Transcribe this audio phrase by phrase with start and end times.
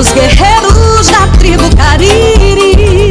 [0.00, 3.10] dos guerreiros da tribo Cariri.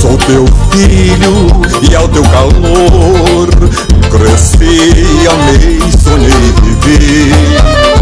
[0.00, 1.50] Sou teu filho
[1.82, 3.48] e ao teu calor
[4.10, 6.30] cresci, amei, sonhei,
[6.62, 7.30] vivi.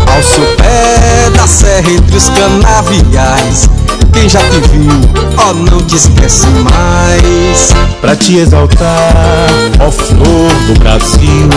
[0.06, 3.69] Ao seu pé da serra entre os canaviais
[4.12, 4.88] quem já te viu,
[5.36, 7.75] ó, oh, não te esquece mais.
[8.00, 9.50] Pra te exaltar,
[9.80, 11.50] ó flor do Brasil,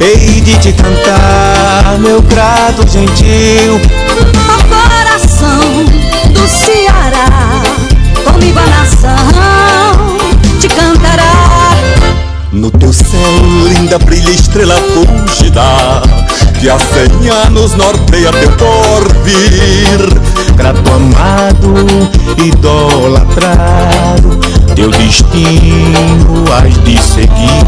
[0.00, 3.80] hei de te cantar, meu grato gentil.
[4.68, 5.05] Coração
[6.46, 7.26] do Ceará,
[8.24, 9.16] comigo a nação
[10.60, 11.32] te cantará.
[12.52, 13.10] No teu céu,
[13.68, 16.02] linda, brilha estrela fugida
[16.60, 19.98] que há cem anos norteia teu porvir.
[20.56, 21.74] Grato amado,
[22.38, 24.38] idolatrado,
[24.74, 27.66] teu destino has de seguir.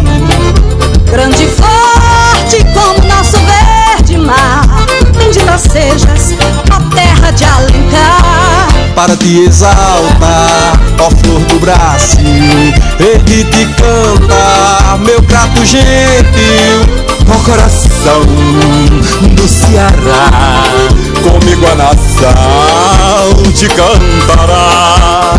[1.10, 4.86] Grande e forte como nosso verde mar,
[5.28, 6.34] bendita sejas,
[6.70, 8.69] a terra de Alencar.
[8.95, 18.22] Para te exaltar, ó flor do Brasil, ele te canta, meu prato gentil Ó coração
[19.34, 20.64] do Ceará,
[21.22, 25.34] comigo a nação te cantará.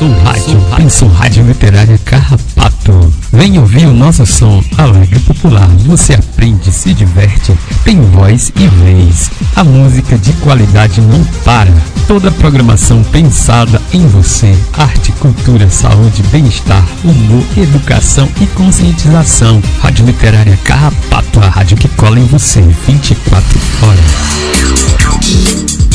[0.00, 3.12] Pensou Rádio, Pensou Rádio Literária Carrapato.
[3.30, 5.68] Vem ouvir o nosso som alegre popular.
[5.84, 7.52] Você aprende, se diverte,
[7.84, 9.30] tem voz e vez.
[9.54, 11.70] A música de qualidade não para.
[12.08, 14.56] Toda a programação pensada em você.
[14.72, 19.62] Arte, cultura, saúde, bem-estar, humor, educação e conscientização.
[19.82, 25.89] Rádio Literária Carrapato, a rádio que cola em você 24 horas.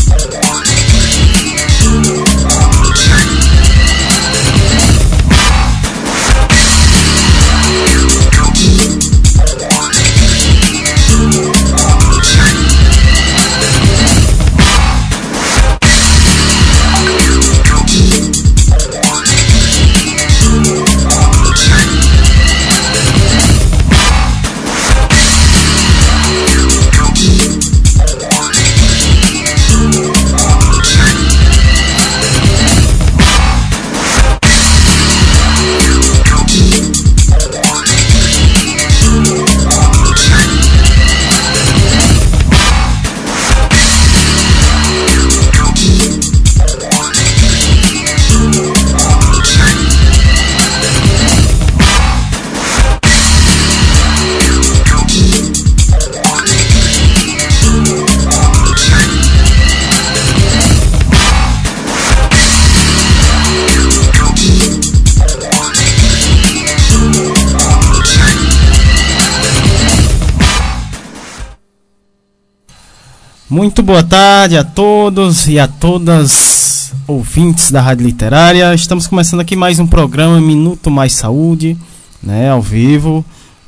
[73.55, 78.75] Muito boa tarde a todos e a todas ouvintes da Rádio Literária.
[78.75, 81.77] Estamos começando aqui mais um programa Minuto Mais Saúde,
[82.21, 83.23] né, ao vivo,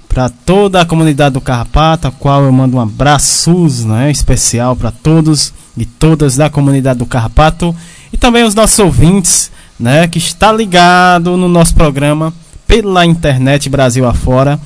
[0.09, 3.49] para toda a comunidade do Carrapato, a qual eu mando um abraço
[3.85, 7.73] né, especial para todos e todas da comunidade do Carrapato
[8.11, 9.49] e também os nossos ouvintes,
[9.79, 12.33] né, que está ligado no nosso programa
[12.67, 14.59] pela internet Brasil afora.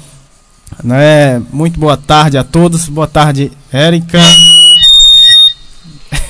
[0.83, 1.39] Né?
[1.53, 2.89] Muito boa tarde a todos.
[2.89, 4.17] Boa tarde, Érica.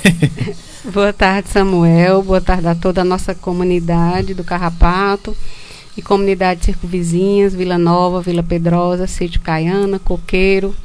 [0.93, 2.23] Boa tarde, Samuel.
[2.23, 5.35] Boa tarde a toda a nossa comunidade do Carrapato
[5.95, 10.75] e comunidade circunvizinhas, Vila Nova, Vila Pedrosa, Sítio Caiana, Coqueiro,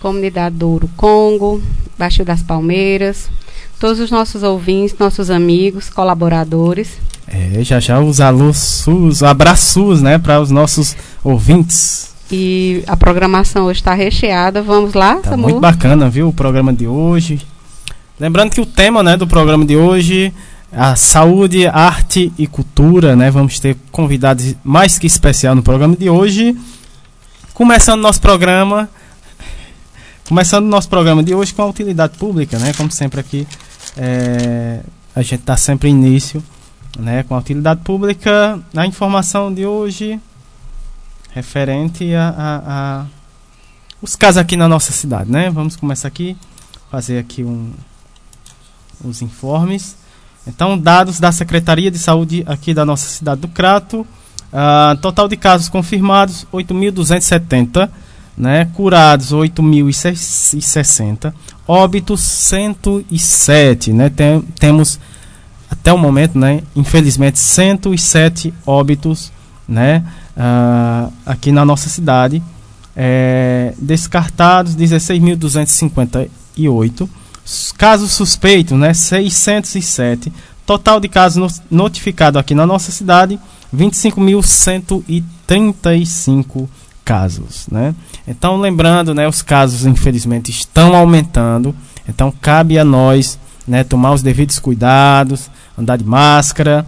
[0.00, 1.62] comunidade do Ouro Congo,
[1.98, 3.30] Baixo das Palmeiras,
[3.78, 6.98] todos os nossos ouvintes, nossos amigos, colaboradores.
[7.26, 12.10] É, já já os alôs, os abraços, né, para os nossos ouvintes.
[12.32, 14.62] E a programação hoje está recheada.
[14.62, 15.50] Vamos lá, tá Samuel?
[15.50, 17.40] Muito bacana, viu, o programa de hoje.
[18.20, 20.30] Lembrando que o tema né, do programa de hoje
[20.70, 23.30] a saúde, arte e cultura, né?
[23.30, 26.54] Vamos ter convidados mais que especial no programa de hoje.
[27.54, 28.90] Começando nosso programa,
[30.28, 32.74] começando nosso programa de hoje com a utilidade pública, né?
[32.74, 33.48] Como sempre aqui,
[33.96, 34.80] é,
[35.16, 36.44] a gente está sempre início,
[36.98, 37.22] né?
[37.22, 40.20] Com a utilidade pública, a informação de hoje
[41.32, 43.06] referente a, a, a
[44.02, 45.48] os casos aqui na nossa cidade, né?
[45.50, 46.36] Vamos começar aqui,
[46.90, 47.72] fazer aqui um
[49.04, 49.96] os informes.
[50.46, 54.06] Então, dados da Secretaria de Saúde aqui da nossa cidade do Crato.
[54.52, 57.88] Uh, total de casos confirmados, 8.270.
[58.36, 58.64] Né?
[58.74, 61.32] Curados, 8.060.
[61.68, 63.92] Óbitos, 107.
[63.92, 64.10] Né?
[64.10, 64.98] Tem, temos
[65.70, 69.30] até o momento, né, infelizmente, 107 óbitos
[69.68, 70.02] né,
[70.36, 72.42] uh, aqui na nossa cidade.
[72.96, 77.08] É, descartados 16.258.
[77.76, 80.32] Casos suspeitos, né, 607.
[80.64, 83.38] Total de casos notificados aqui na nossa cidade,
[83.74, 86.68] 25.135
[87.04, 87.94] casos, né?
[88.26, 91.74] Então, lembrando, né, os casos infelizmente estão aumentando.
[92.08, 96.86] Então, cabe a nós, né, tomar os devidos cuidados, andar de máscara,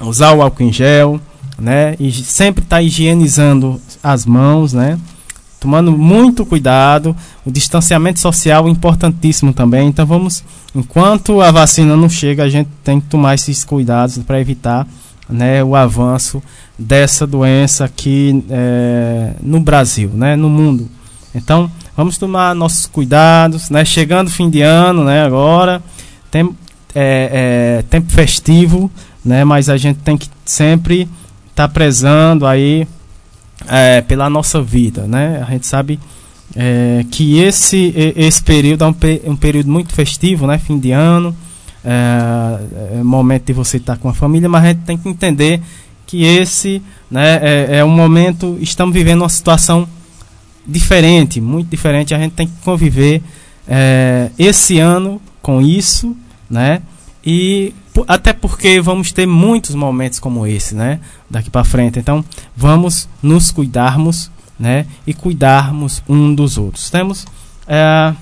[0.00, 1.20] usar o álcool em gel,
[1.58, 4.98] né, e sempre estar tá higienizando as mãos, né?
[5.62, 7.14] Tomando muito cuidado,
[7.46, 9.86] o distanciamento social é importantíssimo também.
[9.86, 10.42] Então vamos,
[10.74, 14.88] enquanto a vacina não chega, a gente tem que tomar esses cuidados para evitar
[15.30, 16.42] né, o avanço
[16.76, 20.90] dessa doença aqui é, no Brasil, né, no mundo.
[21.32, 25.80] Então, vamos tomar nossos cuidados, né, chegando fim de ano, né, agora,
[26.28, 26.50] tem,
[26.92, 28.90] é, é, tempo festivo,
[29.24, 31.02] né, mas a gente tem que sempre
[31.50, 32.84] estar tá prezando aí
[33.68, 35.98] é, pela nossa vida, né, a gente sabe
[36.54, 38.94] é, que esse, esse período é um,
[39.32, 41.34] um período muito festivo, né, fim de ano,
[41.84, 45.60] é, é momento de você estar com a família, mas a gente tem que entender
[46.06, 49.88] que esse né, é, é um momento, estamos vivendo uma situação
[50.66, 53.22] diferente, muito diferente, a gente tem que conviver
[53.66, 56.16] é, esse ano com isso,
[56.48, 56.82] né?
[57.24, 57.74] E
[58.08, 61.00] até porque vamos ter muitos momentos como esse, né?
[61.28, 61.98] Daqui para frente.
[61.98, 62.24] Então,
[62.56, 64.86] vamos nos cuidarmos, né?
[65.06, 66.90] E cuidarmos um dos outros.
[66.90, 67.26] Temos
[67.66, 68.14] é,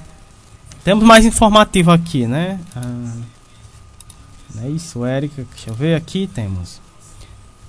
[0.85, 2.59] temos mais informativo aqui, né?
[2.75, 3.13] Ah,
[4.63, 5.45] é isso, Érica.
[5.55, 6.81] Deixa eu ver aqui, temos.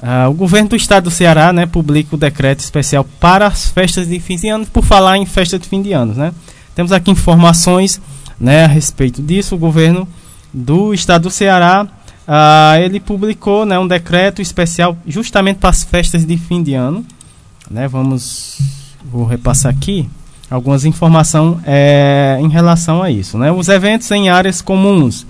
[0.01, 4.07] Ah, o governo do estado do Ceará né, publica o decreto especial para as festas
[4.07, 6.13] de fim de ano, por falar em festa de fim de ano.
[6.13, 6.33] Né?
[6.73, 8.01] Temos aqui informações
[8.39, 9.55] né, a respeito disso.
[9.55, 10.07] O governo
[10.53, 11.87] do estado do Ceará
[12.27, 17.05] ah, ele publicou né, um decreto especial justamente para as festas de fim de ano.
[17.69, 17.87] Né?
[17.87, 18.59] Vamos,
[19.03, 20.09] vou repassar aqui
[20.49, 23.37] algumas informações é, em relação a isso.
[23.37, 23.51] Né?
[23.51, 25.25] Os eventos em áreas comuns,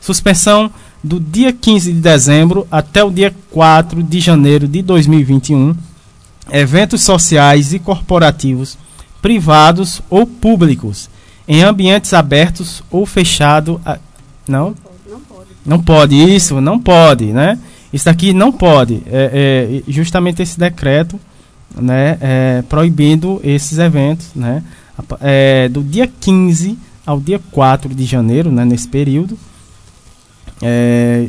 [0.00, 0.70] suspensão
[1.02, 5.76] do dia 15 de dezembro até o dia 4 de janeiro de 2021,
[6.50, 8.78] eventos sociais e corporativos,
[9.20, 11.10] privados ou públicos,
[11.46, 13.78] em ambientes abertos ou fechados.
[14.46, 14.74] Não?
[15.06, 15.48] Não pode.
[15.64, 17.58] Não pode, isso, não pode, né?
[17.92, 19.02] Isso aqui não pode.
[19.06, 21.18] É, é justamente esse decreto,
[21.74, 24.62] né, é, proibindo esses eventos, né?
[25.20, 29.38] É, do dia 15 ao dia 4 de janeiro, né, nesse período,
[30.62, 31.28] é,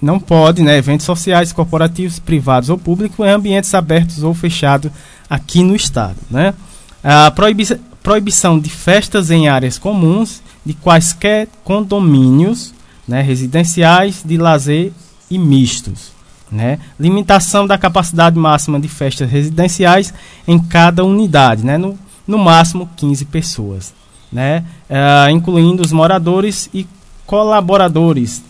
[0.00, 4.90] não pode, né, eventos sociais, corporativos, privados ou públicos em ambientes abertos ou fechados
[5.28, 6.54] aqui no estado, né?
[7.02, 12.72] A proibição, proibição de festas em áreas comuns de quaisquer condomínios,
[13.06, 14.92] né, residenciais, de lazer
[15.28, 16.12] e mistos,
[16.48, 16.78] né?
[17.00, 20.14] Limitação da capacidade máxima de festas residenciais
[20.46, 21.76] em cada unidade, né?
[21.76, 23.92] No, no máximo 15 pessoas,
[24.30, 24.62] né?
[24.88, 26.86] Uh, incluindo os moradores e
[27.26, 28.40] colaboradores,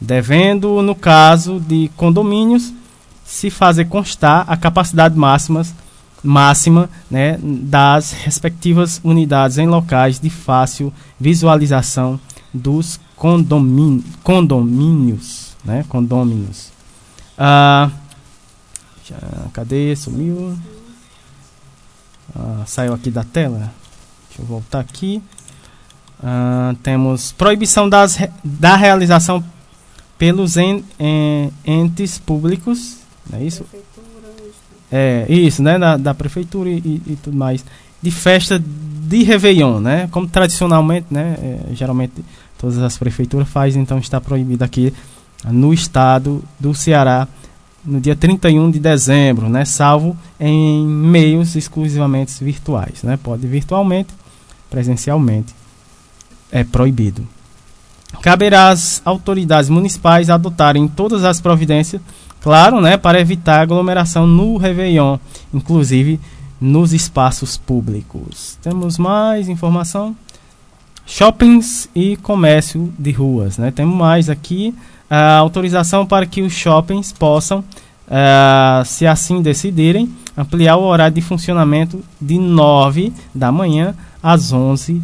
[0.00, 2.72] devendo, no caso de condomínios,
[3.24, 5.64] se fazer constar a capacidade máxima,
[6.22, 12.20] máxima né, das respectivas unidades em locais de fácil visualização
[12.52, 14.04] dos condomínios.
[14.22, 16.70] condomínios né, condôminos.
[17.36, 17.90] Ah,
[19.04, 19.16] já,
[19.52, 19.94] cadê?
[19.94, 20.56] Sumiu.
[22.34, 23.72] Ah, saiu aqui da tela.
[24.28, 25.22] Deixa eu voltar aqui.
[26.20, 29.44] Uh, temos proibição das, da realização
[30.18, 32.96] pelos en, en, entes públicos,
[33.30, 33.64] não é isso?
[34.90, 35.78] É, isso, né?
[35.78, 37.64] Da, da prefeitura e, e, tudo mais.
[38.00, 40.08] De festa de Réveillon, né?
[40.10, 41.36] Como tradicionalmente, né?
[41.42, 42.14] É, geralmente
[42.58, 44.92] todas as prefeituras fazem, então está proibido aqui
[45.44, 47.28] no estado do Ceará
[47.84, 49.64] no dia 31 de dezembro, né?
[49.64, 53.18] Salvo em meios exclusivamente virtuais, né?
[53.22, 54.12] Pode virtualmente,
[54.68, 55.54] presencialmente
[56.50, 57.26] é proibido.
[58.22, 62.00] Caberá às autoridades municipais adotarem todas as providências,
[62.40, 65.18] claro, né, para evitar aglomeração no Réveillon,
[65.52, 66.20] inclusive
[66.60, 68.58] nos espaços públicos.
[68.62, 70.16] Temos mais informação?
[71.06, 73.56] Shoppings e comércio de ruas.
[73.56, 73.70] Né?
[73.70, 74.74] Temos mais aqui
[75.08, 81.22] a autorização para que os shoppings possam, uh, se assim decidirem, ampliar o horário de
[81.22, 85.00] funcionamento de 9 da manhã às 11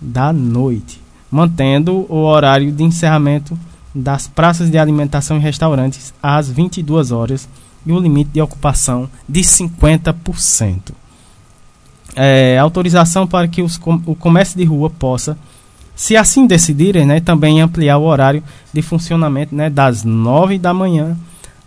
[0.00, 1.00] da noite,
[1.30, 3.58] mantendo o horário de encerramento
[3.96, 7.48] das praças de alimentação e restaurantes às 22 horas
[7.84, 10.92] e o limite de ocupação de 50%.
[12.14, 15.36] É, autorização para que os, o comércio de rua possa
[15.94, 21.16] se assim decidirem, né, também ampliar o horário de funcionamento né, das 9 da manhã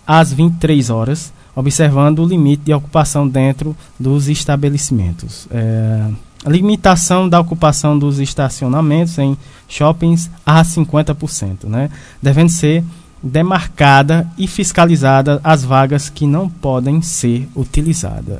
[0.06, 5.48] às 23 horas, observando o limite de ocupação dentro dos estabelecimentos.
[5.50, 6.10] É,
[6.46, 11.90] limitação da ocupação dos estacionamentos em shoppings a 50%, né,
[12.22, 12.84] devendo ser
[13.22, 18.40] demarcada e fiscalizada as vagas que não podem ser utilizadas.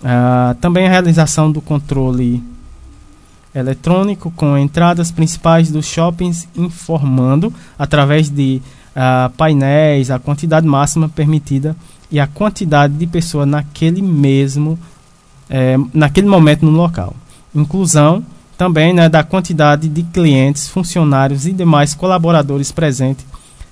[0.00, 2.42] Uh, também a realização do controle
[3.54, 8.60] eletrônico com entradas principais dos shoppings informando através de
[8.94, 11.76] uh, painéis a quantidade máxima permitida
[12.10, 14.78] e a quantidade de pessoas naquele mesmo
[15.50, 17.14] eh, naquele momento no local.
[17.54, 18.24] Inclusão
[18.56, 23.24] também né, da quantidade de clientes, funcionários e demais colaboradores presentes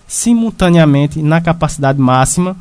[0.07, 2.57] simultaneamente na capacidade máxima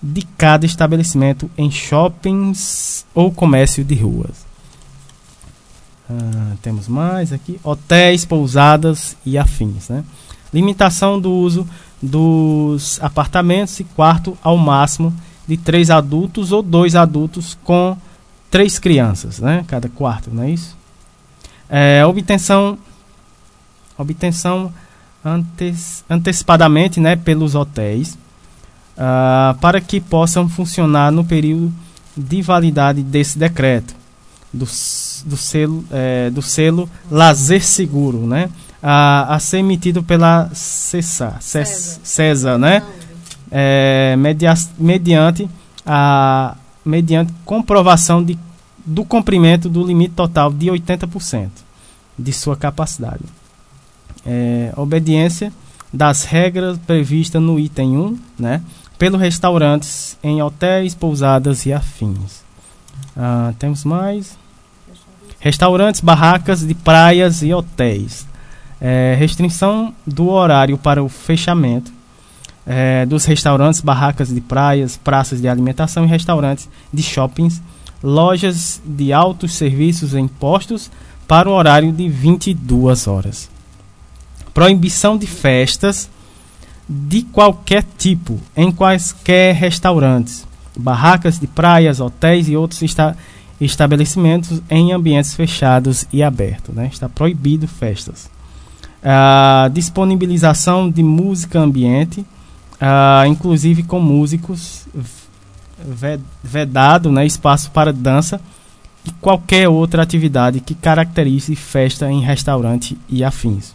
[0.00, 4.44] de cada estabelecimento em shoppings ou comércio de ruas.
[6.08, 9.88] Ah, temos mais aqui: hotéis, pousadas e afins.
[9.88, 10.04] Né?
[10.52, 11.66] Limitação do uso
[12.00, 15.12] dos apartamentos e quarto ao máximo
[15.48, 17.96] de três adultos ou dois adultos com
[18.54, 19.64] três crianças, né?
[19.66, 20.76] Cada quarto, não é isso?
[21.68, 22.78] É, obtenção,
[23.98, 24.72] obtenção
[25.24, 27.16] antes, antecipadamente, né?
[27.16, 28.16] Pelos hotéis,
[28.96, 31.74] uh, para que possam funcionar no período
[32.16, 33.92] de validade desse decreto
[34.52, 34.66] do,
[35.26, 38.48] do selo, é, do selo Lazer Seguro, né?
[38.80, 42.84] A, a ser emitido pela CESA, César né?
[43.50, 45.50] É, media, mediante
[45.84, 48.38] a mediante comprovação de,
[48.84, 51.48] do cumprimento do limite total de 80%
[52.18, 53.24] de sua capacidade.
[54.26, 55.52] É, obediência
[55.92, 58.62] das regras previstas no item 1, né?
[58.98, 62.42] Pelos restaurantes em hotéis, pousadas e afins.
[63.16, 64.36] Ah, temos mais
[65.38, 68.26] restaurantes, barracas de praias e hotéis.
[68.80, 71.92] É, restrição do horário para o fechamento
[72.66, 77.62] é, dos restaurantes, barracas de praias, praças de alimentação e restaurantes de shoppings,
[78.02, 80.90] lojas de altos serviços em postos
[81.26, 83.50] para o horário de 22 horas.
[84.52, 86.08] Proibição de festas
[86.88, 94.92] de qualquer tipo em quaisquer restaurantes, barracas de praias, hotéis e outros estabelecimentos estabelecimentos em
[94.92, 96.74] ambientes fechados e abertos.
[96.74, 96.88] Né?
[96.92, 98.30] Está proibido festas.
[99.02, 102.24] A disponibilização de música ambiente,
[103.26, 104.86] inclusive com músicos,
[106.42, 108.40] vedado né, espaço para dança
[109.04, 113.74] e qualquer outra atividade que caracterize festa em restaurante e afins.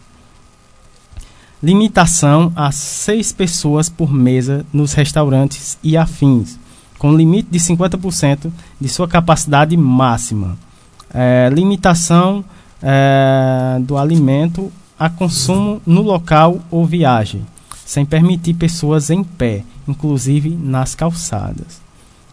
[1.62, 6.58] Limitação a seis pessoas por mesa nos restaurantes e afins
[7.00, 10.58] com limite de 50% de sua capacidade máxima.
[11.12, 12.44] É, limitação
[12.82, 17.46] é, do alimento a consumo no local ou viagem,
[17.90, 21.80] sem permitir pessoas em pé, inclusive nas calçadas.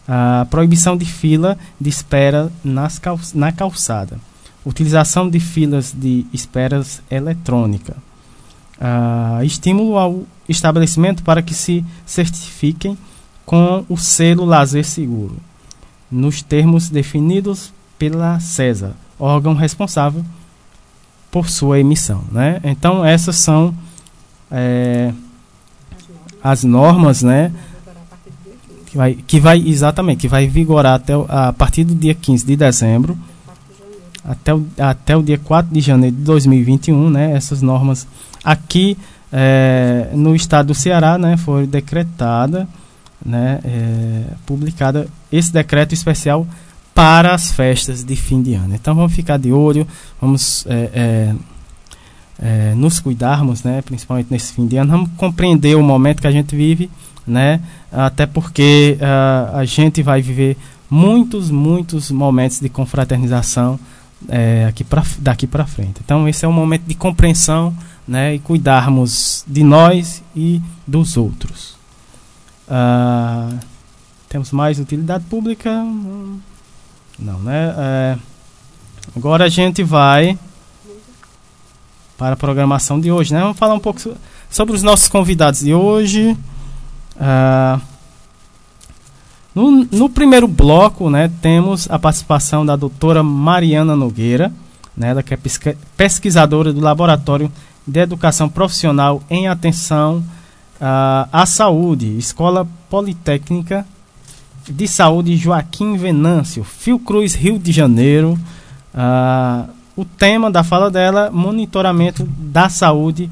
[0.06, 4.20] A proibição de fila de espera nas cal na calçada.
[4.64, 7.96] Utilização de filas de esperas eletrônica.
[9.44, 12.96] estímulo ao estabelecimento para que se certifiquem
[13.44, 15.38] com o selo Lazer Seguro,
[16.08, 20.24] nos termos definidos pela CESA, órgão responsável
[21.32, 22.22] por sua emissão.
[22.30, 22.60] Né?
[22.62, 23.74] Então, essas são
[24.52, 25.12] é,
[26.42, 27.52] as normas né,
[28.86, 32.56] que, vai, que vai, exatamente, que vai vigorar até, a partir do dia 15 de
[32.56, 33.18] dezembro
[34.24, 38.06] até o, até o dia 4 de janeiro de 2021, né, essas normas
[38.44, 38.96] aqui
[39.32, 42.68] é, no estado do Ceará né, foi decretada
[43.24, 46.46] né, é, publicada esse decreto especial
[46.94, 48.74] para as festas de fim de ano.
[48.74, 49.86] Então vamos ficar de olho,
[50.20, 51.34] vamos é,
[52.38, 56.30] é, nos cuidarmos, né, principalmente nesse fim de ano, vamos compreender o momento que a
[56.30, 56.90] gente vive,
[57.26, 60.56] né, até porque uh, a gente vai viver
[60.88, 63.78] muitos, muitos momentos de confraternização
[64.28, 66.00] é, aqui pra, daqui para frente.
[66.04, 67.76] Então esse é um momento de compreensão
[68.06, 71.76] né, e cuidarmos de nós e dos outros.
[72.68, 73.58] Uh,
[74.28, 75.70] temos mais utilidade pública?
[77.18, 77.74] Não, né?
[77.76, 78.18] É,
[79.16, 80.38] agora a gente vai
[82.18, 83.40] para a programação de hoje, né?
[83.40, 84.00] Vamos falar um pouco
[84.50, 86.36] sobre os nossos convidados de hoje.
[87.16, 87.80] Uh,
[89.54, 94.52] no, no, primeiro bloco, né, temos a participação da doutora Mariana Nogueira,
[94.96, 95.38] né, ela que é
[95.96, 97.50] pesquisadora do Laboratório
[97.86, 100.18] de Educação Profissional em Atenção
[100.80, 103.86] uh, a saúde, Escola Politécnica
[104.68, 108.38] de Saúde Joaquim Venâncio, Fiocruz, Rio de Janeiro.
[108.94, 113.28] Uh, o tema da fala dela, monitoramento da saúde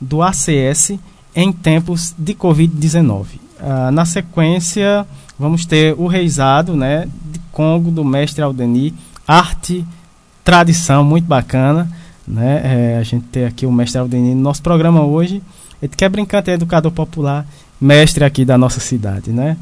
[0.00, 0.98] do ACS
[1.32, 3.26] em tempos de Covid-19.
[3.60, 5.06] Ah, na sequência,
[5.38, 8.92] vamos ter o reizado né, de Congo, do mestre Aldeni,
[9.28, 9.86] arte,
[10.42, 11.88] tradição, muito bacana.
[12.26, 12.62] Né?
[12.64, 15.40] É, a gente tem aqui o mestre Aldeni no nosso programa hoje.
[15.80, 17.46] Ele quer brincar, é educador popular,
[17.80, 19.56] mestre aqui da nossa cidade, né?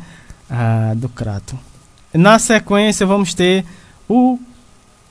[0.49, 1.55] Ah, do Crato.
[2.15, 3.63] Na sequência, vamos ter
[4.09, 4.39] o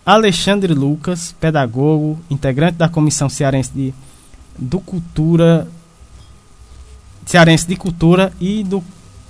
[0.09, 3.93] Alexandre Lucas, pedagogo, integrante da Comissão Cearense de
[4.57, 5.67] do Cultura
[7.27, 8.83] Cearense de Cultura e do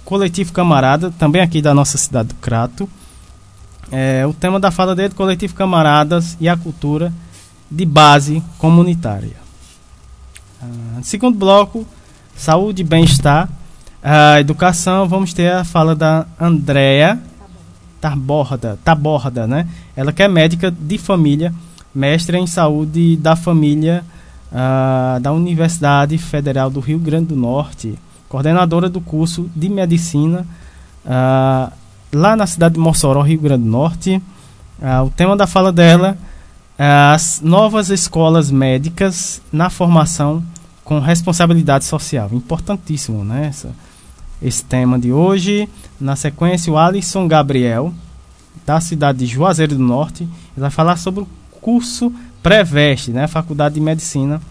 [0.05, 2.89] Coletivo Camarada, também aqui da nossa cidade do Crato.
[3.91, 7.11] É, o tema da fala dele, Coletivo Camaradas e a Cultura
[7.69, 9.35] de Base Comunitária.
[10.61, 11.85] Ah, segundo bloco,
[12.37, 13.49] Saúde e Bem-Estar.
[14.01, 17.19] A educação, vamos ter a fala da Andrea
[18.01, 19.67] Taborda, Taborda, né?
[19.95, 21.53] Ela que é médica de família,
[21.93, 24.03] mestre em saúde da família
[24.51, 30.45] uh, da Universidade Federal do Rio Grande do Norte, coordenadora do curso de medicina
[31.05, 31.71] uh,
[32.13, 34.21] lá na cidade de Mossoró, Rio Grande do Norte.
[34.81, 36.17] Uh, o tema da fala dela
[36.77, 40.41] é as novas escolas médicas na formação
[40.83, 42.29] com responsabilidade social.
[42.31, 43.47] Importantíssimo, né?
[43.47, 43.69] Essa,
[44.41, 45.67] esse tema de hoje.
[45.99, 47.93] Na sequência, o Alisson Gabriel,
[48.65, 51.27] da cidade de Juazeiro do Norte, ele vai falar sobre o
[51.59, 53.27] curso Preveste, né?
[53.27, 54.41] Faculdade de Medicina,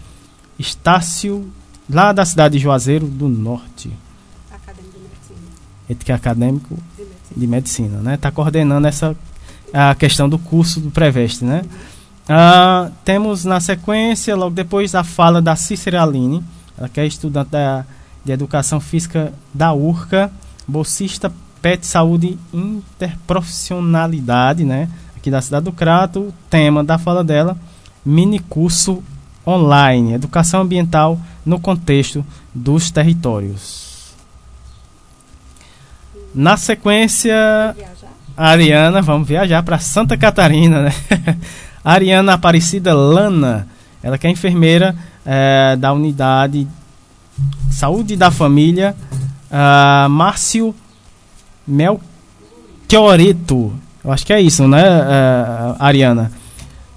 [0.59, 1.49] Estácio,
[1.89, 3.91] lá da cidade de Juazeiro do Norte.
[4.51, 5.39] Acadêmico de Medicina.
[5.89, 8.15] Ele que é acadêmico de medicina, de medicina né?
[8.15, 9.15] Está coordenando essa
[9.73, 11.63] a questão do curso do Preveste, né?
[12.27, 16.43] Ah, temos na sequência, logo depois, a fala da Cícera Aline,
[16.77, 17.85] ela que é estudante da,
[18.29, 20.31] de Educação Física da URCA,
[20.67, 21.33] bolsista
[21.63, 24.87] PET Saúde Interprofissionalidade, né?
[25.17, 27.57] Aqui da cidade do Crato, tema da fala dela,
[28.05, 29.03] mini curso
[29.45, 34.13] online, educação ambiental no contexto dos territórios.
[36.33, 37.75] Na sequência,
[38.37, 40.93] Ariana, vamos viajar para Santa Catarina, né?
[41.83, 43.67] Ariana Aparecida Lana,
[44.03, 46.67] ela que é enfermeira é, da unidade
[47.69, 48.95] Saúde da Família,
[49.51, 50.73] uh, Márcio
[51.67, 53.73] Melchioreto,
[54.03, 56.31] eu acho que é isso, né, uh, Ariana?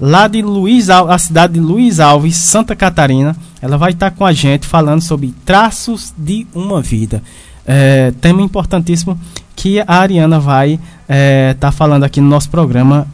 [0.00, 4.32] Lá de Luiz a cidade de Luiz Alves, Santa Catarina, ela vai estar com a
[4.32, 7.22] gente falando sobre traços de uma vida.
[7.64, 9.16] É, tema importantíssimo
[9.54, 13.06] que a Ariana vai estar é, tá falando aqui no nosso programa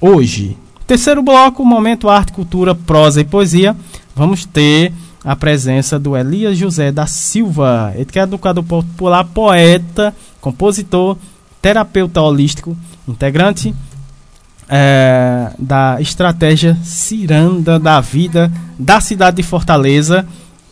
[0.00, 0.56] hoje.
[0.86, 3.76] Terceiro bloco, momento arte, cultura, prosa e poesia.
[4.16, 4.92] Vamos ter
[5.24, 11.16] a presença do Elias José da Silva, ele que é educador popular, poeta, compositor,
[11.60, 13.74] terapeuta holístico, integrante
[14.68, 20.26] é, da estratégia Ciranda da Vida da cidade de Fortaleza,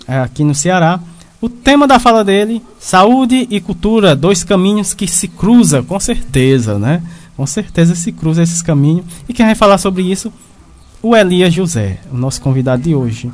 [0.06, 0.98] é, aqui no Ceará.
[1.40, 6.78] O tema da fala dele, saúde e cultura, dois caminhos que se cruzam, com certeza,
[6.78, 7.02] né?
[7.36, 9.06] Com certeza se cruzam esses caminhos.
[9.28, 10.30] E quem vai falar sobre isso?
[11.02, 13.32] O Elias José, o nosso convidado de hoje.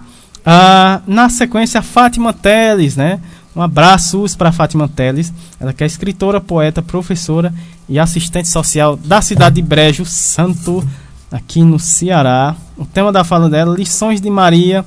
[0.49, 3.21] Ah, na sequência, Fátima Teles, né?
[3.55, 7.53] Um abraço para Fátima Teles, ela que é escritora, poeta, professora
[7.89, 10.87] e assistente social da cidade de Brejo Santo,
[11.33, 12.55] aqui no Ceará.
[12.77, 14.85] O tema da fala dela, Lições de Maria,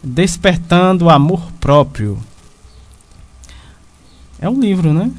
[0.00, 2.16] Despertando o Amor Próprio.
[4.38, 5.10] É um livro, né?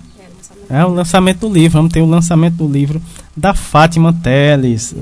[0.70, 1.80] É o lançamento do livro.
[1.80, 3.02] Vamos ter o lançamento do livro
[3.36, 4.96] da Fátima Teles.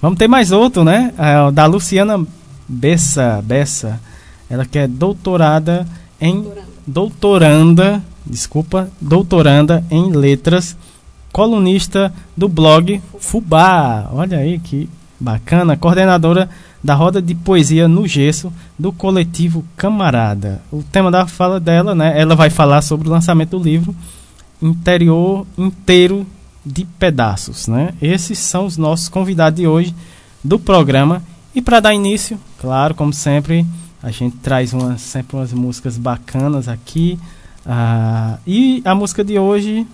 [0.00, 1.12] Vamos ter mais outro, né?
[1.18, 2.24] É, da Luciana
[2.72, 4.00] Bessa, Bessa,
[4.48, 5.86] ela que é doutorada
[6.18, 6.46] em
[6.86, 10.74] doutoranda, desculpa, doutoranda em letras,
[11.30, 14.08] colunista do blog Fubá.
[14.10, 14.88] Olha aí que
[15.20, 16.48] bacana, coordenadora
[16.82, 20.62] da roda de poesia no gesso do coletivo Camarada.
[20.72, 22.18] O tema da fala dela, né?
[22.18, 23.94] Ela vai falar sobre o lançamento do livro
[24.60, 26.26] Interior inteiro
[26.64, 27.92] de pedaços, né?
[28.00, 29.94] Esses são os nossos convidados de hoje
[30.42, 31.22] do programa
[31.54, 33.66] e para dar início, claro, como sempre,
[34.02, 37.18] a gente traz uma, sempre umas músicas bacanas aqui.
[37.64, 39.86] Ah, e a música de hoje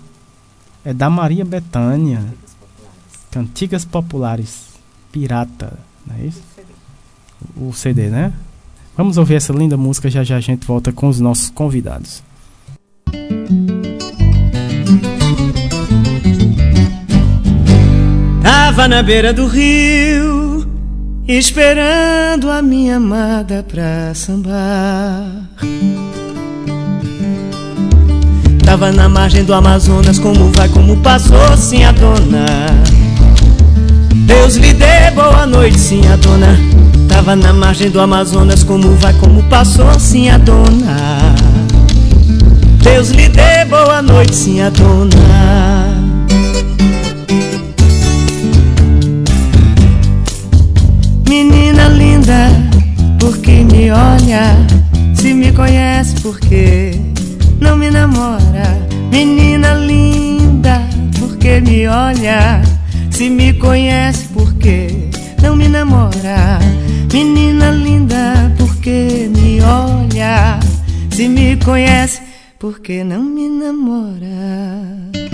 [0.85, 2.23] é da Maria Bethânia.
[3.29, 4.69] Cantigas Populares.
[5.11, 6.41] Pirata, não é isso?
[7.57, 8.31] O CD, né?
[8.95, 12.23] Vamos ouvir essa linda música, já já a gente volta com os nossos convidados.
[18.43, 20.48] Tava na beira do rio
[21.37, 25.27] esperando a minha amada pra sambar.
[28.65, 32.45] Tava na margem do Amazonas, como vai, como passou, sim a dona.
[34.25, 36.57] Deus lhe dê boa noite, sim, a dona.
[37.07, 41.35] Tava na margem do Amazonas, como vai, como passou, sim, a dona.
[42.81, 45.88] Deus lhe dê boa noite, sim, a dona.
[51.29, 52.49] Menina linda,
[53.19, 54.57] por que me olha?
[55.13, 56.99] Se me conhece, por que
[57.61, 58.67] não me namora?
[59.11, 60.81] Menina linda,
[61.19, 62.63] por que me olha?
[63.11, 65.11] Se me conhece, por que
[65.43, 66.57] não me namora?
[67.13, 70.59] Menina linda, por que me olha?
[71.11, 72.23] Se me conhece,
[72.57, 75.28] por que não me namora?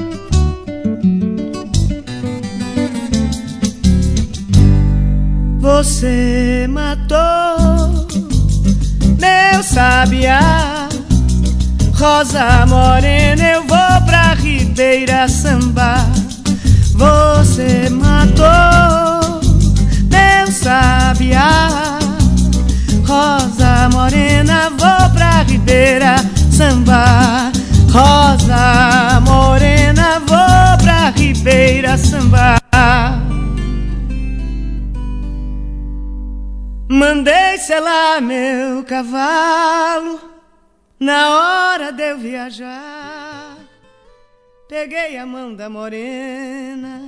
[5.65, 8.07] Você matou
[9.19, 10.87] meu sabiá,
[11.95, 16.05] Rosa Morena, eu vou pra Ribeira Samba.
[16.93, 19.41] Você matou
[20.11, 21.97] meu sabiá,
[23.07, 26.17] Rosa Morena, vou pra Ribeira
[26.51, 27.51] Samba.
[27.91, 32.64] Rosa Morena, vou pra Ribeira Samba.
[37.07, 40.19] Mandei selar meu cavalo
[40.99, 43.57] na hora de eu viajar.
[44.67, 47.03] Peguei a mão da morena,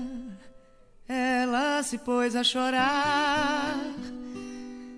[1.10, 3.76] ela se pôs a chorar.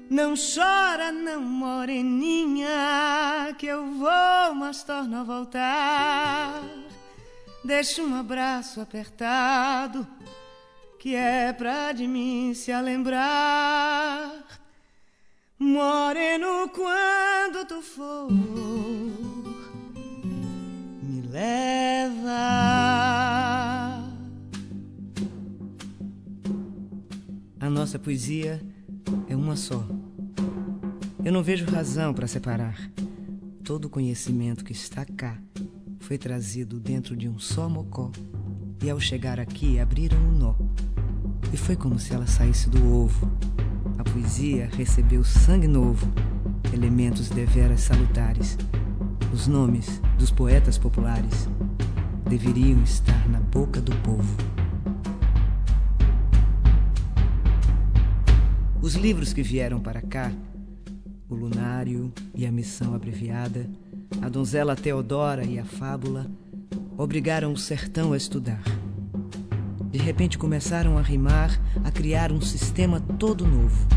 [0.09, 2.67] Não chora, não, moreninha,
[3.57, 6.61] que eu vou, mas torno a voltar.
[7.63, 10.05] Deixa um abraço apertado,
[10.99, 14.59] que é pra de mim se lembrar.
[15.61, 18.31] Moreno, quando tu for,
[21.03, 22.31] me leva.
[27.59, 28.61] A nossa poesia
[29.27, 29.85] é uma só.
[31.25, 32.89] Eu não vejo razão para separar.
[33.61, 35.37] Todo o conhecimento que está cá
[35.99, 38.09] foi trazido dentro de um só mocó.
[38.81, 40.55] E ao chegar aqui abriram um nó.
[41.53, 43.29] E foi como se ela saísse do ovo
[43.99, 46.07] a poesia recebeu sangue novo,
[46.73, 48.57] elementos deveras salutares.
[49.33, 51.49] Os nomes dos poetas populares
[52.25, 54.37] deveriam estar na boca do povo.
[58.81, 60.31] Os livros que vieram para cá,
[61.27, 63.69] O Lunário e a Missão Abreviada,
[64.21, 66.25] A Donzela Teodora e a Fábula,
[66.97, 68.63] obrigaram o sertão a estudar.
[69.91, 73.87] De repente começaram a rimar, a criar um sistema todo novo.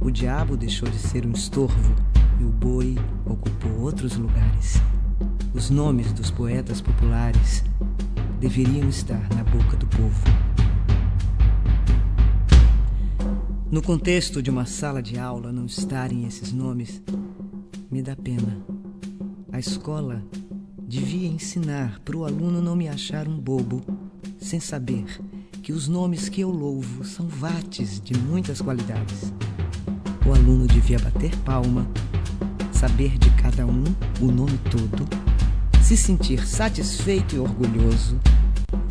[0.00, 1.94] O diabo deixou de ser um estorvo
[2.40, 4.80] e o boi ocupou outros lugares.
[5.52, 7.62] Os nomes dos poetas populares
[8.40, 10.24] deveriam estar na boca do povo.
[13.70, 17.02] No contexto de uma sala de aula não estarem esses nomes,
[17.90, 18.64] me dá pena.
[19.52, 20.24] A escola
[20.78, 23.82] devia ensinar para o aluno não me achar um bobo
[24.38, 25.04] sem saber
[25.62, 29.32] que os nomes que eu louvo são vates de muitas qualidades.
[30.26, 31.86] O aluno devia bater palma,
[32.72, 33.84] saber de cada um
[34.20, 35.08] o nome todo,
[35.80, 38.18] se sentir satisfeito e orgulhoso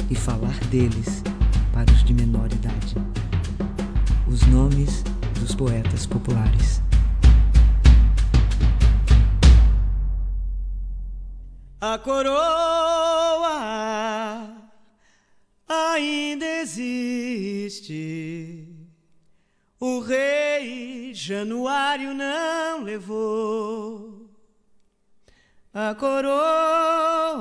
[0.09, 1.21] e falar deles
[1.73, 2.95] para os de menor idade.
[4.25, 5.03] Os nomes
[5.41, 6.81] dos poetas populares.
[11.81, 13.11] A coroa
[15.71, 17.97] ainda existe.
[19.79, 24.29] O rei Januário não levou
[25.73, 27.39] a coroa,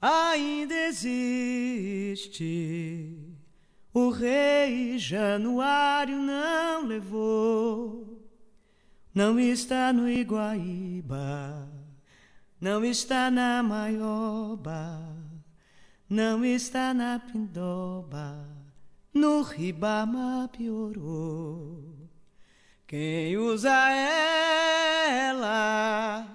[0.00, 2.38] ainda existe.
[3.92, 8.24] O rei Januário não levou,
[9.12, 11.68] não está no Iguaíba,
[12.60, 15.07] não está na Maioba
[16.08, 18.48] não está na pindoba,
[19.12, 21.84] no ribama piorou.
[22.86, 23.70] Quem usa
[25.10, 26.26] ela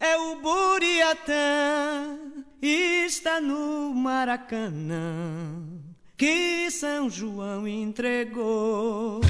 [0.00, 2.18] é o Buriatã,
[2.62, 5.62] está no Maracanã,
[6.16, 9.20] que São João entregou.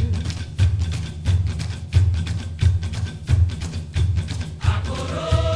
[4.61, 5.52] A coroa.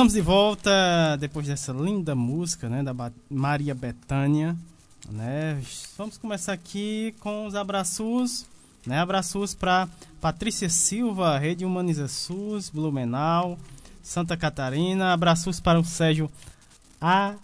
[0.00, 0.70] Estamos de volta
[1.20, 4.56] depois dessa linda música, né, da Ba- Maria Bethânia,
[5.10, 5.60] né?
[5.98, 8.46] Vamos começar aqui com os abraços,
[8.86, 8.98] né?
[8.98, 9.86] Abraços para
[10.18, 13.58] Patrícia Silva, Rede Humaniza SUS, Blumenau,
[14.02, 16.30] Santa Catarina, abraços para o Sérgio
[16.98, 17.34] A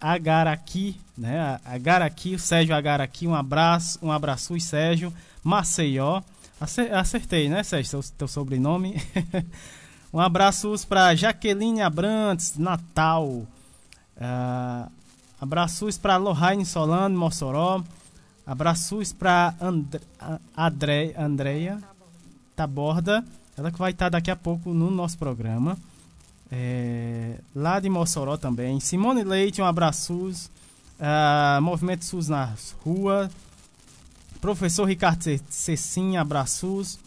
[0.00, 1.58] Agaraqui, né?
[1.64, 6.22] Agaraqui, o Sérgio Agaraqui, um abraço, um abraço, Sérgio, Maceió.
[6.60, 8.94] Ace- Acertei, né, Sérgio, seu, teu sobrenome.
[10.12, 13.46] Um abraço para Jaqueline Abrantes, Natal.
[14.18, 14.88] Ah,
[15.40, 17.82] abraços para Lohane Solano, Mossoró.
[18.46, 19.84] Abraços para And
[20.56, 21.78] André, Andréia
[22.54, 23.24] Taborda.
[23.56, 25.76] Ela que vai estar daqui a pouco no nosso programa.
[26.50, 28.78] É, lá de Mossoró também.
[28.78, 30.48] Simone Leite, um abraços.
[30.98, 33.30] Ah, Movimento SUS nas ruas.
[34.40, 36.98] Professor Ricardo Ce- Cecim, abraços.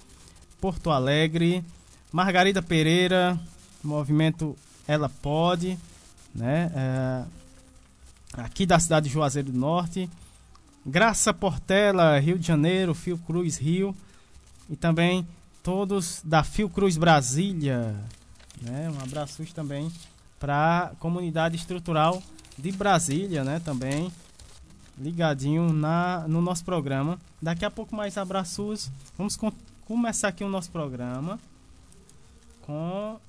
[0.60, 1.64] Porto Alegre.
[2.12, 3.40] Margarida Pereira,
[3.84, 4.56] movimento
[4.88, 5.78] Ela Pode,
[6.34, 6.72] né?
[6.76, 7.24] É,
[8.42, 10.10] aqui da cidade de Juazeiro do Norte.
[10.86, 13.96] Graça Portela, Rio de Janeiro, Fiocruz Rio.
[14.70, 15.28] E também
[15.62, 17.96] todos da Fiocruz Brasília.
[18.62, 18.90] Né?
[18.90, 19.92] Um abraço também
[20.40, 22.22] para a comunidade estrutural
[22.58, 23.60] de Brasília, né?
[23.64, 24.12] Também
[24.98, 27.20] ligadinho na, no nosso programa.
[27.42, 28.92] Daqui a pouco mais abraços.
[29.18, 29.52] Vamos com-
[29.86, 31.40] começar aqui o nosso programa
[32.70, 33.20] com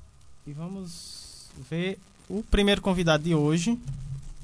[0.47, 1.99] e vamos ver
[2.29, 3.81] o primeiro convidado de hoje,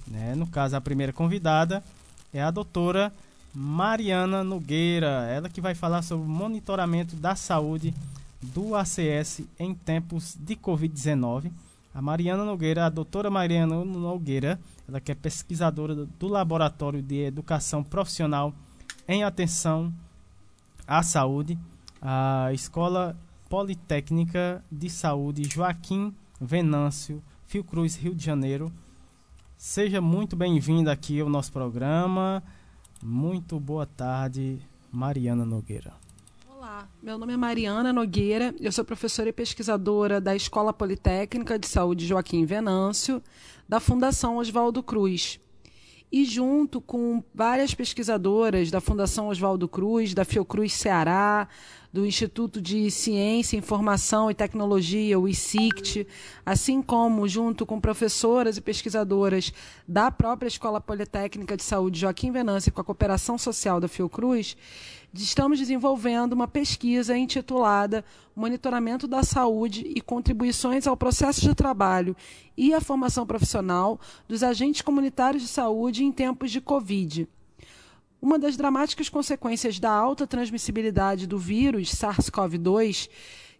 [0.09, 0.35] né?
[0.35, 1.85] No caso a primeira convidada
[2.33, 3.13] é a doutora
[3.55, 7.93] Mariana Nogueira, ela que vai falar sobre o monitoramento da saúde
[8.41, 11.51] do ACS em tempos de COVID-19.
[11.95, 17.17] A Mariana Nogueira, a doutora Mariana Nogueira, ela que é pesquisadora do, do Laboratório de
[17.17, 18.51] Educação Profissional
[19.07, 19.93] em Atenção
[20.87, 21.59] à Saúde,
[22.01, 23.15] a Escola
[23.49, 28.73] Politécnica de Saúde Joaquim Venâncio, Fiocruz, Rio de Janeiro.
[29.57, 32.43] Seja muito bem-vinda aqui ao nosso programa.
[33.03, 34.59] Muito boa tarde,
[34.91, 35.95] Mariana Nogueira.
[36.51, 41.69] Olá, meu nome é Mariana Nogueira, eu sou professora e pesquisadora da Escola Politécnica de
[41.69, 43.23] Saúde Joaquim Venâncio,
[43.69, 45.39] da Fundação Oswaldo Cruz.
[46.11, 51.49] E junto com várias pesquisadoras da Fundação Oswaldo Cruz, da Fiocruz Ceará,
[51.93, 56.07] do Instituto de Ciência, Informação e Tecnologia, o ICICT,
[56.45, 59.53] assim como junto com professoras e pesquisadoras
[59.87, 64.57] da própria Escola Politécnica de Saúde Joaquim Venâncio, com a cooperação social da Fiocruz,
[65.15, 72.15] estamos desenvolvendo uma pesquisa intitulada Monitoramento da Saúde e Contribuições ao Processo de Trabalho
[72.57, 77.27] e à Formação Profissional dos Agentes Comunitários de Saúde em Tempos de Covid.
[78.27, 83.09] Uma das dramáticas consequências da alta transmissibilidade do vírus SARS-CoV-2,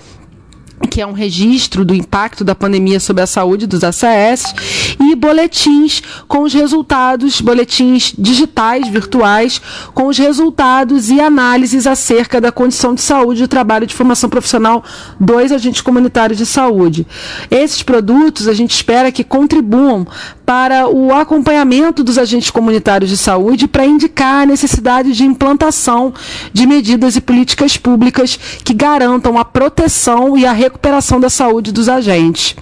[0.90, 4.54] que é um registro do impacto da pandemia sobre a saúde dos ACS,
[5.00, 9.60] e boletins com os resultados, boletins digitais, virtuais,
[9.94, 14.84] com os resultados e análises acerca da condição de saúde do trabalho de formação profissional
[15.20, 17.08] dos agentes comunitários de saúde.
[17.50, 20.06] Esses produtos a gente espera que contribuam
[20.46, 26.14] para o acompanhamento dos agentes comunitários de saúde para indicar a necessidade de implantação
[26.52, 31.72] de medidas e políticas públicas que garantam a proteção e a recuperação recuperação da saúde
[31.72, 32.56] dos agentes.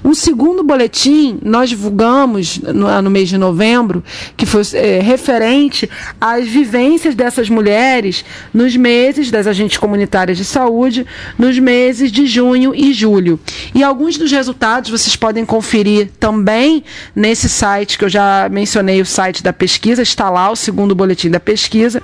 [0.04, 4.04] Um segundo boletim nós divulgamos no, no mês de novembro,
[4.36, 11.06] que foi é, referente às vivências dessas mulheres nos meses das agentes comunitárias de saúde,
[11.38, 13.39] nos meses de junho e julho.
[13.74, 16.84] E alguns dos resultados vocês podem conferir também
[17.15, 21.30] nesse site que eu já mencionei, o site da pesquisa, está lá o segundo boletim
[21.30, 22.02] da pesquisa.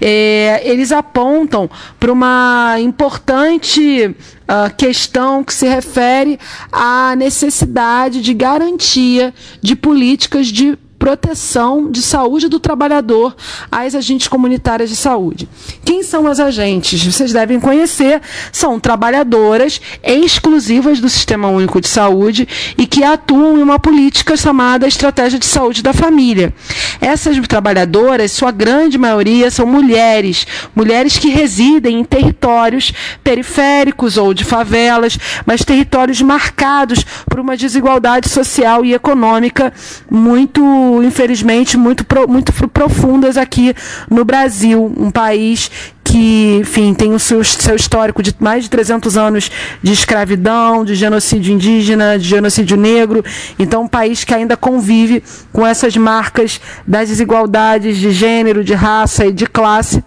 [0.00, 4.14] É, eles apontam para uma importante
[4.48, 6.38] uh, questão que se refere
[6.72, 13.36] à necessidade de garantia de políticas de proteção de saúde do trabalhador
[13.70, 15.48] às agentes comunitárias de saúde.
[15.84, 17.00] Quem são as agentes?
[17.00, 23.62] Vocês devem conhecer, são trabalhadoras exclusivas do Sistema Único de Saúde e que atuam em
[23.62, 26.52] uma política chamada Estratégia de Saúde da Família.
[27.00, 32.92] Essas trabalhadoras, sua grande maioria, são mulheres, mulheres que residem em territórios
[33.22, 35.16] periféricos ou de favelas,
[35.46, 39.72] mas territórios marcados por uma desigualdade social e econômica
[40.10, 43.74] muito infelizmente, muito, muito profundas aqui
[44.10, 45.70] no Brasil, um país
[46.04, 49.50] que, enfim, tem o seu, seu histórico de mais de 300 anos
[49.82, 53.24] de escravidão, de genocídio indígena, de genocídio negro.
[53.58, 59.26] Então, um país que ainda convive com essas marcas das desigualdades de gênero, de raça
[59.26, 60.02] e de classe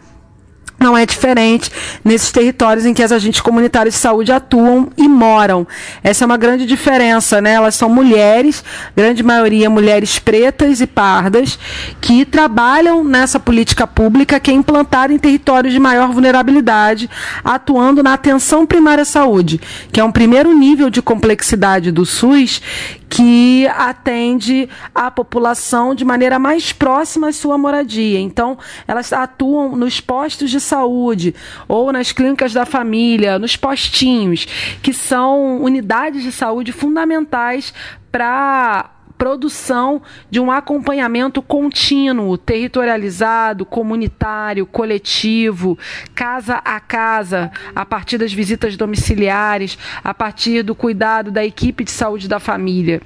[0.80, 1.72] não é diferente
[2.04, 5.68] nesses territórios em que as agentes comunitárias de saúde atuam e moram.
[6.04, 7.54] Essa é uma grande diferença, né?
[7.54, 8.64] Elas são mulheres,
[8.96, 11.60] grande maioria mulheres pretas e pardas,
[12.00, 17.10] que trabalham nessa política pública que é implantada em territórios de maior vulnerabilidade,
[17.44, 19.60] atuando na atenção primária à saúde,
[19.92, 22.62] que é um primeiro nível de complexidade do SUS
[23.10, 28.20] que atende a população de maneira mais próxima à sua moradia.
[28.20, 31.34] Então, elas atuam nos postos de saúde
[31.68, 34.46] ou nas clínicas da família, nos postinhos,
[34.82, 37.74] que são unidades de saúde fundamentais
[38.12, 40.02] para produção
[40.32, 45.78] de um acompanhamento contínuo, territorializado, comunitário, coletivo,
[46.16, 51.92] casa a casa, a partir das visitas domiciliares, a partir do cuidado da equipe de
[51.92, 53.02] saúde da família.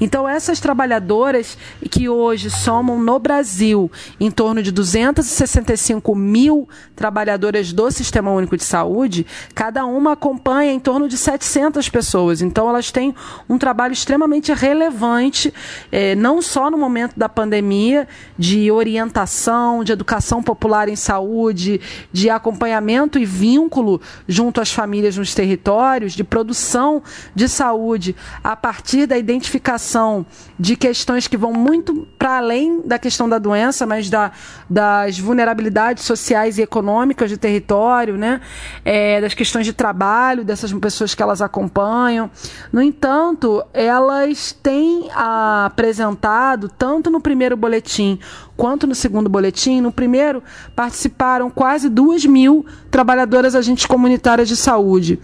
[0.00, 1.58] Então, essas trabalhadoras
[1.90, 6.66] que hoje somam no Brasil em torno de 265 mil
[6.96, 12.40] trabalhadoras do Sistema Único de Saúde, cada uma acompanha em torno de 700 pessoas.
[12.40, 13.14] Então, elas têm
[13.46, 15.52] um trabalho extremamente relevante
[15.90, 18.06] é, não só no momento da pandemia,
[18.38, 21.80] de orientação, de educação popular em saúde,
[22.12, 27.02] de acompanhamento e vínculo junto às famílias nos territórios, de produção
[27.34, 30.26] de saúde a partir da identificação
[30.58, 34.32] de questões que vão muito para além da questão da doença, mas da,
[34.68, 38.40] das vulnerabilidades sociais e econômicas do território, né?
[38.84, 42.30] É, das questões de trabalho dessas pessoas que elas acompanham.
[42.72, 48.18] No entanto, elas têm a apresentado tanto no primeiro boletim
[48.56, 49.80] quanto no segundo boletim.
[49.80, 50.42] No primeiro,
[50.74, 55.18] participaram quase duas mil trabalhadoras agentes comunitárias de saúde,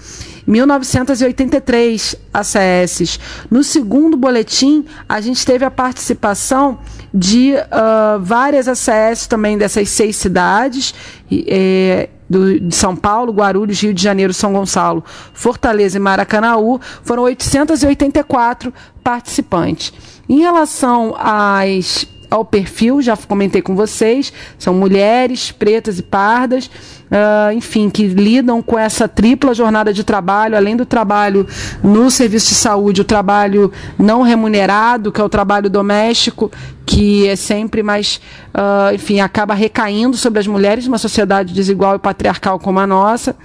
[0.46, 3.18] 1983 ACS.
[3.50, 6.78] No segundo boletim, a gente teve a participação
[7.12, 10.94] de uh, várias ACS também dessas seis cidades.
[11.30, 17.22] É, do, de São Paulo, Guarulhos, Rio de Janeiro, São Gonçalo, Fortaleza e Maracanaú, foram
[17.22, 18.74] 884
[19.04, 19.92] participantes.
[20.28, 27.52] Em relação às ao perfil, já comentei com vocês, são mulheres pretas e pardas, uh,
[27.52, 31.46] enfim, que lidam com essa tripla jornada de trabalho, além do trabalho
[31.82, 36.50] no serviço de saúde, o trabalho não remunerado, que é o trabalho doméstico,
[36.84, 38.20] que é sempre mais,
[38.54, 43.36] uh, enfim, acaba recaindo sobre as mulheres numa sociedade desigual e patriarcal como a nossa.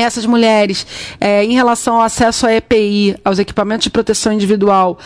[0.00, 0.86] Essas mulheres,
[1.20, 4.98] é, em relação ao acesso à EPI, aos equipamentos de proteção individual,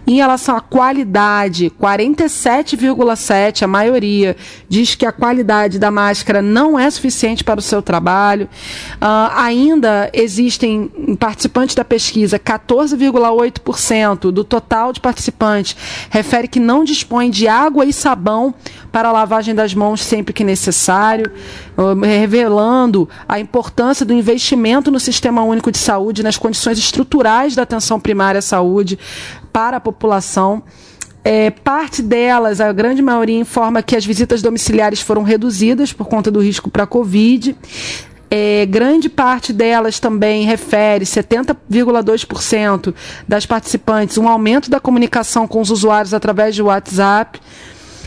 [0.07, 4.37] Em relação à qualidade, 47,7%, a maioria,
[4.69, 8.47] diz que a qualidade da máscara não é suficiente para o seu trabalho.
[8.95, 15.75] Uh, ainda existem participantes da pesquisa, 14,8% do total de participantes
[16.11, 18.53] refere que não dispõe de água e sabão
[18.91, 21.31] para a lavagem das mãos sempre que necessário,
[21.77, 27.63] uh, revelando a importância do investimento no Sistema Único de Saúde, nas condições estruturais da
[27.63, 28.99] atenção primária à saúde
[29.55, 30.61] para a população.
[31.23, 36.29] É, parte delas, a grande maioria, informa que as visitas domiciliares foram reduzidas por conta
[36.29, 37.55] do risco para a Covid.
[38.29, 42.93] É, grande parte delas também refere, 70,2%
[43.25, 47.39] das participantes, um aumento da comunicação com os usuários através de WhatsApp.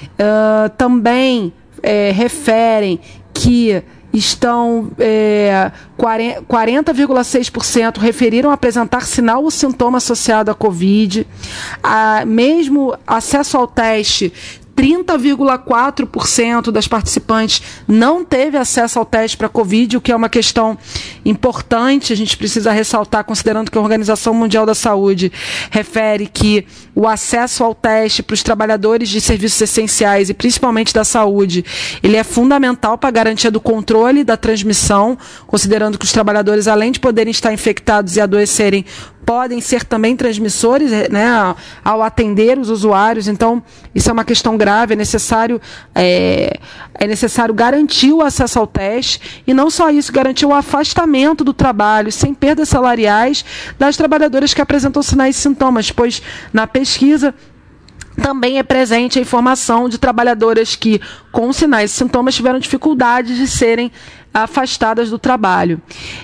[0.03, 1.51] Uh, também
[1.83, 3.01] é, referem
[3.33, 3.83] que
[4.13, 11.27] estão é, 40,6% referiram apresentar sinal ou sintoma associado à Covid.
[11.83, 14.33] A, mesmo acesso ao teste
[14.79, 20.79] 30,4% das participantes não teve acesso ao teste para Covid, o que é uma questão
[21.25, 25.33] importante, a gente precisa ressaltar, considerando que a Organização Mundial da Saúde
[25.69, 26.65] refere que
[26.95, 31.65] o acesso ao teste para os trabalhadores de serviços essenciais e principalmente da saúde,
[32.01, 35.19] ele é fundamental para a garantia do controle da transmissão,
[35.49, 38.85] considerando que os trabalhadores, além de poderem estar infectados e adoecerem,
[39.29, 41.55] podem ser também transmissores né,
[41.85, 43.29] ao atender os usuários.
[43.29, 43.63] Então,
[43.95, 44.95] isso é uma questão grave.
[44.95, 45.61] É necessário,
[45.95, 46.59] é,
[46.95, 51.53] é necessário garantir o acesso ao teste e não só isso, garantir o afastamento do
[51.53, 53.45] trabalho sem perdas salariais
[53.79, 57.35] das trabalhadoras que apresentam sinais e sintomas, pois na pesquisa
[58.19, 61.01] também é presente a informação de trabalhadoras que,
[61.33, 63.91] com sinais e sintomas, tiveram dificuldades de serem
[64.33, 65.81] afastadas do trabalho.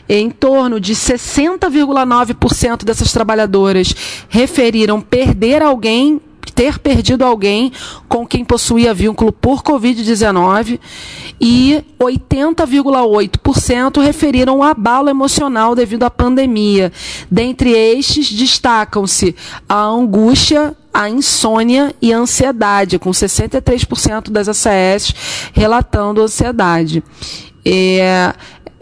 [0.09, 3.95] Em torno de 60,9% dessas trabalhadoras
[4.29, 6.21] referiram perder alguém
[6.53, 7.73] ter perdido alguém
[8.09, 10.79] com quem possuía vínculo por Covid-19
[11.41, 16.93] e 80,8% referiram abalo emocional devido à pandemia.
[17.31, 19.35] Dentre estes, destacam-se
[19.69, 25.15] a angústia, a insônia e a ansiedade, com 63% das ACS
[25.53, 27.03] relatando ansiedade.
[27.67, 28.35] É,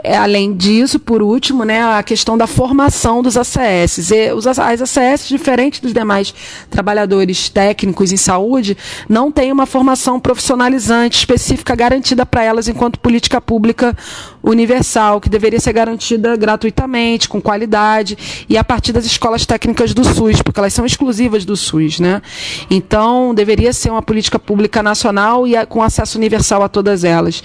[0.05, 4.11] além disso, por último, né, a questão da formação dos ACS.
[4.11, 6.35] E os, as ACS, diferente dos demais
[6.71, 8.77] trabalhadores técnicos em saúde,
[9.09, 13.97] não têm uma formação profissionalizante específica garantida para elas enquanto política pública
[14.43, 20.05] universal, que deveria ser garantida gratuitamente, com qualidade, e a partir das escolas técnicas do
[20.05, 22.01] SUS, porque elas são exclusivas do SUS.
[22.01, 22.21] Né?
[22.71, 27.43] Então, deveria ser uma política pública nacional e com acesso universal a todas elas.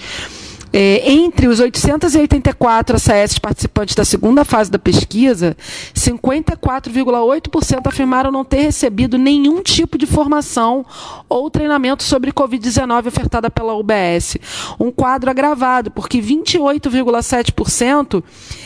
[0.72, 5.56] É, entre os 884 ACS participantes da segunda fase da pesquisa,
[5.94, 10.84] 54,8% afirmaram não ter recebido nenhum tipo de formação
[11.28, 14.36] ou treinamento sobre Covid-19 ofertada pela UBS.
[14.78, 18.22] Um quadro agravado, porque 28,7%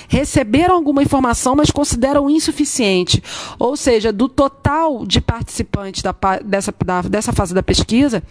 [0.08, 3.22] receberam alguma informação, mas consideram insuficiente.
[3.58, 6.12] Ou seja, do total de participantes da,
[6.44, 8.22] dessa, da, dessa fase da pesquisa,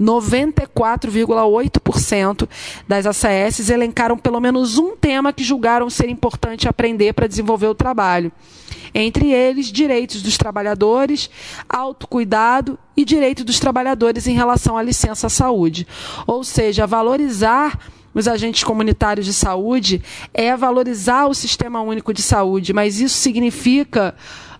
[0.00, 2.48] 94,8%
[2.86, 7.74] das ACS elencaram pelo menos um tema que julgaram ser importante aprender para desenvolver o
[7.74, 8.30] trabalho.
[8.94, 11.30] Entre eles, direitos dos trabalhadores,
[11.68, 15.86] autocuidado e direito dos trabalhadores em relação à licença saúde.
[16.26, 17.78] Ou seja, valorizar
[18.14, 20.02] os agentes comunitários de saúde
[20.32, 24.14] é valorizar o sistema único de saúde, mas isso significa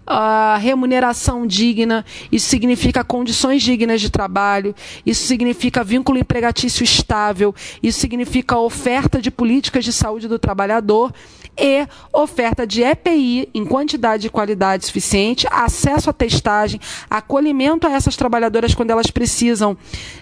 [0.07, 7.99] a remuneração digna, isso significa condições dignas de trabalho, isso significa vínculo empregatício estável, isso
[7.99, 11.13] significa oferta de políticas de saúde do trabalhador
[11.59, 16.79] e oferta de EPI em quantidade e qualidade suficiente, acesso à testagem,
[17.09, 19.77] acolhimento a essas trabalhadoras quando elas precisam,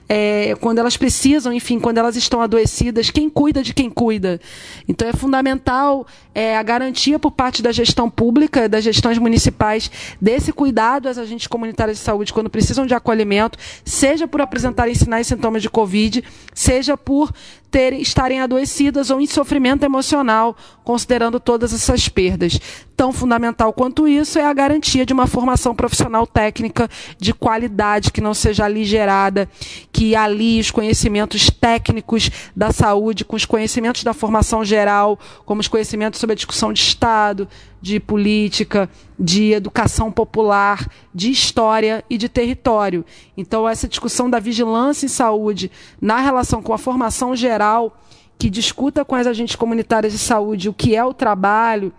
[0.08, 4.40] é, quando elas precisam, enfim, quando elas estão adoecidas, quem cuida de quem cuida.
[4.86, 9.73] Então é fundamental é, a garantia por parte da gestão pública, das gestões municipais,
[10.20, 15.26] desse cuidado às agentes comunitárias de saúde quando precisam de acolhimento, seja por apresentarem sinais
[15.26, 16.22] e sintomas de Covid,
[16.54, 17.32] seja por
[17.74, 22.60] terem, estarem adoecidas ou em sofrimento emocional, considerando todas essas perdas.
[22.96, 28.20] Tão fundamental quanto isso é a garantia de uma formação profissional técnica de qualidade, que
[28.20, 29.48] não seja aligerada,
[29.90, 35.66] que alie os conhecimentos técnicos da saúde com os conhecimentos da formação geral, como os
[35.66, 37.48] conhecimentos sobre a discussão de Estado,
[37.84, 38.88] de política,
[39.20, 43.04] de educação popular, de história e de território.
[43.36, 45.70] Então, essa discussão da vigilância em saúde
[46.00, 48.00] na relação com a formação geral,
[48.38, 51.92] que discuta com as agentes comunitárias de saúde o que é o trabalho,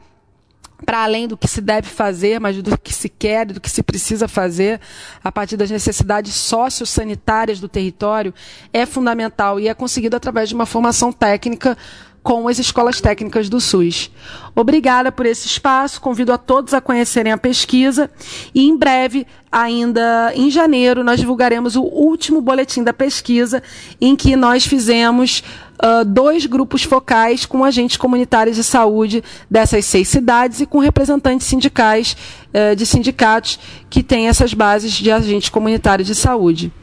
[0.84, 3.84] para além do que se deve fazer, mas do que se quer, do que se
[3.84, 4.82] precisa fazer,
[5.24, 8.34] a partir das necessidades sociossanitárias do território,
[8.74, 11.78] é fundamental e é conseguido através de uma formação técnica
[12.26, 14.10] com as escolas técnicas do SUS.
[14.56, 18.10] Obrigada por esse espaço, convido a todos a conhecerem a pesquisa
[18.52, 23.62] e em breve, ainda em janeiro, nós divulgaremos o último boletim da pesquisa
[24.02, 30.08] em que nós fizemos uh, dois grupos focais com agentes comunitários de saúde dessas seis
[30.08, 32.18] cidades e com representantes sindicais
[32.50, 36.74] uh, de sindicatos que têm essas bases de agentes comunitários de saúde.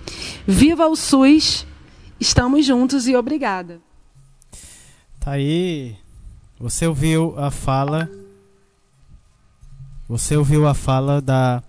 [0.46, 1.66] Viva o SUS!
[2.20, 3.80] Estamos juntos e obrigada.
[5.22, 5.96] Tá aí.
[6.58, 8.10] Você ouviu a fala.
[10.08, 11.62] Você ouviu a fala da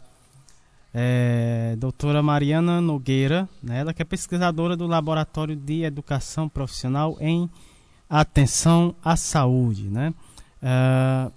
[0.91, 3.82] é, doutora Mariana Nogueira, né?
[3.82, 7.47] ela que é pesquisadora do Laboratório de Educação Profissional em
[8.10, 9.84] Atenção à Saúde.
[9.84, 10.12] Né?
[10.64, 11.32] Uh,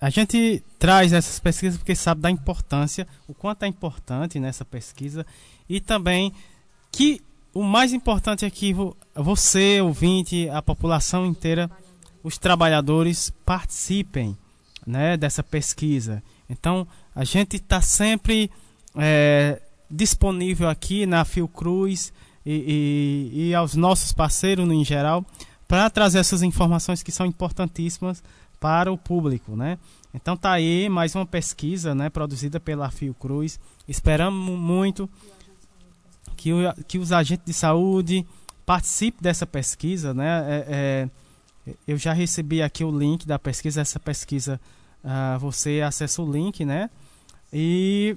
[0.00, 5.26] a gente traz essas pesquisas porque sabe da importância, o quanto é importante nessa pesquisa
[5.68, 6.32] e também
[6.92, 7.20] que
[7.54, 8.74] o mais importante é que
[9.14, 11.70] você, ouvinte, a população inteira,
[12.22, 14.36] os trabalhadores participem
[14.86, 16.22] né, dessa pesquisa.
[16.48, 18.50] Então, a gente está sempre
[18.96, 22.12] é, disponível aqui na Fiocruz
[22.44, 25.24] e, e, e aos nossos parceiros em geral
[25.66, 28.22] para trazer essas informações que são importantíssimas
[28.58, 29.78] para o público, né?
[30.12, 33.60] Então tá aí mais uma pesquisa, né, produzida pela Fiocruz.
[33.86, 35.08] Esperamos muito
[36.38, 38.24] que, o, que os agentes de saúde
[38.64, 40.44] participem dessa pesquisa, né?
[40.48, 41.08] É,
[41.66, 43.80] é, eu já recebi aqui o link da pesquisa.
[43.80, 44.60] Essa pesquisa
[45.04, 46.88] uh, você acessa o link, né?
[47.52, 48.16] E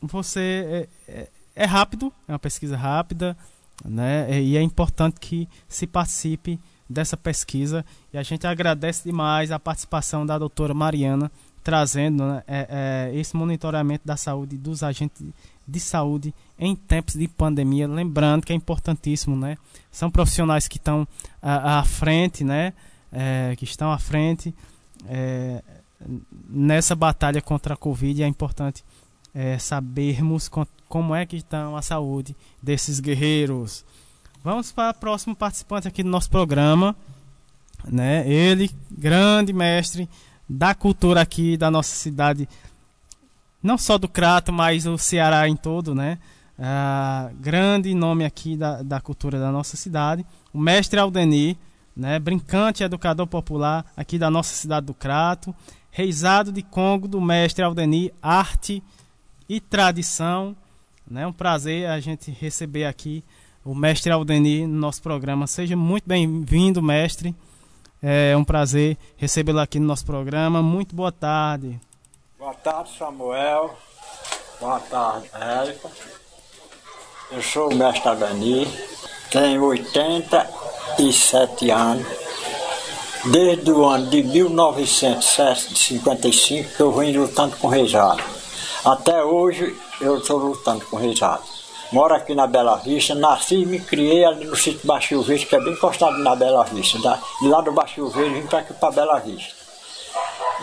[0.00, 3.36] você é, é, é, rápido, é uma pesquisa rápida,
[3.84, 4.40] né?
[4.40, 7.84] E é importante que se participe dessa pesquisa.
[8.12, 11.30] E a gente agradece demais a participação da doutora Mariana
[11.66, 15.20] trazendo né, é, é, esse monitoramento da saúde dos agentes
[15.66, 17.88] de saúde em tempos de pandemia.
[17.88, 19.56] Lembrando que é importantíssimo, né?
[19.90, 21.06] São profissionais que estão
[21.42, 22.72] à, à frente, né?
[23.12, 24.54] É, que estão à frente
[25.06, 25.62] é,
[26.48, 28.22] nessa batalha contra a Covid.
[28.22, 28.84] É importante
[29.34, 30.50] é, sabermos
[30.88, 33.84] como é que estão a saúde desses guerreiros.
[34.42, 36.94] Vamos para o próximo participante aqui do nosso programa,
[37.84, 38.28] né?
[38.28, 40.08] Ele, grande mestre
[40.48, 42.48] da cultura aqui da nossa cidade
[43.62, 46.18] não só do Crato, mas o Ceará em todo, né?
[46.58, 50.24] Uh, grande nome aqui da, da cultura da nossa cidade.
[50.52, 51.56] O mestre Aldenir,
[51.94, 52.18] né?
[52.18, 55.54] brincante educador popular aqui da nossa cidade do Crato.
[55.90, 58.82] Reisado de Congo do mestre Aldenir, arte
[59.48, 60.56] e tradição.
[61.10, 61.26] É né?
[61.26, 63.22] um prazer a gente receber aqui
[63.64, 65.46] o mestre Aldenir no nosso programa.
[65.46, 67.34] Seja muito bem-vindo, mestre.
[68.02, 70.62] É um prazer recebê-lo aqui no nosso programa.
[70.62, 71.80] Muito boa tarde.
[72.38, 73.74] Boa tarde, Samuel.
[74.60, 75.90] Boa tarde, Érica.
[77.30, 78.68] Eu sou o mestre Agani,
[79.30, 82.06] tenho 87 anos.
[83.24, 88.22] Desde o ano de 1955 que eu venho lutando com reisado.
[88.84, 91.42] Até hoje eu estou lutando com reisado.
[91.90, 95.56] Moro aqui na Bela Vista, nasci e me criei ali no sítio Baixio Verde, que
[95.56, 96.98] é bem encostado na Bela Vista.
[97.40, 99.56] De lá do Baixio Verde vim para aqui para Bela Vista.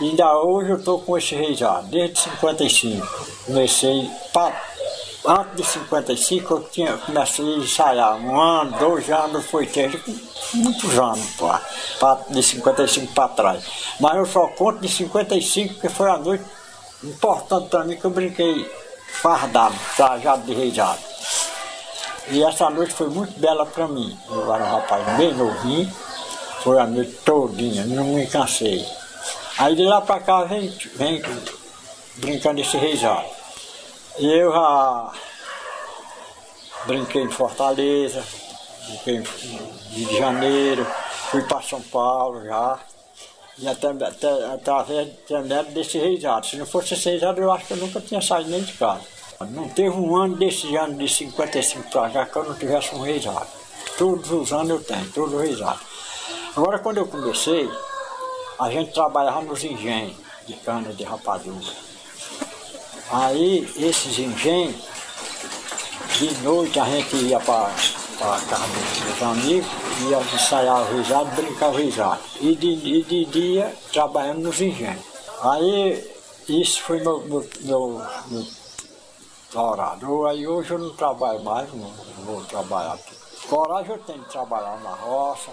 [0.00, 3.06] E ainda hoje eu estou com esse reisado, desde 55.
[3.46, 4.52] Comecei, pra,
[5.24, 10.02] antes de 55 eu tinha, comecei a ensaiar, um ano, dois anos, foi ter
[10.52, 11.62] muitos anos, pá,
[12.00, 13.64] pra, de 55 para trás.
[14.00, 16.44] Mas eu só conto de 55 porque foi a noite
[17.04, 18.68] importante para mim que eu brinquei
[19.06, 20.98] fardado, trajado de reisado.
[22.30, 24.18] E essa noite foi muito bela para mim.
[24.28, 25.92] Eu era um rapaz bem novinho,
[26.62, 28.84] foi a noite todinha, não me cansei.
[29.56, 31.22] Aí de lá para cá vem, vem
[32.16, 33.26] brincando esse reisado.
[34.18, 35.12] E eu já
[36.86, 38.24] brinquei em Fortaleza,
[38.88, 39.22] brinquei
[39.90, 40.86] Rio de Janeiro,
[41.30, 42.78] fui para São Paulo já.
[43.56, 45.08] E até, até, através
[45.72, 46.46] desse reisado.
[46.46, 49.02] Se não fosse esse reisado, eu acho que eu nunca tinha saído nem de casa.
[49.50, 53.02] Não teve um ano desse ano de 55 para cá que eu não tivesse um
[53.02, 53.46] reisado.
[53.96, 55.82] Todos os anos eu tenho, todos os reisados.
[56.56, 57.70] Agora, quando eu comecei,
[58.58, 61.72] a gente trabalhava nos engenhos de cana de rapadura.
[63.10, 64.76] Aí, esses engenhos,
[66.18, 68.66] de noite a gente ia para a casa
[69.06, 69.70] dos amigos,
[70.08, 72.20] ia ensaiar o risado, brincar o risado.
[72.40, 75.04] E de, e de dia, trabalhando nos engenhos.
[75.42, 76.10] Aí,
[76.48, 78.46] isso foi meu, meu, meu, meu
[79.54, 80.26] dourado.
[80.26, 83.14] Aí hoje eu não trabalho mais, não, não vou trabalhar aqui.
[83.48, 85.50] Coragem eu tenho de trabalhar na roça,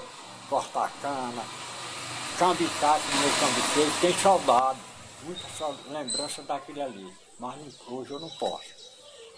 [0.49, 1.43] cortar cana,
[2.41, 4.79] cambitar com meu cambiteiro, tem saudade,
[5.21, 5.45] muita
[5.91, 7.55] lembrança daquele ali, mas
[7.87, 8.65] hoje eu não posso.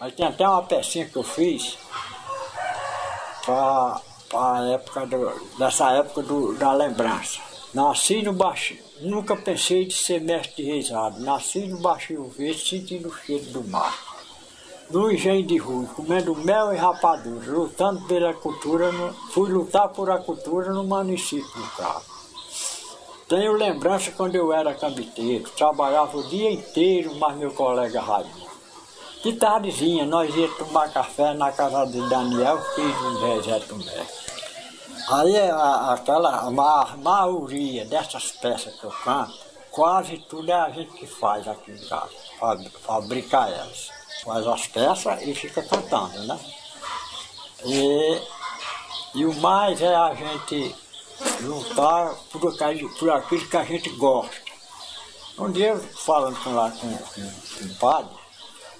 [0.00, 1.76] Aí tem até uma pecinha que eu fiz
[3.44, 4.00] para
[4.34, 7.40] a época do, dessa época do, da lembrança.
[7.74, 11.20] Nasci no baixo, nunca pensei de ser mestre de reisado.
[11.20, 13.94] Nasci no baixo verde, sentindo o cheiro do mar.
[14.88, 20.10] No engenho de rua, comendo mel e rapadura, lutando pela cultura, no, fui lutar por
[20.10, 22.13] a cultura no município do carro.
[23.28, 28.44] Tenho lembrança quando eu era cambiteiro, trabalhava o dia inteiro, mas meu colega Raimundo.
[29.22, 34.06] De tardezinha, nós íamos tomar café na casa de Daniel, filho do Zé Tomé.
[35.08, 39.32] Aí a, aquela a maioria dessas peças que eu canto,
[39.70, 42.10] quase tudo é a gente que faz aqui em casa,
[42.82, 43.90] fabrica elas.
[44.22, 46.38] Faz as peças e fica cantando, né?
[47.64, 48.22] E,
[49.14, 50.74] e o mais é a gente
[51.40, 52.40] lutar por,
[52.98, 54.36] por aquilo que a gente gosta.
[55.38, 58.14] Um dia, falando com, lá, com, com, com o padre,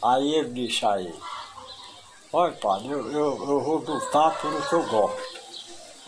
[0.03, 1.15] aí ele disse a ele,
[2.33, 5.35] olha padre, eu, eu, eu vou lutar por o que eu gosto.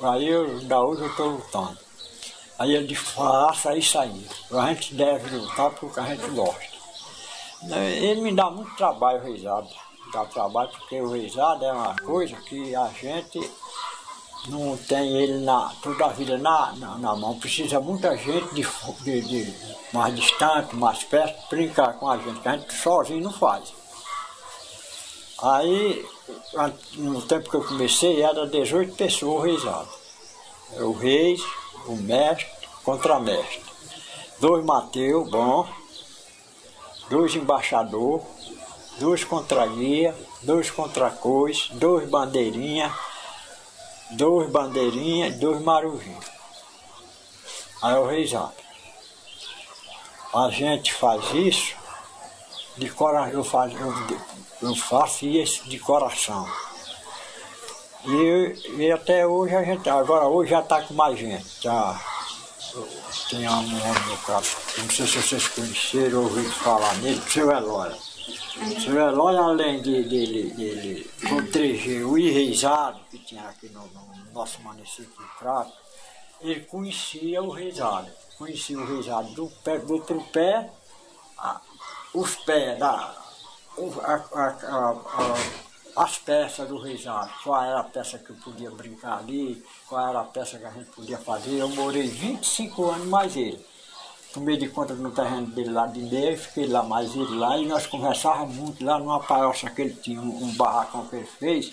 [0.02, 1.78] Aí eu, da hoje eu estou lutando.
[2.58, 4.26] Aí ele disse, faça isso aí.
[4.52, 6.76] A gente deve lutar por o que a gente gosta.
[8.00, 9.68] Ele me dá muito trabalho, o reisado.
[10.12, 13.50] Dá trabalho porque o reisado é uma coisa que a gente
[14.48, 17.38] não tem ele na, toda a vida na, na, na mão.
[17.38, 18.66] Precisa muita gente de,
[19.02, 19.54] de, de,
[19.92, 23.72] mais distante, mais perto, brincar com a gente, que a gente sozinho não faz.
[25.42, 26.06] Aí,
[26.94, 29.88] no tempo que eu comecei, era 18 pessoas reisadas.
[30.78, 31.42] O reis,
[31.86, 32.46] o mestre,
[32.82, 33.60] contramestre.
[34.40, 35.68] Dois Mateus, bom,
[37.08, 38.22] dois embaixador,
[38.98, 42.92] dois contra-guia, dois contra-cois, dois bandeirinha,
[44.12, 46.24] dois bandeirinhas e dois marujinhos.
[47.82, 48.30] Aí o rei
[50.34, 51.74] A gente faz isso
[52.76, 54.18] de coração, eu faço, eu,
[54.68, 56.46] eu faço isso de coração.
[58.04, 61.46] E, e até hoje a gente, agora hoje já está com mais gente.
[61.60, 62.00] Já,
[63.30, 67.50] tem um homem no caso, não sei se vocês conheceram ou ouviram falar nele, seu
[68.26, 74.60] Seu Eloy, além de, dele, dele proteger o enraizado que tinha aqui no, no nosso
[74.62, 75.72] município de Crato,
[76.40, 78.10] ele conhecia o reizado.
[78.36, 80.68] Conhecia o reizado do, pé, do tripé,
[81.38, 81.60] a,
[82.12, 83.14] os pés, da,
[84.02, 87.30] a, a, as peças do reizado.
[87.44, 90.70] Qual era a peça que eu podia brincar ali, qual era a peça que a
[90.70, 91.58] gente podia fazer.
[91.58, 93.64] Eu morei 25 anos mais ele
[94.36, 97.64] tomei de conta no terreno dele lá de meio, fiquei lá mais ele lá e
[97.64, 101.72] nós conversávamos muito lá numa paioça que ele tinha, um, um barracão que ele fez,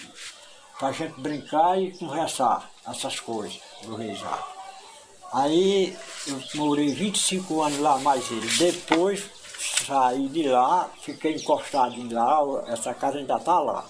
[0.79, 4.47] para gente brincar e conversar essas coisas do Reisar.
[5.33, 5.93] Aí
[6.25, 8.47] eu morei 25 anos lá mais ele.
[8.57, 9.25] Depois
[9.85, 13.83] saí de lá, fiquei encostado em lá, essa casa ainda está lá.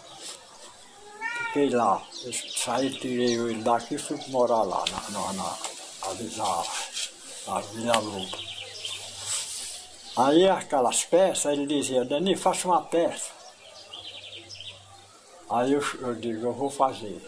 [1.45, 2.01] Fiquei lá.
[2.23, 5.57] Eu saí, tirei ele daqui e fui morar lá na, na, na,
[6.37, 6.63] na,
[7.45, 8.52] na Vila Lobo.
[10.15, 13.31] Aí aquelas peças, ele dizia, Dani, faça uma peça.
[15.49, 17.19] Aí eu, eu digo, eu vou fazer.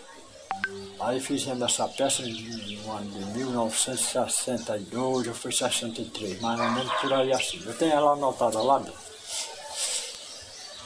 [1.00, 7.14] Aí fizemos essa peça no ano de 1962, ou foi 63, mais ou menos por
[7.14, 7.62] aí assim.
[7.66, 9.06] Eu tenho ela anotada lá dentro.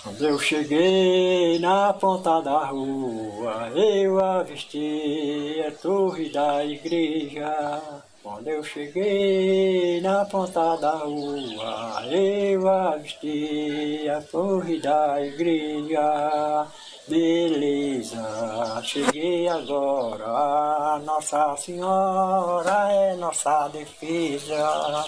[0.02, 7.82] Quando eu cheguei na ponta da rua, eu avistei a torre da igreja.
[8.22, 16.68] Quando eu cheguei na ponta da rua, eu avistei a torre da igreja.
[17.08, 25.06] Beleza, cheguei agora, Nossa Senhora é nossa defesa.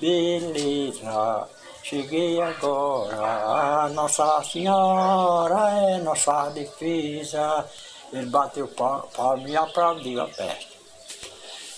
[0.00, 1.48] Beleza,
[1.84, 7.64] cheguei agora, Nossa Senhora é nossa defesa.
[8.12, 10.77] Ele bateu palma e aplaudiu a peça.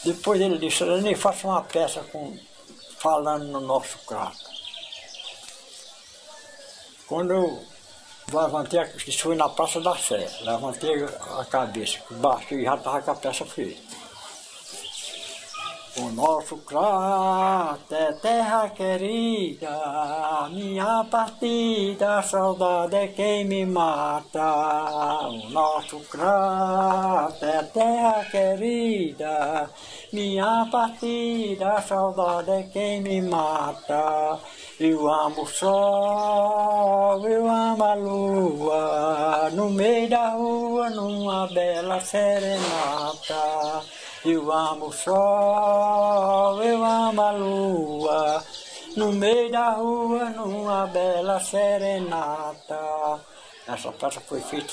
[0.05, 2.36] Depois ele disse, eu nem faço uma peça com,
[2.98, 4.38] falando no nosso crato.
[7.07, 7.62] Quando eu
[8.32, 11.05] levantei, isso foi na Praça da Sé, levantei
[11.38, 13.99] a cabeça, baixo e já estava com a peça feita.
[16.03, 25.28] O nosso crato é terra querida, minha partida, saudade é quem me mata.
[25.28, 29.68] O nosso crato é terra querida,
[30.11, 34.38] minha partida, saudade é quem me mata.
[34.80, 43.82] Eu amo o sol, eu amo a lua, no meio da rua, numa bela serenata.
[44.24, 48.44] Eu amo o sol, eu amo a lua,
[48.96, 53.20] no meio da rua, numa bela serenata.
[53.66, 54.72] Essa peça foi feita,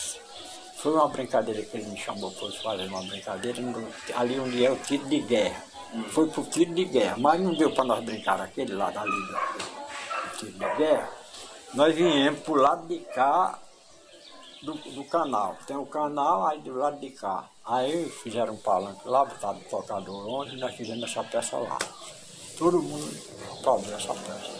[0.75, 3.61] foi uma brincadeira que ele me chamou para fazer uma brincadeira,
[4.15, 5.63] ali onde é o tiro de guerra.
[6.09, 9.11] Foi pro tiro de guerra, mas não deu para nós brincar aquele lado ali
[10.37, 11.09] tiro de guerra,
[11.73, 13.59] nós viemos pro lado de cá
[14.61, 15.55] do, do canal.
[15.65, 17.49] Tem o canal aí do lado de cá.
[17.67, 21.77] Aí fizeram um palanque lá, botaram o tocador onde nós fizemos essa peça lá.
[22.57, 23.13] Todo mundo
[23.59, 24.57] aplaudiu essa peça.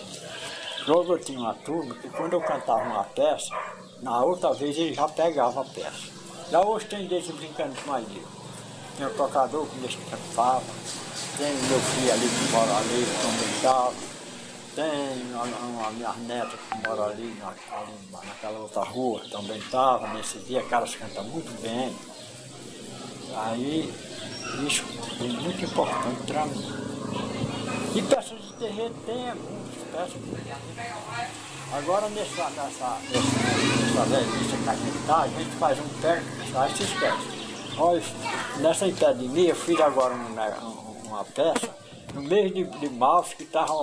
[0.85, 3.55] Logo eu tinha uma turma que quando eu cantava uma peça,
[4.01, 6.11] na outra vez ele já pegava a peça.
[6.51, 8.27] Já hoje tem desse brincando com mais eu.
[8.97, 10.65] Tem o tocador que me cantava,
[11.37, 13.93] tem meu filho ali que mora ali, também estava.
[14.75, 20.09] Tem uma, uma minha neta que mora ali, na, ali naquela outra rua, também estava
[20.09, 21.95] nesse dia, caras cantam muito bem.
[23.45, 23.93] Aí
[24.65, 24.83] isso
[25.19, 26.87] é muito importante para mim.
[27.95, 30.67] E peças de terreiro tem muitas peças de.
[31.73, 36.69] Agora nessa, nessa, nessa, revista que a gente está, a gente faz um pé, tá?
[36.69, 37.15] esses pés.
[37.77, 38.01] Olha,
[38.59, 40.47] nessa impedimia eu fiz agora uma,
[41.05, 41.69] uma peça
[42.13, 43.73] no mês de, de março, que estava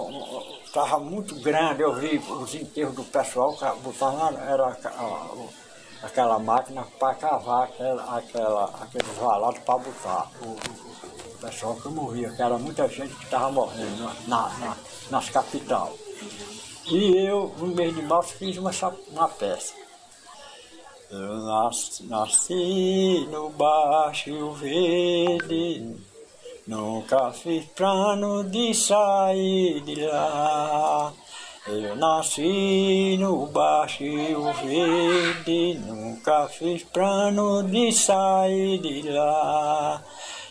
[0.72, 4.76] tava muito grande, eu vi os enterros do pessoal, botavam, era
[6.04, 10.30] aquela máquina para cavar aquela, aquela, aqueles valados para botar.
[10.42, 14.76] O, o, pessoal que morria, que era muita gente que estava morrendo na, na,
[15.10, 15.92] nas capitais.
[16.86, 18.70] E eu, no mês de março, fiz uma,
[19.08, 19.74] uma peça.
[21.10, 25.96] Eu nasci, nasci no baixo verde
[26.66, 31.12] Nunca fiz plano de sair de lá.
[31.66, 34.04] Eu nasci no baixo
[34.62, 40.02] verde, nunca fiz plano de sair de lá.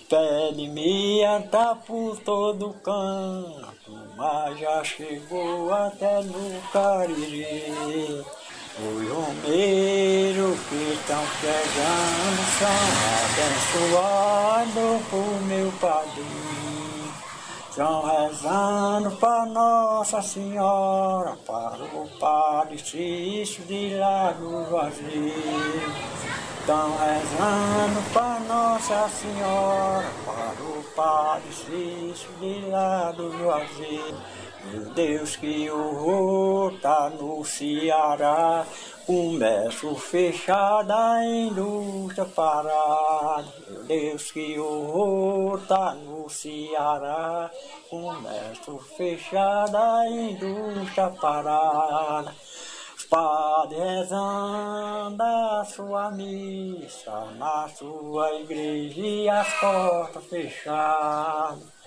[0.09, 8.26] Pé de meia tá por todo canto, mas já chegou até no Cariri.
[8.80, 12.80] Os romeiros que estão chegando são
[13.86, 16.62] abençoados por meu padrinho.
[17.74, 25.34] Estão rezando para Nossa Senhora, para o Padre Cício de Lago Vazio.
[26.60, 34.18] Estão rezando para Nossa Senhora, para o Padre Cício de Lago Vazio.
[34.66, 38.66] Meu Deus, que horror tá no Ceará,
[39.05, 43.45] comércio fechado, a indústria parada.
[43.68, 47.51] Meu Deus, que horror tá no Ceará,
[47.89, 52.34] comércio fechado, a indústria parada.
[52.95, 61.83] Os padres rezando a sua missa na sua igreja as portas fechadas.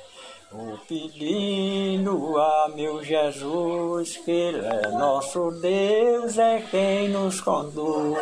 [0.53, 8.17] Vou pedindo a meu Jesus que Ele é nosso Deus, é quem nos conduz.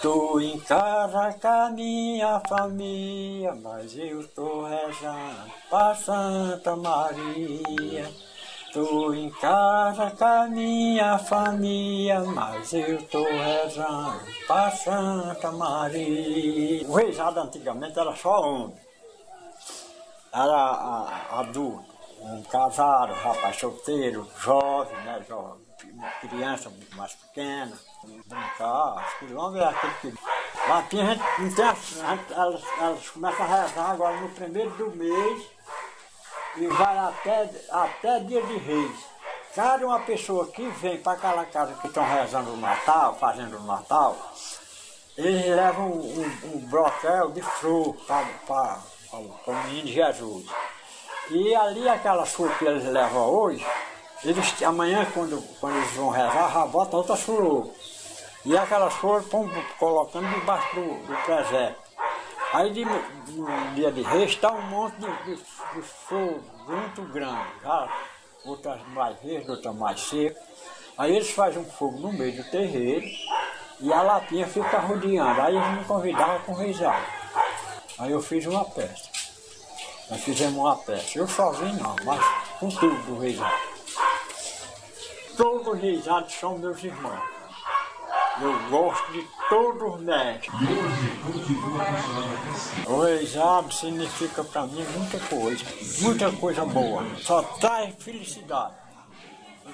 [0.00, 8.10] Tô em casa com a minha família, mas eu tô rezando pra Santa Maria.
[8.72, 16.88] Tô em casa com a minha família, mas eu tô rezando pra Santa Maria.
[16.88, 18.89] O reizado antigamente era só homem.
[20.32, 21.84] Era a- adulto,
[22.20, 25.24] um casado, rapaz solteiro, jovem, né?
[25.28, 25.60] Jovem,
[26.20, 27.76] criança mais pequena,
[28.26, 30.30] brincar, as quilômetros é aquele que.
[30.68, 34.70] Lá tinha gente, não tem, a gente- elas, elas começam a rezar agora no primeiro
[34.76, 35.46] do mês
[36.56, 39.04] e vai até, até dia de reis.
[39.54, 43.64] Cada uma pessoa que vem para aquela casa que estão rezando o Natal, fazendo o
[43.64, 44.16] Natal,
[45.16, 48.78] eles levam um, um, um brotel de flor para
[49.12, 50.46] o menino Jesus.
[51.30, 53.64] E ali aquelas flores que eles levam hoje,
[54.24, 57.72] eles amanhã quando, quando eles vão rezar, já botam outras flores.
[58.44, 59.26] E aquelas flores
[59.78, 61.90] colocando debaixo do, do presépio.
[62.52, 67.46] Aí de, no dia de reis está um monte de, de, de flor muito grande.
[67.62, 67.88] já
[68.44, 70.42] Outras mais verdes, outras mais secas.
[70.98, 73.06] Aí eles fazem um fogo no meio do terreiro
[73.78, 75.40] e a lapinha fica rodeando.
[75.40, 77.04] Aí eles me convidavam com reisado.
[78.00, 79.08] Aí eu fiz uma peça.
[80.10, 81.18] Nós fizemos uma peça.
[81.18, 82.20] Eu sozinho não, mas
[82.58, 83.54] com tudo do reisado.
[85.36, 87.20] Todos os reisados são meus irmãos.
[88.40, 90.50] Eu gosto de todos os mestres.
[92.86, 95.64] O reisado significa para mim muita coisa,
[96.00, 97.04] muita coisa boa.
[97.18, 98.74] Só traz felicidade.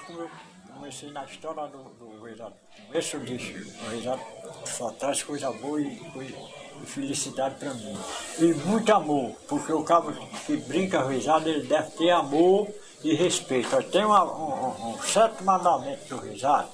[0.05, 0.29] Como eu
[0.73, 2.55] comecei na história do, do reisado.
[2.93, 4.21] Esse eu disse, o reisado
[4.65, 7.97] só traz coisa boa e, coisa- e felicidade para mim.
[8.39, 10.11] E muito amor, porque o cabo
[10.45, 12.67] que brinca reisado, ele deve ter amor
[13.03, 13.81] e respeito.
[13.83, 16.69] Tem uma, um, um, certo mandamento do reisado.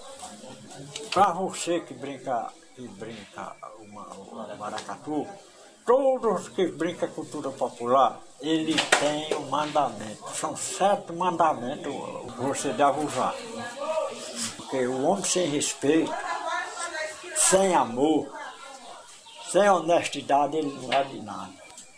[1.12, 5.28] Para você que brinca, que brinca uma, maracatu,
[5.86, 10.24] todos que brincam cultura popular, ele tem um mandamento.
[10.36, 11.94] São sete mandamentos
[12.34, 13.36] que você deve usar.
[14.58, 16.14] Porque o homem sem respeito,
[17.36, 18.28] sem amor,
[19.54, 21.54] sem honestidade, ele não é de nada.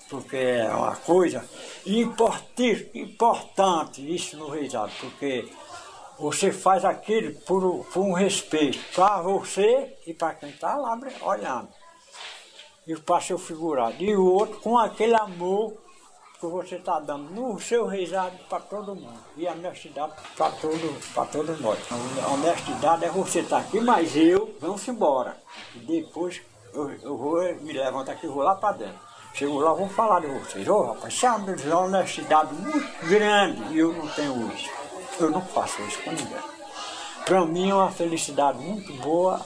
[0.09, 1.43] Porque é uma coisa
[1.85, 5.49] importante, importante isso no reisado, porque
[6.19, 11.69] você faz aquilo por, por um respeito para você e para quem está lá olhando.
[12.85, 13.95] E para seu figurado.
[14.03, 15.77] E o outro com aquele amor
[16.37, 19.19] que você está dando no seu reisado para todo mundo.
[19.37, 21.79] E a honestidade para todo, todos nós.
[22.21, 25.37] A honestidade é você estar aqui, mas eu, vamos embora.
[25.73, 26.41] E depois
[26.75, 28.99] eu, eu vou me levantar aqui e vou lá para dentro.
[29.33, 30.67] Chego lá, vou falar de vocês.
[30.67, 34.69] Ô rapaz, isso é uma honestidade muito grande e eu não tenho isso.
[35.19, 36.37] Eu não faço isso com ninguém.
[37.25, 39.41] Para mim é uma felicidade muito boa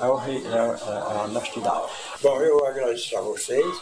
[0.00, 1.84] é, o rei- é, é a honestidade.
[2.20, 3.76] Bom, eu agradeço a vocês,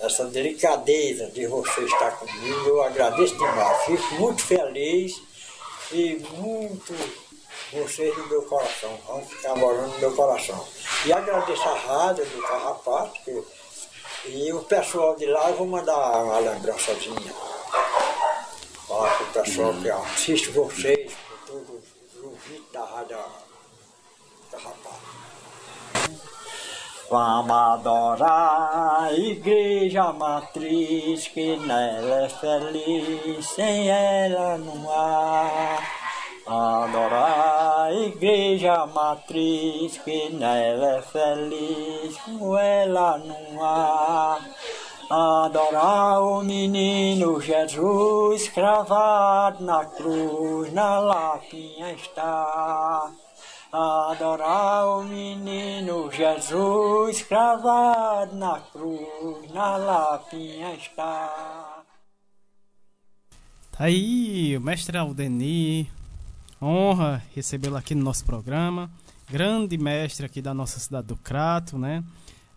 [0.00, 5.20] essa delicadeza de vocês estar comigo, eu agradeço demais, fico muito feliz
[5.92, 6.94] e muito
[7.74, 10.66] vocês no meu coração, vão ficar morando no meu coração.
[11.04, 13.44] E agradeço a rádio do Carrapato, que,
[14.26, 17.34] e o pessoal de lá, eu vou mandar uma lembrançazinha.
[18.88, 21.12] Falar para o pessoal que assiste vocês,
[21.48, 23.18] os ouvintes da rádio
[24.50, 25.14] Carrapato.
[27.10, 35.78] Vamos adorar a igreja matriz, que nela é feliz, sem ela não há.
[36.46, 44.38] Adorar a igreja matriz, que nela é feliz, com ela não há.
[45.08, 53.10] Adorar o menino Jesus, cravado na cruz, na lapinha está.
[53.72, 61.82] Adorar o menino Jesus, cravado na cruz, na lapinha está.
[63.72, 65.88] Tá aí o mestre Aldenir,
[66.64, 68.90] honra recebê-lo aqui no nosso programa.
[69.30, 72.02] Grande mestre aqui da nossa cidade do Crato, né?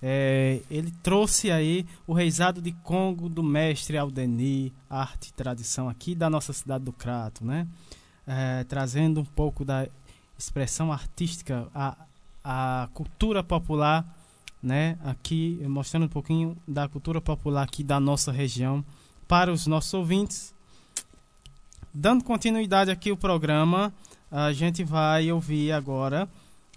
[0.02, 6.14] É, ele trouxe aí o reizado de Congo do mestre Aldenir, arte e tradição aqui
[6.14, 7.68] da nossa cidade do Crato, né?
[8.26, 9.88] É, trazendo um pouco da
[10.38, 11.98] expressão artística, a,
[12.44, 14.06] a cultura popular,
[14.62, 14.98] né?
[15.04, 18.86] Aqui mostrando um pouquinho da cultura popular aqui da nossa região
[19.28, 20.54] para os nossos ouvintes.
[22.00, 23.92] Dando continuidade aqui ao programa,
[24.32, 26.30] a gente vai ouvir agora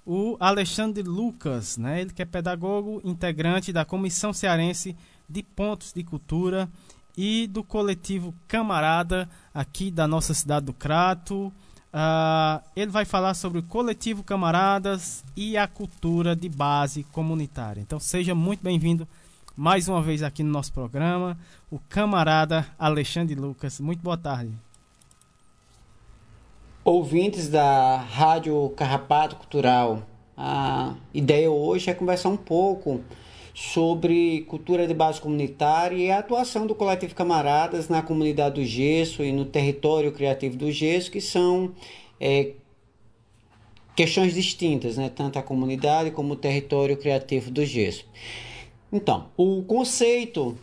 [0.06, 2.00] o Alexandre Lucas, né?
[2.00, 4.96] Ele que é pedagogo, integrante da Comissão Cearense
[5.28, 6.70] de Pontos de Cultura
[7.18, 11.52] e do coletivo Camarada aqui da nossa cidade do Crato.
[11.92, 17.82] Ah, ele vai falar sobre o coletivo Camaradas e a cultura de base comunitária.
[17.82, 19.06] Então seja muito bem-vindo
[19.54, 21.36] mais uma vez aqui no nosso programa,
[21.70, 23.80] o camarada Alexandre Lucas.
[23.80, 24.69] Muito boa tarde.
[26.90, 30.02] Ouvintes da Rádio Carrapato Cultural.
[30.36, 33.00] A ideia hoje é conversar um pouco
[33.54, 39.22] sobre cultura de base comunitária e a atuação do Coletivo Camaradas na comunidade do Gesso
[39.22, 41.72] e no território criativo do Gesso, que são
[42.18, 42.54] é,
[43.94, 45.08] questões distintas, né?
[45.14, 48.04] tanto a comunidade como o território criativo do Gesso.
[48.92, 50.58] Então, o conceito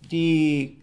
[0.00, 0.77] de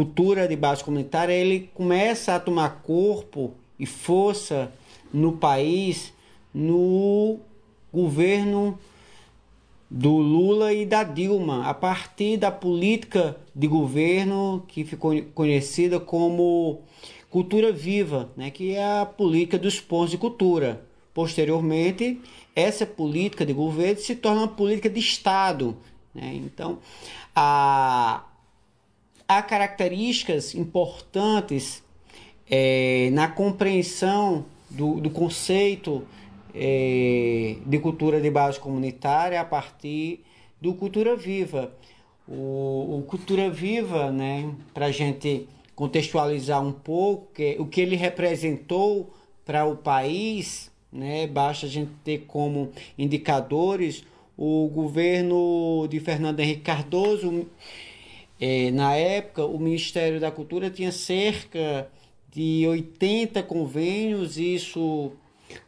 [0.00, 4.72] cultura de base comunitária ele começa a tomar corpo e força
[5.12, 6.14] no país
[6.54, 7.38] no
[7.92, 8.78] governo
[9.90, 16.80] do Lula e da Dilma, a partir da política de governo que ficou conhecida como
[17.28, 20.82] cultura viva, né, que é a política dos pontos de cultura.
[21.12, 22.18] Posteriormente,
[22.56, 25.76] essa política de governo se torna uma política de Estado.
[26.14, 26.36] Né?
[26.36, 26.78] Então,
[27.36, 28.24] há,
[29.30, 31.84] há características importantes
[32.50, 36.04] é, na compreensão do, do conceito
[36.52, 40.24] é, de cultura de base comunitária a partir
[40.60, 41.72] do Cultura Viva.
[42.26, 47.94] O, o Cultura Viva, né, para a gente contextualizar um pouco que, o que ele
[47.94, 49.14] representou
[49.44, 54.04] para o país, né, basta a gente ter como indicadores
[54.36, 57.46] o governo de Fernando Henrique Cardoso.
[58.40, 61.90] É, na época, o Ministério da Cultura tinha cerca
[62.32, 65.12] de 80 convênios, isso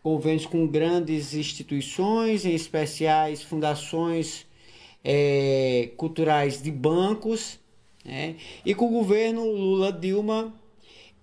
[0.02, 4.46] convênios com grandes instituições, em especiais fundações
[5.04, 7.58] é, culturais de bancos,
[8.04, 8.36] né?
[8.64, 10.54] e com o governo Lula Dilma,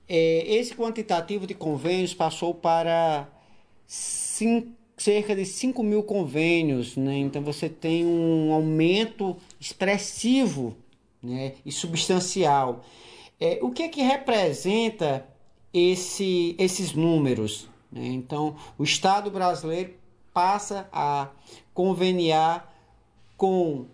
[0.07, 3.27] é, esse quantitativo de convênios passou para
[3.87, 7.17] cinco, cerca de 5 mil convênios, né?
[7.17, 10.75] então você tem um aumento expressivo
[11.21, 11.53] né?
[11.65, 12.83] e substancial.
[13.39, 15.27] É, o que é que representa
[15.73, 17.69] esse, esses números?
[17.91, 18.07] Né?
[18.07, 19.93] Então, o Estado brasileiro
[20.33, 21.29] passa a
[21.73, 22.73] conveniar
[23.37, 23.85] com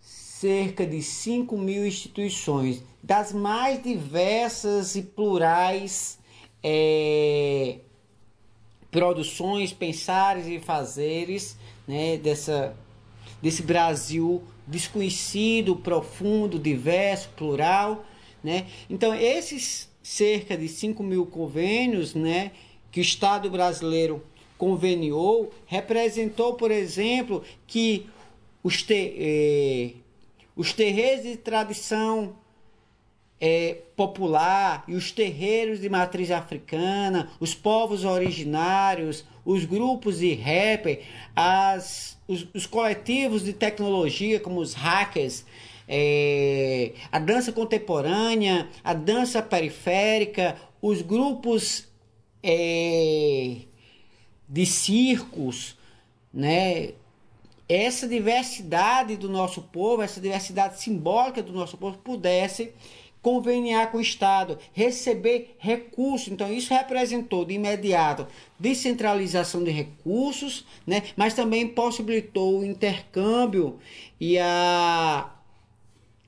[0.00, 6.18] cerca de 5 mil instituições, das mais diversas e plurais
[6.62, 7.78] é,
[8.90, 11.56] produções, pensares e fazeres
[11.86, 12.74] né, dessa,
[13.42, 18.04] desse Brasil desconhecido, profundo, diverso, plural.
[18.42, 18.66] Né?
[18.88, 22.52] Então, esses cerca de 5 mil convênios, né,
[22.90, 24.22] que o Estado brasileiro
[24.58, 28.06] conveniou representou, por exemplo, que
[28.62, 29.92] os, te, eh,
[30.54, 32.34] os terreiros de tradição
[33.40, 41.02] eh, popular e os terreiros de matriz africana, os povos originários, os grupos de rapper,
[41.34, 45.44] as, os, os coletivos de tecnologia, como os hackers,
[45.88, 51.88] é, a dança contemporânea, a dança periférica, os grupos
[52.42, 53.56] é,
[54.48, 55.76] de circos,
[56.32, 56.92] né?
[57.68, 62.72] Essa diversidade do nosso povo, essa diversidade simbólica do nosso povo pudesse
[63.22, 66.28] conveniar com o Estado, receber recursos.
[66.28, 68.26] Então, isso representou de imediato
[68.58, 71.02] descentralização de recursos, né?
[71.16, 73.78] mas também possibilitou o intercâmbio
[74.20, 75.30] e a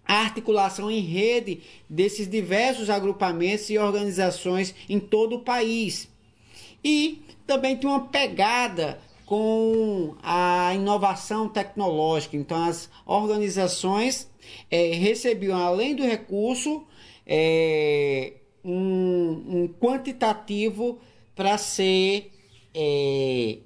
[0.04, 6.08] articulação em rede desses diversos agrupamentos e organizações em todo o país.
[6.84, 12.36] E também tem uma pegada com a inovação tecnológica.
[12.36, 14.28] Então, as organizações
[14.70, 16.86] é, recebiam, além do recurso,
[17.26, 18.34] é,
[18.64, 20.98] um, um, quantitativo
[21.34, 22.32] para ser
[22.74, 23.58] é,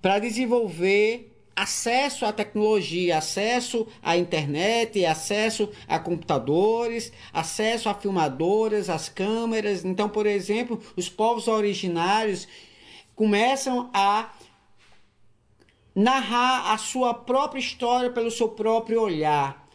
[0.00, 9.08] para desenvolver acesso à tecnologia, acesso à internet, acesso a computadores, acesso a filmadoras, às
[9.08, 9.84] câmeras.
[9.84, 12.46] Então, por exemplo, os povos originários
[13.16, 14.32] começam a
[15.92, 19.67] narrar a sua própria história pelo seu próprio olhar.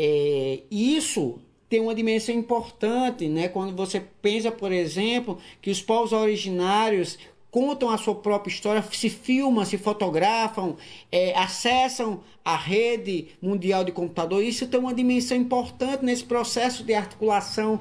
[0.00, 3.48] É, isso tem uma dimensão importante, né?
[3.48, 7.18] Quando você pensa, por exemplo, que os povos originários
[7.50, 10.76] contam a sua própria história, se filmam, se fotografam,
[11.10, 14.40] é, acessam a rede mundial de computador.
[14.40, 17.80] Isso tem uma dimensão importante nesse processo de articulação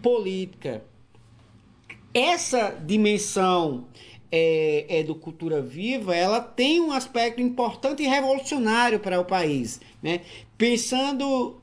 [0.00, 0.84] política.
[2.14, 3.86] Essa dimensão
[4.30, 9.80] é, é, do Cultura Viva, ela tem um aspecto importante e revolucionário para o país.
[10.02, 10.20] Né?
[10.58, 11.60] Pensando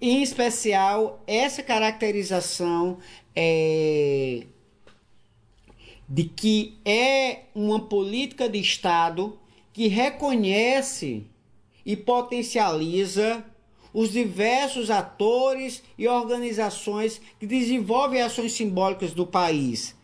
[0.00, 2.98] em especial essa caracterização
[3.34, 4.46] é,
[6.08, 9.38] de que é uma política de Estado
[9.72, 11.24] que reconhece
[11.84, 13.44] e potencializa
[13.92, 19.96] os diversos atores e organizações que desenvolvem ações simbólicas do país.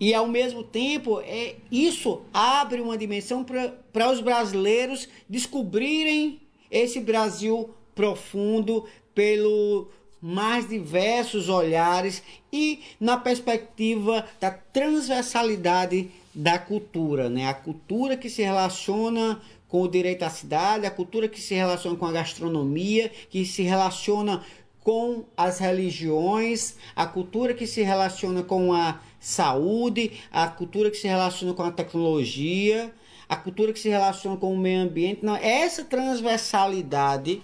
[0.00, 3.44] E ao mesmo tempo, é, isso abre uma dimensão
[3.92, 6.40] para os brasileiros descobrirem
[6.74, 9.88] esse Brasil profundo pelo
[10.20, 12.22] mais diversos olhares
[12.52, 17.46] e na perspectiva da transversalidade da cultura, né?
[17.46, 21.96] A cultura que se relaciona com o direito à cidade, a cultura que se relaciona
[21.96, 24.42] com a gastronomia, que se relaciona
[24.82, 31.08] com as religiões, a cultura que se relaciona com a saúde, a cultura que se
[31.08, 32.92] relaciona com a tecnologia,
[33.28, 35.24] a cultura que se relaciona com o meio ambiente.
[35.24, 37.42] Não, essa transversalidade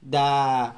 [0.00, 0.74] da,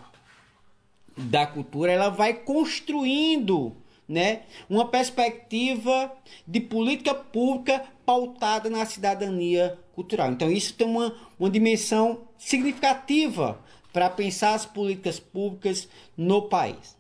[1.17, 3.75] da cultura, ela vai construindo
[4.09, 6.13] né, uma perspectiva
[6.47, 10.31] de política pública pautada na cidadania cultural.
[10.33, 13.59] Então isso tem uma, uma dimensão significativa
[13.93, 16.97] para pensar as políticas públicas no país.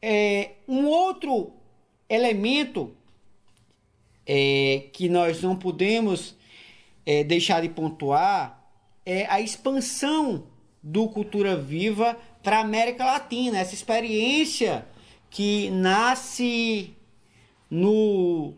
[0.00, 1.52] É, um outro
[2.08, 2.94] elemento
[4.26, 6.36] é, que nós não podemos
[7.06, 8.62] é, deixar de pontuar
[9.04, 10.46] é a expansão
[10.82, 13.58] do Cultura Viva para a América Latina.
[13.58, 14.86] Essa experiência
[15.30, 16.94] que nasce
[17.70, 18.54] no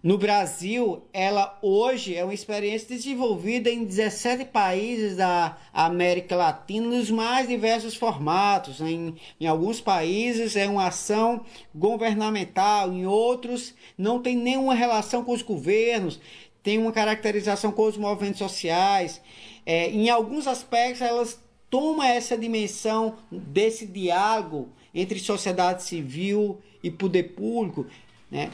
[0.00, 7.10] no Brasil, ela hoje é uma experiência desenvolvida em 17 países da América Latina, nos
[7.10, 8.80] mais diversos formatos.
[8.80, 11.44] Em, em alguns países é uma ação
[11.74, 16.20] governamental, em outros não tem nenhuma relação com os governos,
[16.68, 19.22] tem uma caracterização com os movimentos sociais.
[19.64, 27.22] É, em alguns aspectos, elas tomam essa dimensão desse diálogo entre sociedade civil e poder
[27.34, 27.86] público.
[28.30, 28.50] Né?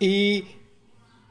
[0.00, 0.46] E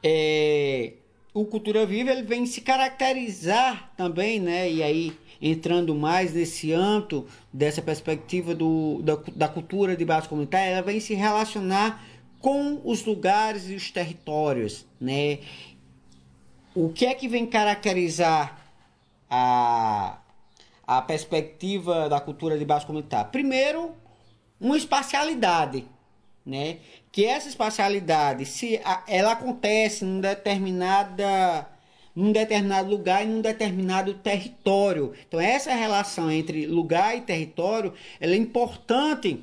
[0.04, 0.94] é,
[1.34, 4.70] o Cultura Viva ele vem se caracterizar também, né?
[4.72, 10.70] E aí entrando mais nesse âmbito dessa perspectiva do, da, da cultura de base comunitária,
[10.70, 12.13] ela vem se relacionar
[12.44, 15.40] com os lugares e os territórios, né?
[16.76, 18.60] O que é que vem caracterizar
[19.30, 20.18] a,
[20.86, 23.32] a perspectiva da cultura de base comunitária?
[23.32, 23.96] Primeiro,
[24.60, 25.86] uma espacialidade,
[26.46, 26.80] né?
[27.14, 28.78] Que essa espacialidade, se
[29.08, 31.70] ela acontece num determinada
[32.14, 35.14] num determinado lugar e num determinado território.
[35.26, 39.42] Então essa relação entre lugar e território, é importante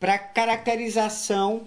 [0.00, 1.66] para caracterização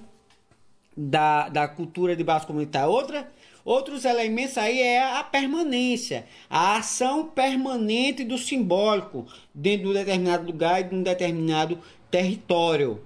[1.10, 2.88] da, da cultura de base comunitária.
[2.88, 3.32] Outra
[3.64, 10.46] Outros elementos aí é a permanência, a ação permanente do simbólico dentro de um determinado
[10.48, 11.78] lugar e de um determinado
[12.10, 13.04] território.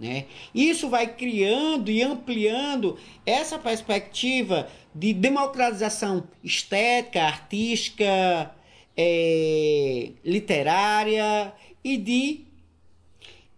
[0.00, 0.24] Né?
[0.54, 8.54] Isso vai criando e ampliando essa perspectiva de democratização estética, artística,
[8.96, 11.52] é, literária
[11.82, 12.44] e de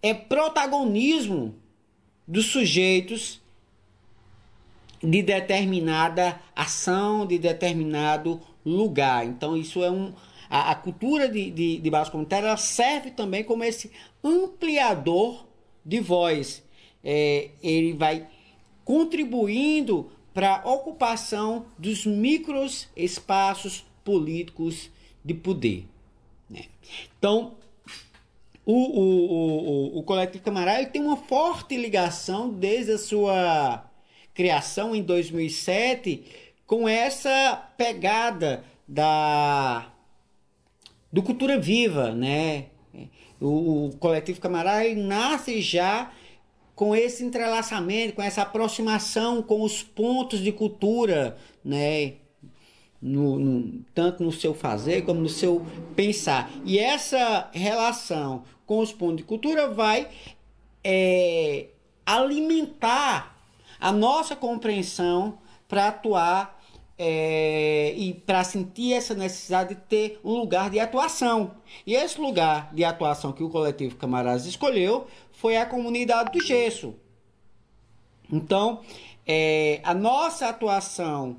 [0.02, 1.54] é, protagonismo
[2.26, 3.40] dos sujeitos
[5.02, 9.24] de determinada ação, de determinado lugar.
[9.26, 10.12] Então, isso é um.
[10.48, 13.90] A, a cultura de, de, de base comunitária serve também como esse
[14.22, 15.44] ampliador
[15.84, 16.62] de voz.
[17.02, 18.26] É, ele vai
[18.84, 24.90] contribuindo para a ocupação dos micros espaços políticos
[25.24, 25.86] de poder.
[26.48, 26.66] Né?
[27.18, 27.54] Então,
[28.64, 33.85] o, o, o, o coletivo Camarada tem uma forte ligação desde a sua
[34.36, 36.24] criação em 2007
[36.66, 39.90] com essa pegada da
[41.10, 42.66] do cultura viva, né?
[43.40, 46.12] O, o coletivo Camarada nasce já
[46.74, 52.14] com esse entrelaçamento, com essa aproximação com os pontos de cultura, né?
[53.00, 55.64] No, no, tanto no seu fazer como no seu
[55.94, 56.50] pensar.
[56.64, 60.08] E essa relação com os pontos de cultura vai
[60.84, 61.68] é,
[62.04, 63.35] alimentar
[63.80, 65.38] a nossa compreensão
[65.68, 66.56] para atuar
[66.98, 71.52] é, e para sentir essa necessidade de ter um lugar de atuação.
[71.86, 76.94] E esse lugar de atuação que o coletivo Camaradas escolheu foi a comunidade do gesso.
[78.32, 78.80] Então,
[79.26, 81.36] é, a nossa atuação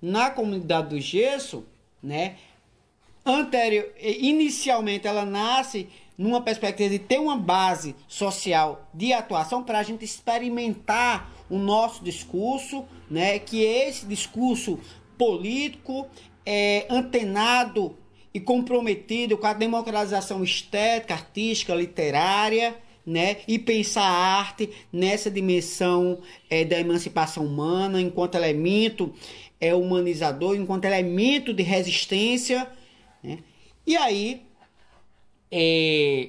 [0.00, 1.64] na comunidade do gesso,
[2.02, 2.36] né,
[3.24, 9.82] anterior, inicialmente ela nasce numa perspectiva de ter uma base social de atuação para a
[9.82, 14.78] gente experimentar o nosso discurso, né, que esse discurso
[15.16, 16.06] político
[16.44, 17.96] é, antenado
[18.32, 26.20] e comprometido com a democratização estética, artística, literária, né, e pensar a arte nessa dimensão
[26.50, 29.14] é, da emancipação humana, enquanto elemento
[29.58, 32.68] é humanizador, enquanto elemento de resistência,
[33.22, 33.38] né,
[33.86, 34.42] E aí,
[35.50, 36.28] é,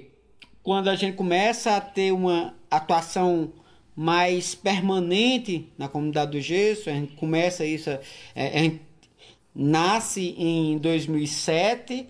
[0.63, 3.51] quando a gente começa a ter uma atuação
[3.99, 7.89] mais permanente na comunidade do gesso, a gente começa isso,
[8.33, 8.81] é, a gente
[9.53, 12.07] nasce em 2007,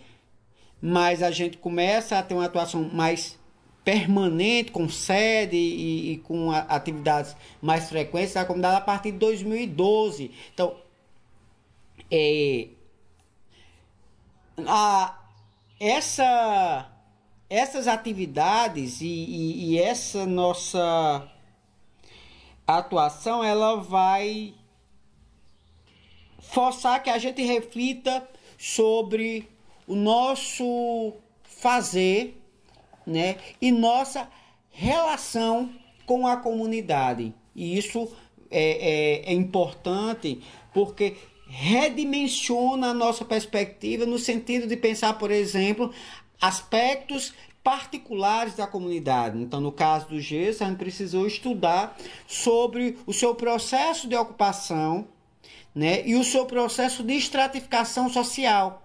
[0.79, 3.39] mas a gente começa a ter uma atuação mais
[3.83, 10.29] permanente, com sede e, e com atividades mais frequentes na comunidade a partir de 2012.
[10.53, 10.75] Então,
[12.11, 12.67] é,
[14.67, 15.23] a,
[15.79, 16.87] essa,
[17.49, 21.27] essas atividades e, e, e essa nossa
[22.77, 24.53] atuação ela vai
[26.39, 28.27] forçar que a gente reflita
[28.57, 29.49] sobre
[29.87, 31.13] o nosso
[31.43, 32.41] fazer,
[33.05, 34.29] né, e nossa
[34.69, 35.71] relação
[36.05, 37.33] com a comunidade.
[37.55, 38.11] E isso
[38.49, 40.41] é, é, é importante
[40.73, 41.17] porque
[41.47, 45.91] redimensiona a nossa perspectiva no sentido de pensar, por exemplo,
[46.39, 47.33] aspectos
[47.63, 49.37] particulares da comunidade.
[49.37, 50.19] Então, no caso do
[50.65, 55.07] gente precisou estudar sobre o seu processo de ocupação
[55.73, 58.81] né, e o seu processo de estratificação social.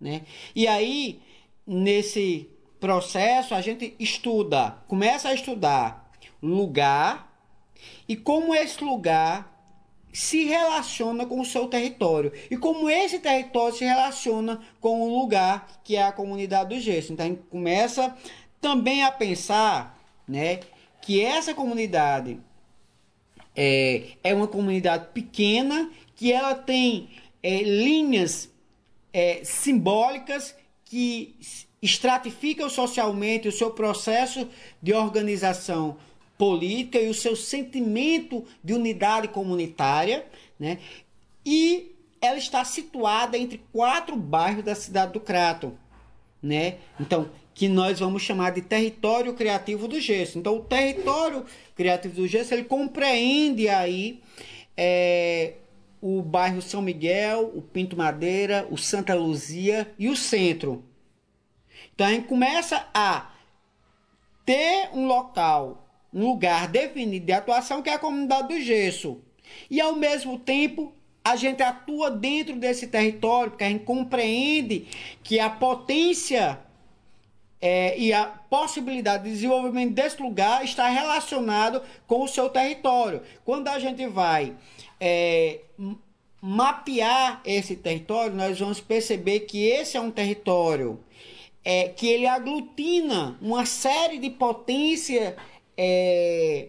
[0.00, 0.22] Né?
[0.54, 1.20] E aí,
[1.66, 6.10] nesse processo, a gente estuda, começa a estudar
[6.42, 7.30] lugar
[8.08, 9.49] e como esse lugar
[10.12, 15.80] se relaciona com o seu território e como esse território se relaciona com o lugar
[15.84, 17.12] que é a comunidade do gesso.
[17.12, 18.16] Então a gente começa
[18.60, 20.60] também a pensar, né,
[21.00, 22.38] que essa comunidade
[23.54, 27.08] é, é uma comunidade pequena que ela tem
[27.42, 28.50] é, linhas
[29.12, 30.54] é, simbólicas
[30.84, 31.36] que
[31.80, 34.48] estratificam socialmente o seu processo
[34.82, 35.96] de organização
[36.40, 40.24] política e o seu sentimento de unidade comunitária,
[40.58, 40.78] né?
[41.44, 45.76] E ela está situada entre quatro bairros da cidade do Crato,
[46.42, 46.78] né?
[46.98, 50.38] Então, que nós vamos chamar de território criativo do gesso.
[50.38, 51.44] Então, o território
[51.76, 54.22] criativo do gesso ele compreende aí
[54.74, 55.56] é,
[56.00, 60.82] o bairro São Miguel, o Pinto Madeira, o Santa Luzia e o centro.
[61.94, 63.30] Então, a gente começa a
[64.46, 69.20] ter um local um lugar definido de atuação que é a comunidade do gesso.
[69.70, 70.92] E ao mesmo tempo,
[71.24, 74.86] a gente atua dentro desse território, porque a gente compreende
[75.22, 76.58] que a potência
[77.60, 83.22] é, e a possibilidade de desenvolvimento desse lugar está relacionado com o seu território.
[83.44, 84.56] Quando a gente vai
[84.98, 85.60] é,
[86.40, 90.98] mapear esse território, nós vamos perceber que esse é um território
[91.62, 95.36] é, que ele aglutina uma série de potência
[95.82, 96.68] é,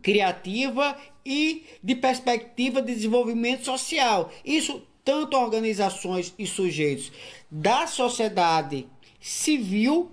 [0.00, 4.32] criativa e de perspectiva de desenvolvimento social.
[4.42, 7.12] Isso tanto organizações e sujeitos
[7.50, 8.86] da sociedade
[9.20, 10.10] civil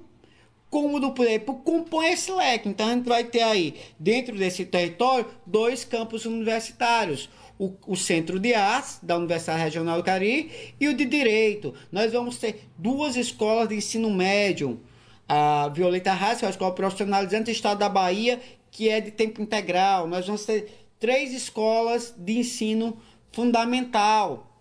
[0.69, 2.67] como do poder compõe esse leque.
[2.67, 7.29] Então a gente vai ter aí, dentro desse território, dois campos universitários.
[7.57, 11.73] O, o, Centro de Artes da Universidade Regional do Cariri e o de Direito.
[11.89, 14.81] Nós vamos ter duas escolas de ensino médio
[15.27, 18.39] a Violeta Haas, que é a escola profissionalizante do estado da Bahia,
[18.71, 20.07] que é de tempo integral.
[20.07, 22.97] Nós vamos ter três escolas de ensino
[23.31, 24.51] fundamental.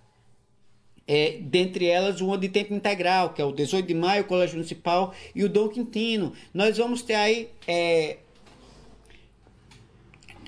[1.06, 4.56] É, dentre elas, uma de tempo integral, que é o 18 de maio, o Colégio
[4.56, 6.32] Municipal e o Dom Quintino.
[6.52, 8.16] Nós vamos ter aí é,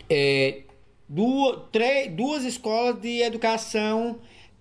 [0.09, 0.63] é,
[1.07, 4.19] duas, três, duas escolas de educação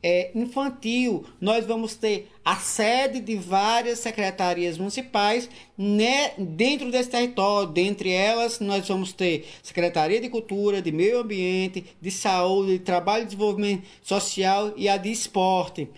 [0.07, 1.25] é, infantil.
[1.41, 7.69] Nós vamos ter a sede de várias secretarias municipais né, dentro desse território.
[7.69, 13.23] Dentre elas, nós vamos ter Secretaria de Cultura, de Meio Ambiente, de Saúde, de Trabalho
[13.23, 15.89] e Desenvolvimento Social e a de Esporte.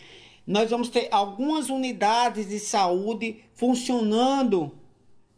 [0.48, 4.72] Nós vamos ter algumas unidades de saúde funcionando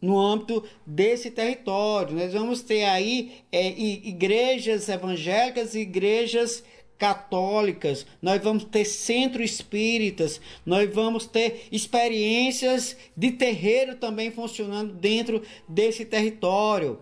[0.00, 2.14] no âmbito desse território.
[2.14, 6.62] Nós vamos ter aí é, igrejas evangélicas e igrejas
[7.00, 15.42] católicas, nós vamos ter centro espíritas, nós vamos ter experiências de terreiro também funcionando dentro
[15.66, 17.00] desse território.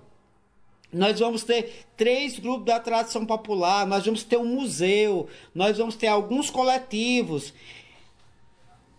[0.93, 5.97] Nós vamos ter três grupos da tradição popular, nós vamos ter um museu, nós vamos
[5.97, 7.53] ter alguns coletivos.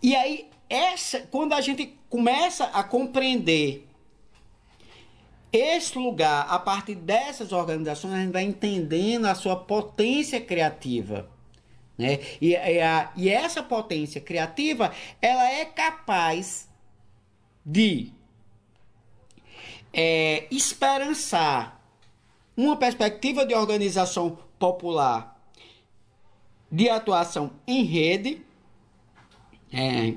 [0.02, 3.89] E aí, essa, quando a gente começa a compreender
[5.52, 11.28] esse lugar, a partir dessas organizações, a gente vai entendendo a sua potência criativa.
[11.98, 12.20] Né?
[12.40, 16.68] E, e, a, e essa potência criativa, ela é capaz
[17.64, 18.12] de
[19.92, 21.80] é, esperançar
[22.56, 25.40] uma perspectiva de organização popular
[26.70, 28.42] de atuação em rede,
[29.72, 30.14] é,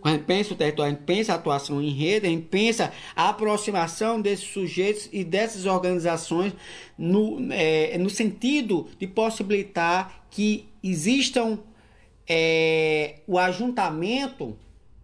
[0.00, 2.46] Quando a gente pensa o território, a gente pensa a atuação em rede, a gente
[2.46, 6.52] pensa a aproximação desses sujeitos e dessas organizações
[6.98, 11.58] no, é, no sentido de possibilitar que existam
[12.28, 14.56] é, o ajuntamento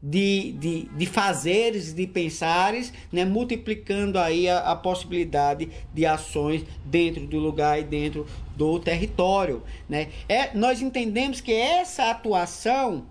[0.03, 7.27] de, de, de fazeres, de pensares, né, multiplicando aí a, a, possibilidade de ações dentro
[7.27, 8.27] do lugar e dentro
[8.57, 9.63] do território.
[9.89, 10.09] Né.
[10.29, 13.07] É, nós entendemos que essa atuação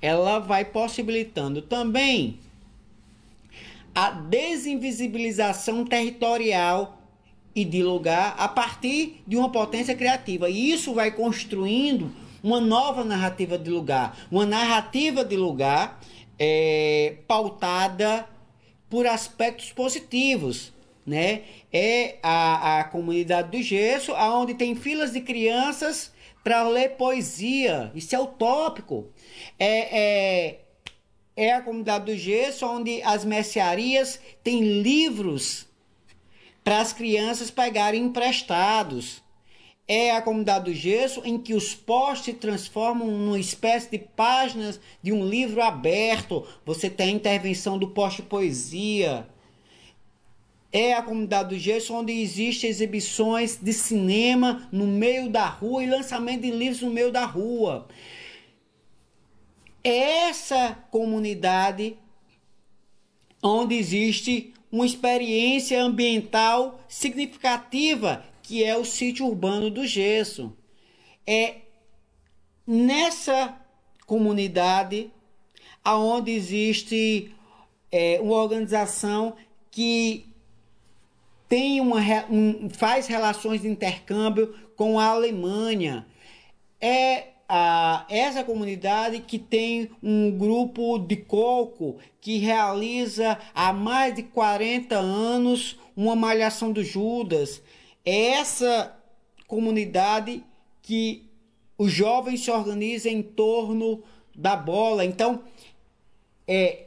[0.00, 2.38] ela vai possibilitando também
[3.94, 7.00] a desinvisibilização territorial
[7.54, 10.50] e de lugar a partir de uma potência criativa.
[10.50, 12.12] E isso vai construindo
[12.42, 15.98] uma nova narrativa de lugar, uma narrativa de lugar
[16.38, 18.28] é, pautada
[18.90, 20.72] por aspectos positivos,
[21.04, 21.42] né?
[21.72, 26.12] É a, a comunidade do gesso, aonde tem filas de crianças
[26.44, 27.90] para ler poesia.
[27.94, 29.06] Isso é utópico.
[29.58, 30.60] É, é,
[31.36, 35.66] é a comunidade do gesso, onde as mercearias têm livros
[36.62, 39.22] para as crianças pegarem emprestados
[39.88, 44.80] é a comunidade do gesso em que os postes se transformam numa espécie de páginas
[45.00, 46.44] de um livro aberto.
[46.64, 49.28] Você tem a intervenção do poste poesia.
[50.72, 55.88] É a comunidade do gesso onde existem exibições de cinema no meio da rua e
[55.88, 57.86] lançamento de livros no meio da rua.
[59.88, 61.96] Essa comunidade
[63.40, 70.52] onde existe uma experiência ambiental significativa que é o sítio urbano do Gesso.
[71.24, 71.58] É
[72.66, 73.56] nessa
[74.06, 75.08] comunidade
[75.84, 77.32] aonde existe
[77.92, 79.36] é, uma organização
[79.70, 80.26] que
[81.48, 86.04] tem uma, um, faz relações de intercâmbio com a Alemanha.
[86.80, 94.22] É a, essa comunidade que tem um grupo de coco que realiza há mais de
[94.24, 97.62] 40 anos uma malhação do Judas
[98.04, 98.96] é essa
[99.46, 100.42] comunidade
[100.82, 101.24] que
[101.78, 104.02] os jovens se organizam em torno
[104.34, 105.04] da bola.
[105.04, 105.42] Então,
[106.46, 106.86] é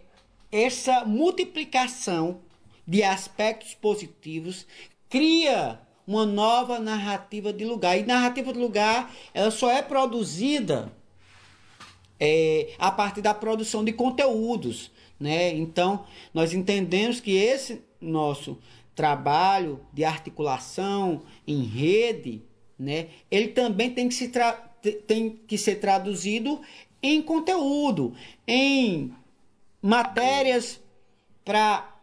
[0.52, 2.42] essa multiplicação
[2.88, 4.66] de aspectos positivos
[5.10, 5.80] cria
[6.10, 7.96] uma nova narrativa de lugar.
[7.96, 10.92] E narrativa de lugar, ela só é produzida
[12.20, 15.54] é, a partir da produção de conteúdos, né?
[15.54, 18.58] Então, nós entendemos que esse nosso
[18.96, 22.42] trabalho de articulação em rede,
[22.78, 24.32] né, ele também tem que, se
[25.06, 26.60] tem que ser traduzido
[27.04, 28.16] em conteúdo,
[28.48, 29.14] em
[29.80, 30.82] matérias
[31.46, 31.96] para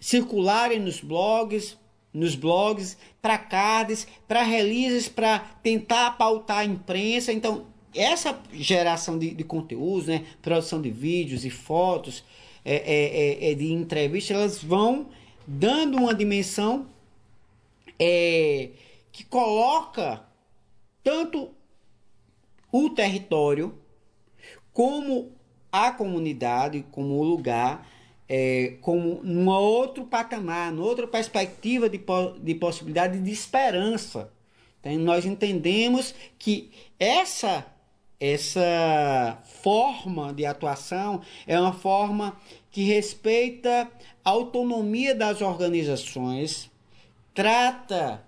[0.00, 1.78] circularem nos blogs,
[2.12, 7.32] nos blogs, para cards, para releases, para tentar pautar a imprensa.
[7.32, 12.24] Então, essa geração de, de conteúdos, né, produção de vídeos e fotos,
[12.64, 15.08] é, é, é, é de entrevistas, elas vão
[15.46, 16.86] dando uma dimensão
[17.98, 18.70] é,
[19.10, 20.24] que coloca
[21.02, 21.50] tanto
[22.72, 23.78] o território
[24.72, 25.32] como
[25.72, 27.86] a comunidade, como o lugar,
[28.32, 32.00] é, como num outro patamar, numa outra perspectiva de,
[32.40, 34.32] de possibilidade de esperança.
[34.78, 37.66] Então, nós entendemos que essa
[38.20, 42.36] essa forma de atuação é uma forma
[42.70, 43.90] que respeita
[44.22, 46.70] a autonomia das organizações,
[47.34, 48.22] trata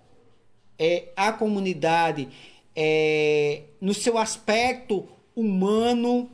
[0.79, 2.27] é, a comunidade
[2.75, 6.27] é, no seu aspecto humano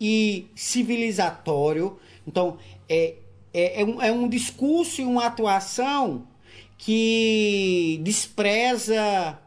[0.00, 1.98] e civilizatório.
[2.24, 2.56] Então,
[2.88, 3.14] é,
[3.52, 6.26] é, é, um, é um discurso e uma atuação
[6.78, 9.38] que despreza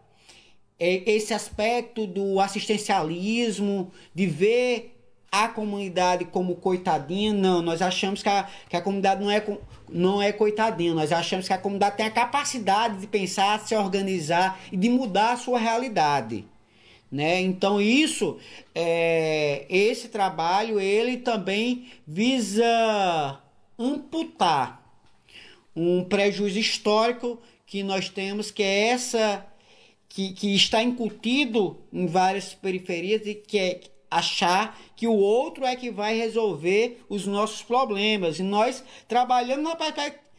[0.79, 4.95] é, esse aspecto do assistencialismo, de ver
[5.31, 7.61] a comunidade como coitadinha, não.
[7.61, 9.45] Nós achamos que a, que a comunidade não é,
[9.87, 14.59] não é coitadinha, nós achamos que a comunidade tem a capacidade de pensar, se organizar
[14.71, 16.45] e de mudar a sua realidade.
[17.11, 17.41] Né?
[17.41, 18.37] Então isso,
[18.73, 23.41] é, esse trabalho, ele também visa
[23.77, 24.79] amputar
[25.75, 29.45] um prejuízo histórico que nós temos, que é essa
[30.07, 35.75] que, que está incutido em várias periferias e que é achar que o outro é
[35.75, 38.39] que vai resolver os nossos problemas.
[38.39, 39.77] E nós trabalhamos na,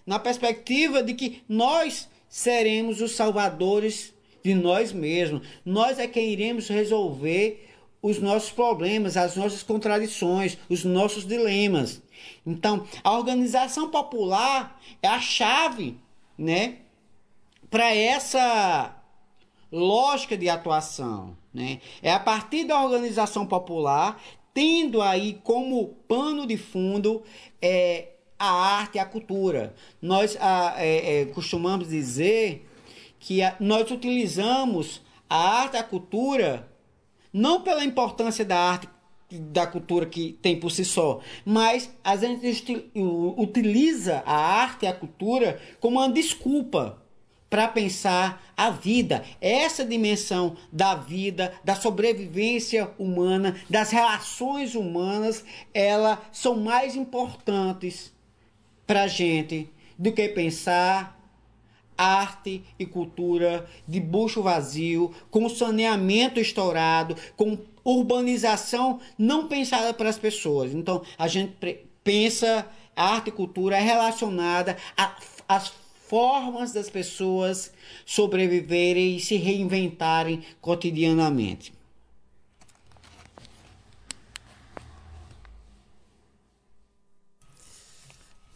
[0.07, 5.47] na perspectiva de que nós seremos os salvadores de nós mesmos.
[5.65, 7.69] Nós é quem iremos resolver
[8.03, 12.03] os nossos problemas, as nossas contradições, os nossos dilemas.
[12.47, 15.99] Então, a organização popular é a chave,
[16.37, 16.79] né,
[17.71, 18.97] para essa
[19.71, 21.37] lógica de atuação.
[21.53, 21.81] Né?
[22.03, 24.21] É a partir da organização popular,
[24.53, 27.23] tendo aí como pano de fundo
[27.63, 28.09] é,
[28.39, 29.75] a arte e a cultura.
[30.01, 32.67] Nós a, é, é, costumamos dizer
[33.21, 36.69] que a, nós utilizamos a arte a cultura
[37.33, 38.89] não pela importância da arte
[39.33, 42.91] da cultura que tem por si só, mas a gente
[43.37, 47.01] utiliza a arte e a cultura como uma desculpa
[47.49, 55.45] para pensar a vida, essa dimensão da vida, da sobrevivência humana, das relações humanas,
[55.75, 58.13] elas são mais importantes
[58.87, 59.69] para a gente
[59.99, 61.20] do que pensar
[62.01, 70.19] arte e cultura de bucho vazio, com saneamento estourado, com urbanização não pensada para as
[70.19, 70.73] pessoas.
[70.73, 71.55] Então, a gente
[72.03, 72.67] pensa
[72.97, 74.77] a arte e cultura é relacionada
[75.49, 75.73] às
[76.09, 77.73] formas das pessoas
[78.05, 81.73] sobreviverem e se reinventarem cotidianamente.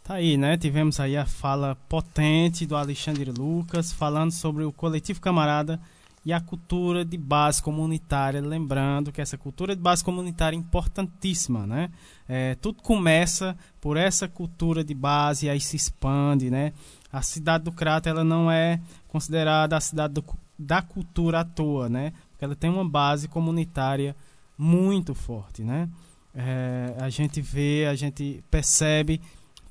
[0.05, 0.55] Tá aí, né?
[0.55, 5.79] Tivemos aí a fala potente do Alexandre Lucas falando sobre o coletivo camarada
[6.23, 8.39] e a cultura de base comunitária.
[8.39, 11.89] Lembrando que essa cultura de base comunitária é importantíssima, né?
[12.29, 16.71] É, tudo começa por essa cultura de base e aí se expande, né?
[17.11, 20.23] A cidade do Crato ela não é considerada a cidade do,
[20.57, 22.13] da cultura à toa, né?
[22.29, 24.15] Porque ela tem uma base comunitária
[24.55, 25.89] muito forte, né?
[26.35, 29.19] É, a gente vê, a gente percebe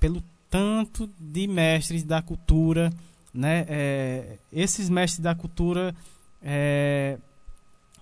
[0.05, 2.93] pelo tanto de mestres da cultura,
[3.33, 3.65] né?
[3.67, 5.95] É, esses mestres da cultura,
[6.43, 7.17] é,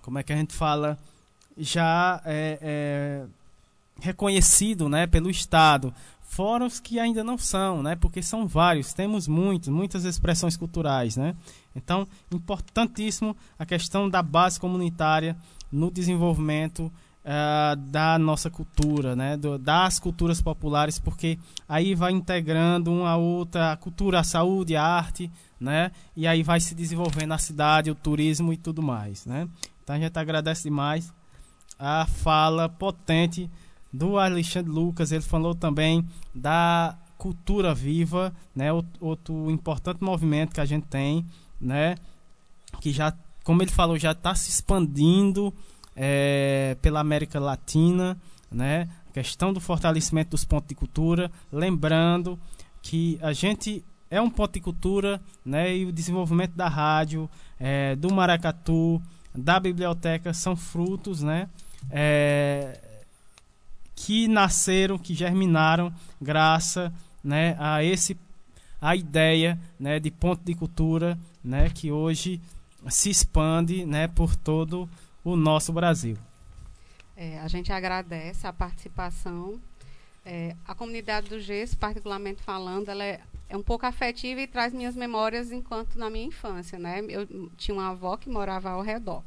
[0.01, 0.99] como é que a gente fala,
[1.57, 3.25] já é, é,
[4.01, 5.95] reconhecido, né, pelo Estado.
[6.23, 7.95] Fora os que ainda não são, né?
[7.95, 11.37] Porque são vários, temos muitos, muitas expressões culturais, né?
[11.77, 15.37] Então, importantíssimo a questão da base comunitária
[15.71, 16.91] no desenvolvimento
[17.25, 19.37] uh, da nossa cultura, né?
[19.37, 21.39] Do, das culturas populares, porque
[21.69, 25.31] aí vai integrando uma outra, a cultura, a saúde, a arte,
[25.61, 25.91] né?
[26.17, 29.49] E aí vai se desenvolvendo a cidade, o turismo e tudo mais, né?
[29.83, 31.13] Então a gente agradece demais
[31.79, 33.51] a fala potente
[33.93, 35.13] do Alexandre Lucas.
[35.13, 38.73] Ele falou também da cultura viva, né?
[38.73, 41.27] Outro, outro importante movimento que a gente tem,
[41.61, 41.97] né?
[42.81, 43.13] Que já,
[43.45, 45.53] como ele falou, já está se expandindo
[45.97, 48.17] é, pela América Latina,
[48.51, 48.89] né?
[49.11, 52.39] A questão do fortalecimento dos pontos de cultura, lembrando
[52.81, 55.75] que a gente é um ponto de cultura, né?
[55.77, 59.01] E o desenvolvimento da rádio, é, do maracatu,
[59.35, 61.49] da biblioteca são frutos, né?
[61.91, 62.79] É,
[63.95, 66.93] que nasceram, que germinaram graças,
[67.25, 67.57] né?
[67.59, 68.17] A esse
[68.81, 69.99] a ideia, né?
[69.99, 71.71] De ponto de cultura, né?
[71.71, 72.41] Que hoje
[72.89, 74.09] se expande, né?
[74.09, 74.89] Por todo
[75.25, 76.17] o nosso Brasil.
[77.17, 79.61] É, a gente agradece a participação.
[80.25, 84.73] É, a comunidade do Gesso, particularmente falando, ela é, é, um pouco afetiva e traz
[84.73, 87.03] minhas memórias enquanto na minha infância, né?
[87.09, 87.27] Eu
[87.57, 89.23] tinha uma avó que morava ao redor.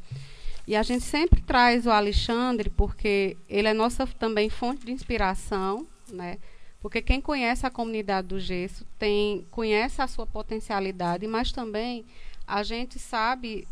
[0.68, 5.86] E a gente sempre traz o Alexandre porque ele é nossa também fonte de inspiração,
[6.10, 6.40] né?
[6.82, 12.06] Porque quem conhece a comunidade do Gesso tem conhece a sua potencialidade, mas também
[12.48, 13.68] a gente sabe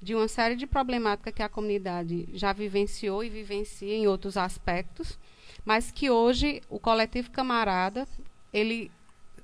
[0.00, 5.18] de uma série de problemáticas que a comunidade já vivenciou e vivencia em outros aspectos,
[5.64, 8.06] mas que hoje o coletivo Camarada
[8.52, 8.90] ele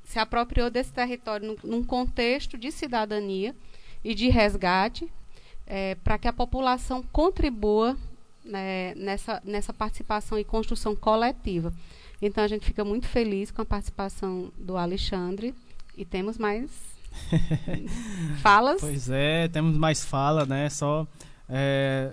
[0.05, 3.55] se apropriou desse território num, contexto de cidadania
[4.02, 5.10] e de resgate
[5.66, 7.97] é, para que a população contribua
[8.44, 11.72] né, nessa, nessa participação e construção coletiva.
[12.20, 15.55] Então a gente fica muito feliz com a participação do Alexandre
[15.97, 16.93] e temos mais
[18.43, 18.81] Falas?
[18.81, 20.69] Pois é, temos mais fala, né?
[20.70, 21.07] Só
[21.49, 22.12] é,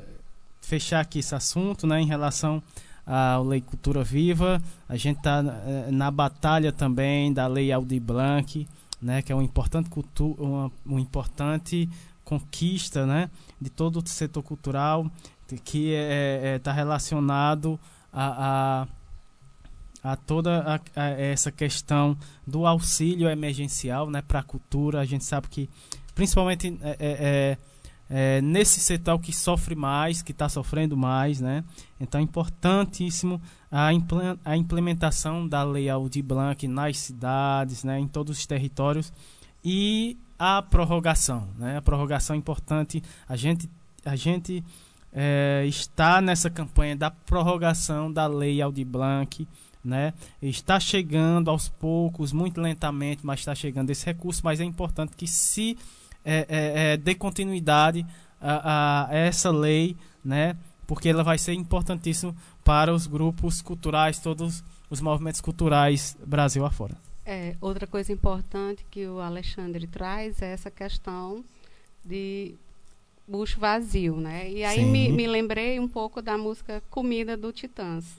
[0.62, 2.02] fechar aqui esse assunto, né?
[2.02, 2.62] Em relação
[3.06, 4.62] à Lei Cultura Viva.
[4.88, 8.68] A gente está é, na batalha também da Lei Aldir Blanc,
[9.02, 9.22] né?
[9.22, 11.90] Que é uma importante, uma, uma importante
[12.24, 13.30] conquista, né?
[13.60, 15.10] De todo o setor cultural
[15.58, 17.80] que está é, é, tá relacionado
[18.14, 18.88] a, a
[20.04, 25.00] a toda a, a essa questão do auxílio emergencial né, para a cultura.
[25.00, 25.70] A gente sabe que,
[26.16, 27.58] principalmente é, é, é,
[28.10, 31.64] é nesse setor que sofre mais, que está sofrendo mais, né?
[32.00, 33.40] Então é importantíssimo
[33.72, 33.90] a,
[34.44, 39.14] a implementação da Lei Aldir Blanc nas cidades, né, em todos os territórios
[39.64, 41.78] e a prorrogação, né?
[41.78, 43.04] A prorrogação é importante.
[43.30, 43.70] A gente,
[44.04, 44.64] a gente
[45.14, 49.48] é, está nessa campanha da prorrogação da Lei Aldir Blanc
[49.84, 50.14] né?
[50.42, 55.28] Está chegando aos poucos, muito lentamente, mas está chegando esse recurso, mas é importante que
[55.28, 55.78] se
[56.24, 58.06] é, é, é, dê continuidade
[58.40, 60.56] a, a, essa lei, né?
[60.86, 66.96] Porque ela vai ser importantíssima para os grupos culturais, todos os movimentos culturais Brasil afora.
[67.26, 71.44] É, outra coisa importante que o Alexandre traz é essa questão
[72.04, 72.56] de
[73.28, 74.52] bucho vazio, né?
[74.52, 78.18] E aí me, me, lembrei um pouco da música Comida do Titãs.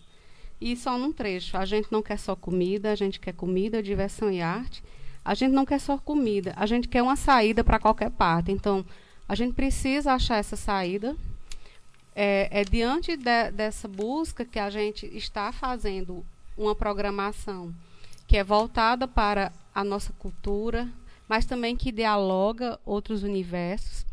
[0.65, 1.57] E só num trecho.
[1.57, 4.81] A gente não quer só comida, a gente quer comida, diversão e arte.
[5.25, 8.53] A gente não quer só comida, a gente quer uma saída para qualquer parte.
[8.53, 8.85] Então,
[9.29, 11.17] a gente precisa achar essa saída.
[12.15, 16.25] É, é diante de, dessa busca que a gente está fazendo
[16.57, 17.75] uma programação
[18.29, 20.89] que é voltada para a nossa cultura,
[21.29, 24.07] mas também que dialoga outros universos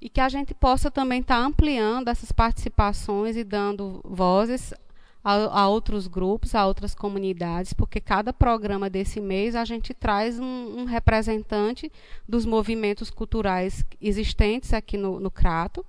[0.00, 4.72] e que a gente possa também estar tá ampliando essas participações e dando vozes
[5.22, 10.38] a, a, outros grupos, a outras comunidades, porque cada programa desse mês a gente traz
[10.38, 11.90] um, um representante
[12.28, 15.84] dos movimentos culturais existentes aqui no, no Crato.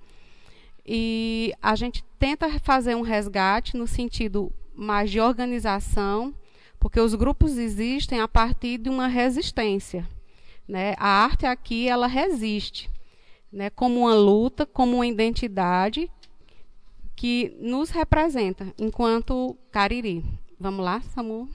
[0.84, 6.34] E a gente tenta fazer um resgate no sentido mais de organização,
[6.78, 10.08] porque os grupos existem a partir de uma resistência.
[10.66, 10.94] Né?
[10.98, 12.90] A arte aqui ela resiste,
[13.52, 13.70] né?
[13.70, 16.10] como uma luta, como uma identidade
[17.20, 20.24] que nos representa enquanto Cariri.
[20.58, 21.50] Vamos lá, Samu?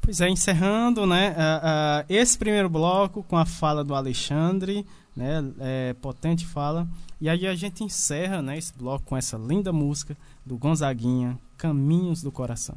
[0.00, 5.44] Pois é, encerrando né, uh, uh, esse primeiro bloco com a fala do Alexandre, né,
[5.60, 6.88] é, potente fala,
[7.20, 12.22] e aí a gente encerra né, esse bloco com essa linda música do Gonzaguinha, Caminhos
[12.22, 12.76] do Coração.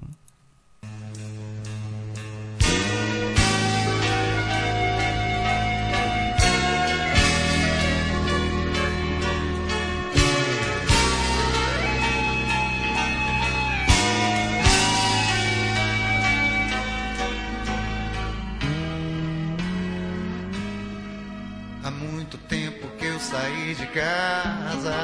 [23.78, 24.96] De casa.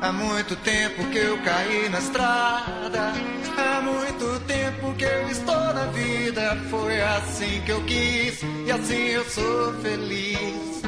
[0.00, 3.12] Há muito tempo que eu caí na estrada.
[3.56, 6.56] Há muito tempo que eu estou na vida.
[6.70, 10.82] Foi assim que eu quis e assim eu sou feliz.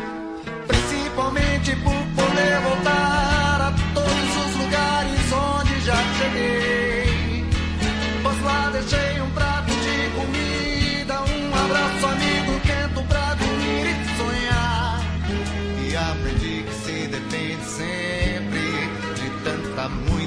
[0.67, 7.45] Principalmente por poder voltar a todos os lugares onde já cheguei.
[8.23, 9.31] Pois lá deixei um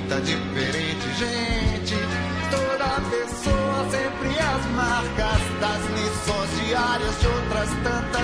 [0.05, 1.95] muita diferente gente.
[2.51, 8.14] Toda pessoa sempre as marcas das lições diárias de outras tantas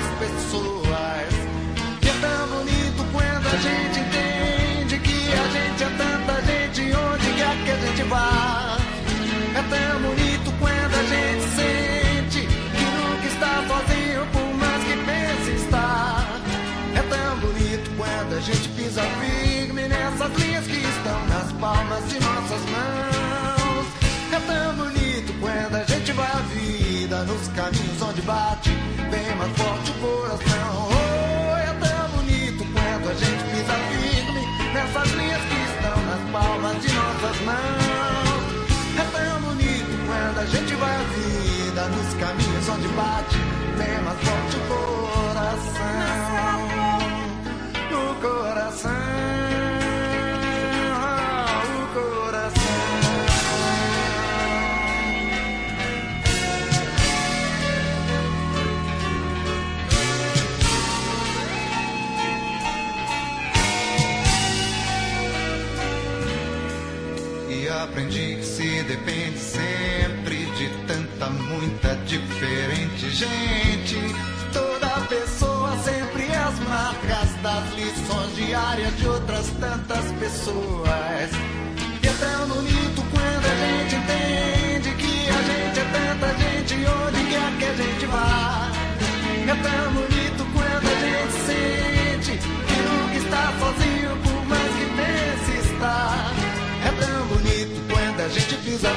[28.12, 28.70] onde bate
[29.10, 30.90] bem mais forte o coração.
[30.92, 36.82] Oh, é tão bonito quando a gente pisa firme nessas linhas que estão nas palmas
[36.82, 38.68] de nossas mãos.
[39.00, 43.51] É tão bonito quando a gente vai a vida nos caminhos onde bate
[68.92, 74.16] depende sempre de tanta, muita diferente gente.
[74.52, 81.30] Toda pessoa sempre as marcas das lições diárias de outras tantas pessoas.
[82.04, 87.24] E é tão bonito quando a gente entende que a gente é tanta gente onde
[87.32, 88.72] quer que a gente vá.
[89.48, 94.01] É tão bonito quando a gente sente que nunca está sozinho
[98.64, 98.90] pisa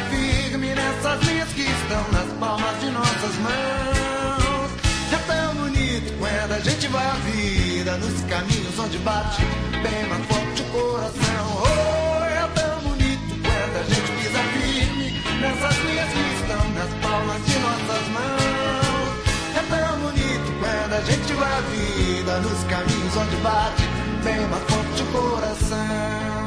[0.74, 4.70] nessas linhas que estão nas palmas de nossas mãos.
[5.12, 9.42] É tão bonito quando a gente vai a vida nos caminhos onde bate
[9.82, 11.44] bem mais forte o coração.
[11.62, 17.46] Oh, é tão bonito quando a gente pisa firme nessas linhas que estão nas palmas
[17.46, 19.14] de nossas mãos.
[19.56, 23.82] É tão bonito quando a gente vai a vida nos caminhos onde bate
[24.24, 26.43] bem mais forte o coração.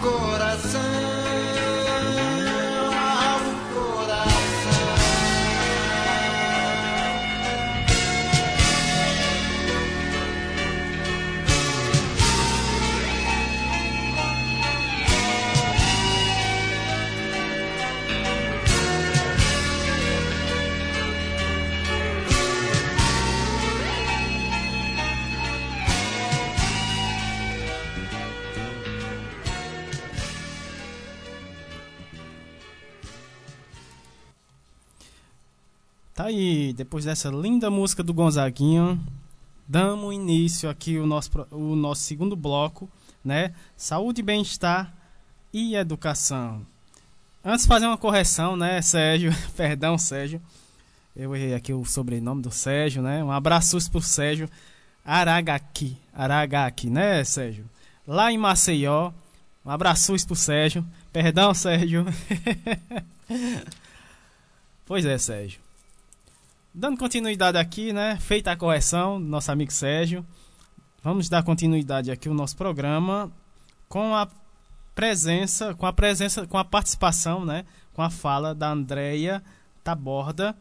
[0.00, 1.19] Coração.
[36.20, 39.02] Tá aí, depois dessa linda música do Gonzaguinho,
[39.66, 42.90] damos início aqui o nosso, o nosso segundo bloco,
[43.24, 43.54] né?
[43.74, 44.92] Saúde, bem-estar
[45.50, 46.60] e educação.
[47.42, 49.32] Antes de fazer uma correção, né, Sérgio?
[49.56, 50.42] Perdão, Sérgio.
[51.16, 53.24] Eu errei aqui o sobrenome do Sérgio, né?
[53.24, 54.46] Um abraço pro Sérgio
[55.02, 55.96] Aragaki.
[56.12, 57.64] Aragaki, né, Sérgio?
[58.06, 59.10] Lá em Maceió.
[59.64, 60.84] Um abraço pro Sérgio.
[61.14, 62.04] Perdão, Sérgio.
[64.84, 65.69] pois é, Sérgio.
[66.72, 68.16] Dando continuidade aqui, né?
[68.20, 70.24] Feita a correção, nosso amigo Sérgio.
[71.02, 73.28] Vamos dar continuidade aqui ao nosso programa
[73.88, 74.28] com a
[74.94, 77.64] presença, com a presença, com a participação, né?
[77.92, 79.42] Com a fala da Andreia
[79.82, 80.54] Taborda.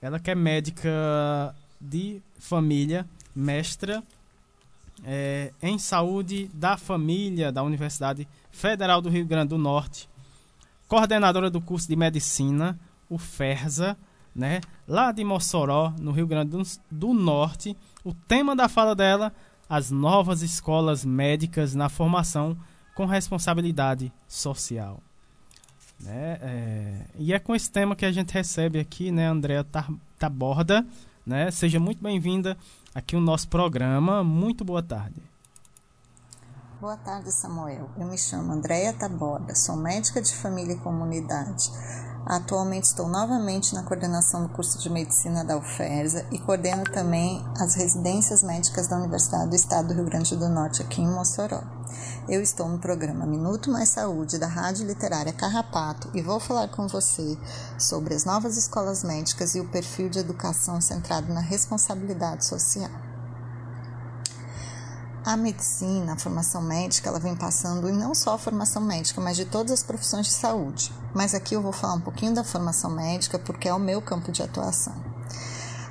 [0.00, 3.04] Ela que é médica de família,
[3.34, 4.00] mestra
[5.04, 10.08] é, em saúde da família da Universidade Federal do Rio Grande do Norte,
[10.86, 12.78] coordenadora do curso de medicina,
[13.10, 13.96] o FERSA,
[14.34, 14.60] né?
[14.86, 16.56] Lá de Mossoró, no Rio Grande
[16.90, 17.76] do, Norte.
[18.04, 19.32] O tema da fala dela,
[19.68, 22.56] as novas escolas médicas na formação
[22.94, 25.00] com responsabilidade social.
[26.00, 26.38] Né?
[26.40, 29.66] É, e é com esse tema que a gente recebe aqui, né, Andréa
[30.18, 30.86] Taborda.
[31.26, 31.50] Né?
[31.50, 32.56] Seja muito bem-vinda
[32.94, 34.24] aqui no nosso programa.
[34.24, 35.20] Muito boa tarde.
[36.80, 37.90] Boa tarde, Samuel.
[37.98, 41.72] Eu me chamo Andréa Taborda, sou médica de família e comunidade.
[42.24, 47.74] Atualmente estou novamente na coordenação do curso de medicina da UFERSA e coordeno também as
[47.74, 51.64] residências médicas da Universidade do Estado do Rio Grande do Norte, aqui em Mossoró.
[52.28, 56.86] Eu estou no programa Minuto Mais Saúde da Rádio Literária Carrapato e vou falar com
[56.86, 57.36] você
[57.76, 63.07] sobre as novas escolas médicas e o perfil de educação centrado na responsabilidade social.
[65.28, 69.36] A medicina, a formação médica, ela vem passando, e não só a formação médica, mas
[69.36, 70.90] de todas as profissões de saúde.
[71.14, 74.32] Mas aqui eu vou falar um pouquinho da formação médica, porque é o meu campo
[74.32, 74.94] de atuação.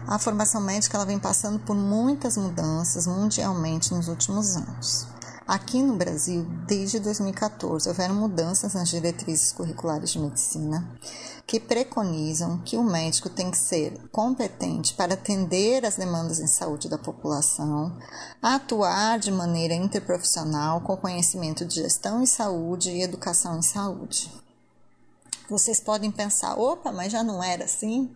[0.07, 5.05] A formação médica ela vem passando por muitas mudanças mundialmente nos últimos anos.
[5.47, 10.83] Aqui no Brasil, desde 2014, houveram mudanças nas diretrizes curriculares de medicina
[11.47, 16.89] que preconizam que o médico tem que ser competente para atender as demandas em saúde
[16.89, 17.97] da população,
[18.41, 24.29] atuar de maneira interprofissional com conhecimento de gestão em saúde e educação em saúde.
[25.49, 28.13] Vocês podem pensar, opa, mas já não era assim?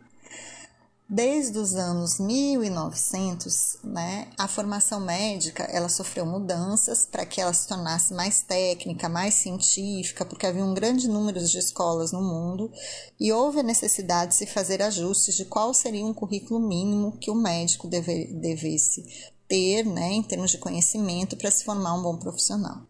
[1.13, 7.67] Desde os anos 1900, né, a formação médica ela sofreu mudanças para que ela se
[7.67, 12.71] tornasse mais técnica, mais científica, porque havia um grande número de escolas no mundo
[13.19, 17.29] e houve a necessidade de se fazer ajustes de qual seria um currículo mínimo que
[17.29, 19.03] o médico deve, devesse
[19.49, 22.87] ter, né, em termos de conhecimento, para se formar um bom profissional.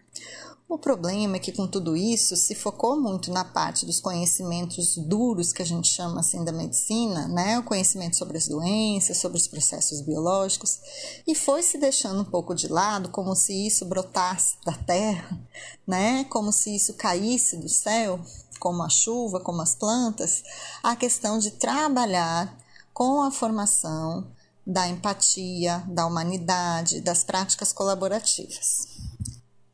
[0.71, 5.51] O problema é que com tudo isso se focou muito na parte dos conhecimentos duros
[5.51, 7.59] que a gente chama assim da medicina, né?
[7.59, 10.79] O conhecimento sobre as doenças, sobre os processos biológicos,
[11.27, 15.37] e foi se deixando um pouco de lado, como se isso brotasse da terra,
[15.85, 16.23] né?
[16.29, 18.17] Como se isso caísse do céu,
[18.57, 20.41] como a chuva, como as plantas,
[20.81, 22.57] a questão de trabalhar
[22.93, 24.25] com a formação
[24.65, 29.10] da empatia, da humanidade, das práticas colaborativas.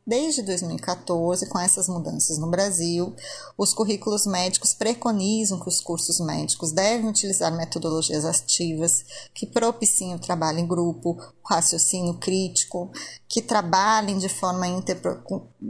[0.08, 3.14] Desde 2014, com essas mudanças no Brasil,
[3.58, 9.04] os currículos médicos preconizam que os cursos médicos devem utilizar metodologias ativas
[9.34, 11.10] que propiciem o trabalho em grupo,
[11.44, 12.90] o raciocínio crítico,
[13.28, 14.98] que trabalhem de forma inter...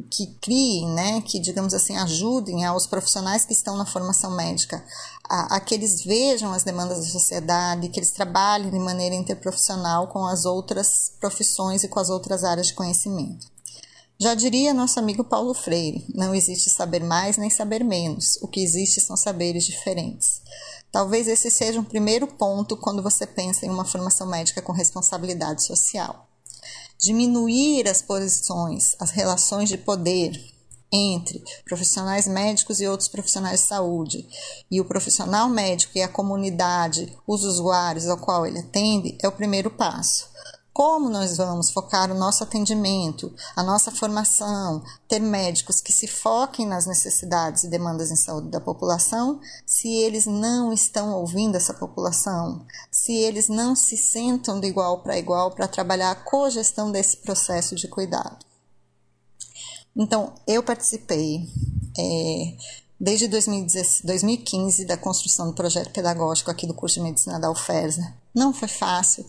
[0.09, 4.85] que criem, né, que digamos assim ajudem aos profissionais que estão na formação médica
[5.29, 10.07] a, a que eles vejam as demandas da sociedade, que eles trabalhem de maneira interprofissional
[10.07, 13.58] com as outras profissões e com as outras áreas de conhecimento.
[14.21, 18.61] Já diria nosso amigo Paulo Freire: não existe saber mais nem saber menos, o que
[18.61, 20.43] existe são saberes diferentes.
[20.91, 25.63] Talvez esse seja um primeiro ponto quando você pensa em uma formação médica com responsabilidade
[25.63, 26.27] social.
[26.99, 30.33] Diminuir as posições, as relações de poder
[30.91, 34.27] entre profissionais médicos e outros profissionais de saúde,
[34.69, 39.33] e o profissional médico e a comunidade, os usuários ao qual ele atende, é o
[39.33, 40.28] primeiro passo
[40.79, 46.65] como nós vamos focar o nosso atendimento, a nossa formação, ter médicos que se foquem
[46.65, 52.65] nas necessidades e demandas em saúde da população, se eles não estão ouvindo essa população,
[52.93, 57.75] se eles não se sentam de igual para igual para trabalhar a cogestão desse processo
[57.75, 58.39] de cuidado.
[59.97, 61.41] Então, eu participei
[61.99, 62.57] é,
[63.01, 68.15] desde 2015 da construção do projeto pedagógico aqui do curso de medicina da UFERSA.
[68.33, 69.29] Não foi fácil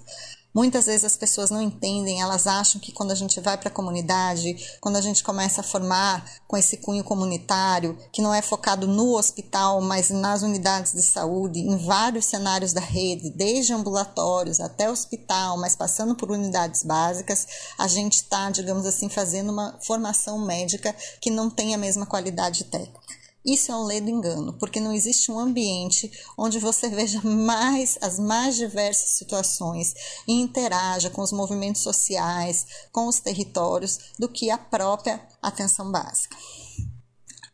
[0.51, 3.71] Muitas vezes as pessoas não entendem, elas acham que quando a gente vai para a
[3.71, 8.87] comunidade, quando a gente começa a formar com esse cunho comunitário, que não é focado
[8.87, 14.89] no hospital, mas nas unidades de saúde, em vários cenários da rede, desde ambulatórios até
[14.89, 17.47] hospital, mas passando por unidades básicas,
[17.77, 22.63] a gente está, digamos assim, fazendo uma formação médica que não tem a mesma qualidade
[22.63, 23.18] técnica.
[23.45, 28.19] Isso é um ledo engano, porque não existe um ambiente onde você veja mais as
[28.19, 29.93] mais diversas situações
[30.27, 36.35] e interaja com os movimentos sociais, com os territórios, do que a própria atenção básica.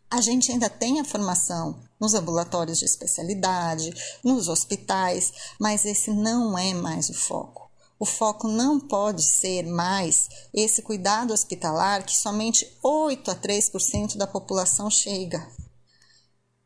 [0.10, 3.94] A gente ainda tem a formação nos ambulatórios de especialidade,
[4.24, 7.70] nos hospitais, mas esse não é mais o foco.
[8.00, 14.28] O foco não pode ser mais esse cuidado hospitalar que somente 8 a 3% da
[14.28, 15.48] população chega.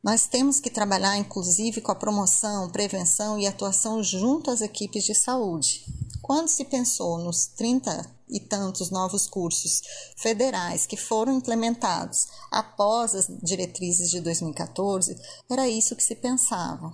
[0.02, 5.14] Nós temos que trabalhar, inclusive, com a promoção, prevenção e atuação junto às equipes de
[5.14, 5.86] saúde.
[6.22, 9.82] Quando se pensou nos 30 e tantos novos cursos
[10.16, 15.18] federais que foram implementados após as diretrizes de 2014,
[15.50, 16.94] era isso que se pensava.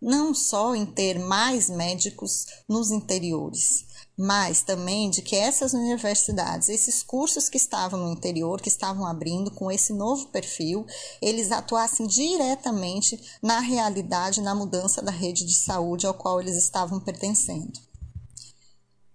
[0.00, 3.86] Não só em ter mais médicos nos interiores,
[4.18, 9.50] mas também de que essas universidades, esses cursos que estavam no interior, que estavam abrindo
[9.50, 10.86] com esse novo perfil,
[11.20, 17.00] eles atuassem diretamente na realidade, na mudança da rede de saúde ao qual eles estavam
[17.00, 17.72] pertencendo.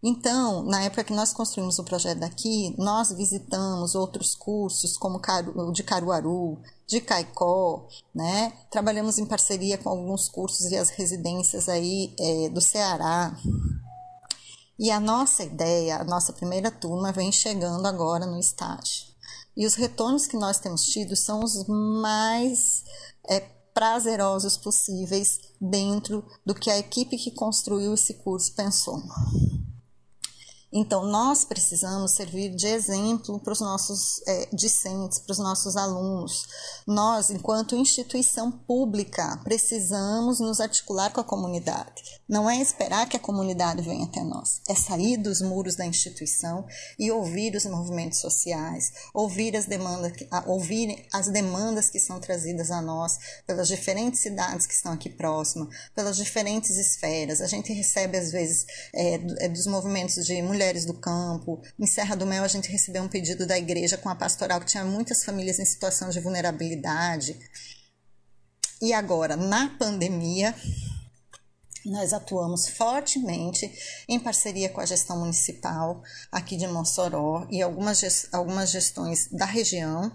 [0.04, 5.20] Então, na época que nós construímos o projeto daqui, nós visitamos outros cursos, como
[5.56, 8.54] o de Caruaru, de Caicó, né?
[8.70, 13.36] Trabalhamos em parceria com alguns cursos e as residências aí é, do Ceará,
[14.80, 19.08] e a nossa ideia, a nossa primeira turma, vem chegando agora no estágio.
[19.56, 22.84] E os retornos que nós temos tido são os mais
[23.28, 23.40] é,
[23.74, 29.02] prazerosos possíveis dentro do que a equipe que construiu esse curso pensou.
[30.72, 36.46] Então, nós precisamos servir de exemplo para os nossos é, discentes, para os nossos alunos.
[36.86, 42.04] Nós, enquanto instituição pública, precisamos nos articular com a comunidade.
[42.28, 46.66] Não é esperar que a comunidade venha até nós, é sair dos muros da instituição
[47.00, 50.12] e ouvir os movimentos sociais, ouvir as demandas,
[50.46, 55.70] ouvir as demandas que são trazidas a nós pelas diferentes cidades que estão aqui próximas,
[55.96, 57.40] pelas diferentes esferas.
[57.40, 61.62] A gente recebe, às vezes, é, é dos movimentos de mulheres mulheres do campo.
[61.80, 64.66] Em Serra do Mel, a gente recebeu um pedido da igreja com a pastoral que
[64.66, 67.40] tinha muitas famílias em situação de vulnerabilidade.
[68.82, 70.56] E agora, na pandemia,
[71.86, 73.72] nós atuamos fortemente
[74.10, 76.02] em parceria com a gestão municipal
[76.32, 80.12] aqui de Mossoró e algumas, algumas gestões da região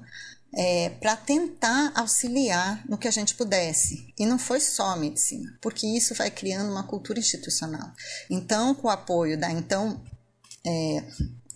[0.54, 4.12] é, para tentar auxiliar no que a gente pudesse.
[4.18, 7.92] E não foi só a medicina, porque isso vai criando uma cultura institucional.
[8.28, 10.02] Então, com o apoio da então
[10.66, 11.04] é,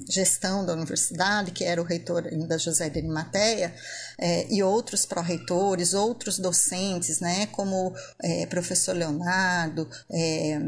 [0.08, 3.74] gestão da universidade, que era o reitor ainda José de Matéia,
[4.18, 10.60] é, e outros pró-reitores, outros docentes, né, como é, professor Leonardo, é,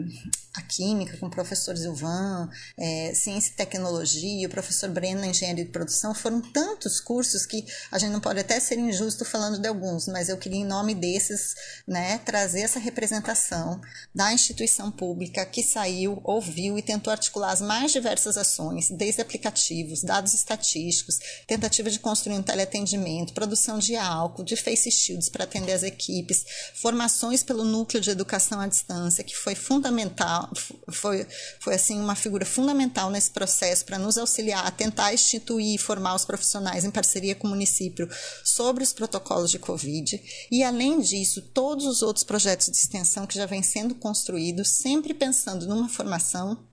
[0.59, 5.71] a química com o professor Zilvan, é, ciência e tecnologia, o professor Breno engenharia de
[5.71, 10.09] produção, foram tantos cursos que a gente não pode até ser injusto falando de alguns,
[10.09, 11.55] mas eu queria, em nome desses,
[11.87, 13.81] né, trazer essa representação
[14.13, 20.03] da instituição pública que saiu, ouviu e tentou articular as mais diversas ações, desde aplicativos,
[20.03, 25.73] dados estatísticos, tentativa de construir um teleatendimento, produção de álcool, de face shields para atender
[25.73, 26.45] as equipes,
[26.75, 30.48] formações pelo núcleo de educação à distância, que foi fundamental
[30.91, 31.27] foi,
[31.61, 36.15] foi assim uma figura fundamental nesse processo para nos auxiliar a tentar instituir e formar
[36.15, 38.09] os profissionais em parceria com o município
[38.45, 40.21] sobre os protocolos de Covid.
[40.51, 45.15] E, além disso, todos os outros projetos de extensão que já vêm sendo construídos, sempre
[45.15, 46.68] pensando numa formação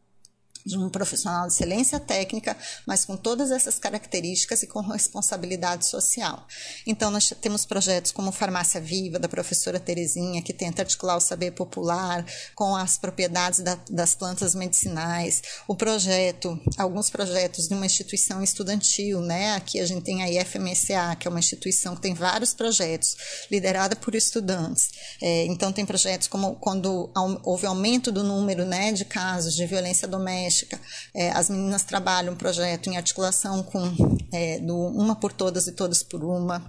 [0.65, 6.47] de um profissional de excelência técnica, mas com todas essas características e com responsabilidade social.
[6.87, 11.51] Então, nós temos projetos como Farmácia Viva, da professora Terezinha, que tenta articular o saber
[11.51, 12.25] popular
[12.55, 19.21] com as propriedades da, das plantas medicinais, o projeto, alguns projetos de uma instituição estudantil,
[19.21, 19.53] né?
[19.53, 23.15] Aqui a gente tem a IFMSA, que é uma instituição que tem vários projetos,
[23.51, 24.89] liderada por estudantes.
[25.21, 27.11] É, então, tem projetos como quando
[27.43, 30.79] houve aumento do número né, de casos de violência doméstica, doméstica.
[31.13, 33.93] É, as meninas trabalham um projeto em articulação com
[34.31, 36.63] é, do Uma por Todas e Todas por Uma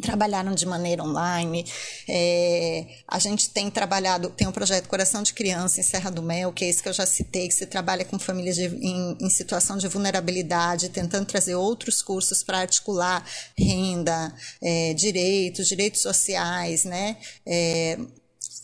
[0.00, 1.66] trabalharam de maneira online.
[2.08, 6.52] É, a gente tem trabalhado, tem um projeto Coração de Criança em Serra do Mel,
[6.52, 9.28] que é esse que eu já citei, que se trabalha com famílias de, em, em,
[9.28, 13.24] situação de vulnerabilidade, tentando trazer outros cursos para articular
[13.58, 17.16] renda, é, direitos, direitos sociais, né?
[17.44, 17.98] É,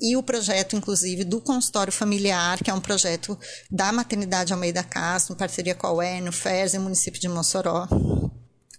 [0.00, 3.38] e o projeto, inclusive, do consultório familiar, que é um projeto
[3.70, 7.28] da Maternidade Almeida Castro, em parceria com a UERN, o FERS e o município de
[7.28, 7.88] Mossoró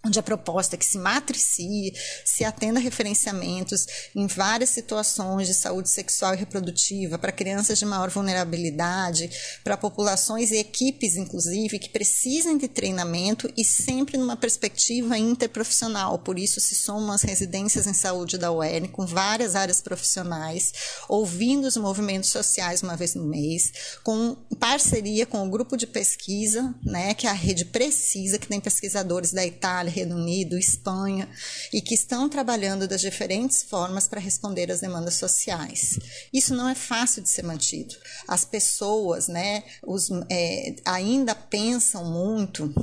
[0.06, 5.54] onde a proposta é que se matricie, se atenda a referenciamentos em várias situações de
[5.54, 9.30] saúde sexual e reprodutiva para crianças de maior vulnerabilidade,
[9.64, 16.20] para populações e equipes, inclusive, que precisem de treinamento e sempre numa perspectiva interprofissional.
[16.20, 20.72] Por isso se somam as residências em saúde da UERN com várias áreas profissionais,
[21.10, 23.72] ouvindo os movimentos sociais uma vez no mês,
[24.04, 28.60] com parceria com o grupo de pesquisa, né, que é a rede Precisa, que tem
[28.60, 31.30] pesquisadores da Itália, Reino Unido, Espanha,
[31.72, 35.98] e que estão trabalhando das diferentes formas para responder às demandas sociais.
[36.34, 37.96] Isso não é fácil de ser mantido.
[38.28, 42.74] As pessoas né, os, é, ainda pensam muito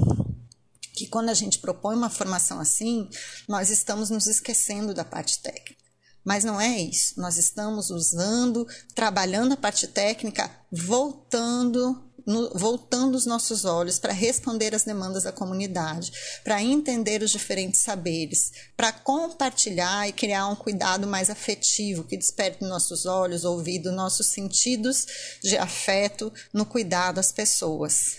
[0.95, 3.09] que quando a gente propõe uma formação assim,
[3.49, 5.83] nós estamos nos esquecendo da parte técnica.
[6.25, 7.21] Mas não é isso.
[7.21, 14.75] Nós estamos usando, trabalhando a parte técnica, voltando no, voltando os nossos olhos para responder
[14.75, 16.13] às demandas da comunidade,
[16.45, 22.65] para entender os diferentes saberes, para compartilhar e criar um cuidado mais afetivo que desperte
[22.65, 25.07] nossos olhos, ouvidos, nossos sentidos
[25.43, 28.17] de afeto no cuidado às pessoas.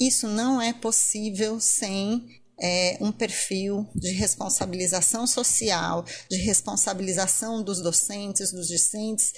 [0.00, 8.52] Isso não é possível sem é, um perfil de responsabilização social, de responsabilização dos docentes,
[8.52, 9.32] dos discentes,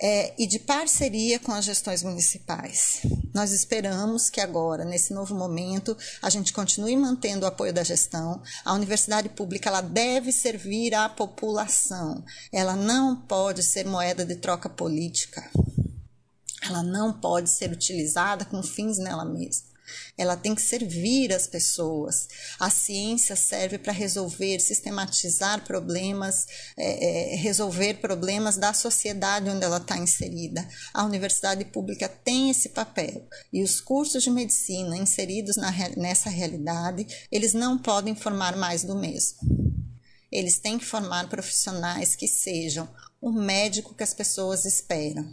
[0.00, 3.00] é, e de parceria com as gestões municipais.
[3.34, 8.42] Nós esperamos que agora, nesse novo momento, a gente continue mantendo o apoio da gestão.
[8.64, 12.24] A universidade pública ela deve servir à população.
[12.52, 15.48] Ela não pode ser moeda de troca política.
[16.62, 19.75] Ela não pode ser utilizada com fins nela mesma.
[20.16, 22.28] Ela tem que servir as pessoas.
[22.58, 26.46] A ciência serve para resolver, sistematizar problemas,
[26.76, 30.66] é, é, resolver problemas da sociedade onde ela está inserida.
[30.92, 37.06] A universidade pública tem esse papel e os cursos de medicina inseridos na, nessa realidade,
[37.30, 39.38] eles não podem formar mais do mesmo.
[40.30, 42.88] Eles têm que formar profissionais que sejam
[43.20, 45.24] o médico que as pessoas esperam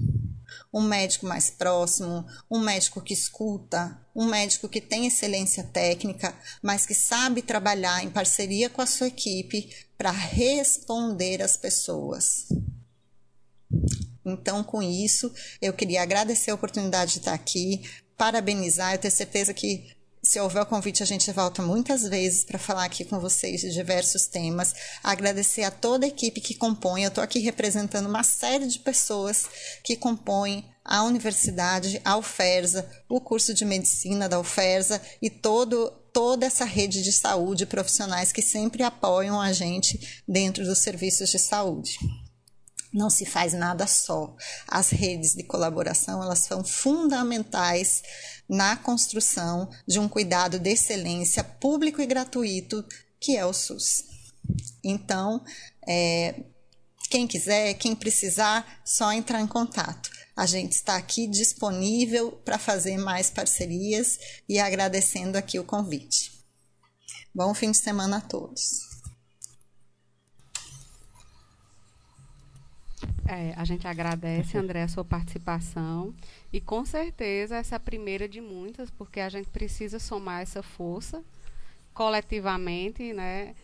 [0.73, 6.85] um médico mais próximo, um médico que escuta, um médico que tem excelência técnica, mas
[6.85, 12.47] que sabe trabalhar em parceria com a sua equipe para responder às pessoas.
[14.25, 17.81] Então, com isso, eu queria agradecer a oportunidade de estar aqui,
[18.17, 19.93] parabenizar, eu tenho certeza que
[20.25, 23.73] se houver o convite, a gente volta muitas vezes para falar aqui com vocês de
[23.73, 24.73] diversos temas.
[25.03, 27.03] Agradecer a toda a equipe que compõe.
[27.03, 29.45] Eu estou aqui representando uma série de pessoas
[29.83, 36.45] que compõem a universidade, a UFERSA, o curso de medicina da UFERSA e todo, toda
[36.45, 41.97] essa rede de saúde profissionais que sempre apoiam a gente dentro dos serviços de saúde
[42.93, 44.35] não se faz nada só.
[44.67, 48.03] As redes de colaboração elas são fundamentais
[48.47, 52.85] na construção de um cuidado de excelência público e gratuito
[53.19, 54.03] que é o SUS.
[54.83, 55.43] Então,
[55.87, 56.43] é,
[57.09, 60.11] quem quiser, quem precisar, só entrar em contato.
[60.35, 64.17] A gente está aqui disponível para fazer mais parcerias
[64.49, 66.31] e agradecendo aqui o convite.
[67.33, 68.93] Bom fim de semana a todos.
[73.27, 76.13] É, a gente agradece, André, a sua participação.
[76.51, 80.61] E com certeza essa é a primeira de muitas, porque a gente precisa somar essa
[80.61, 81.23] força
[81.93, 83.55] coletivamente, né?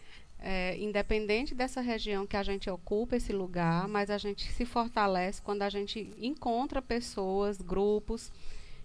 [0.42, 5.42] É, independente dessa região que a gente ocupa esse lugar, mas a gente se fortalece
[5.42, 8.32] quando a gente encontra pessoas, grupos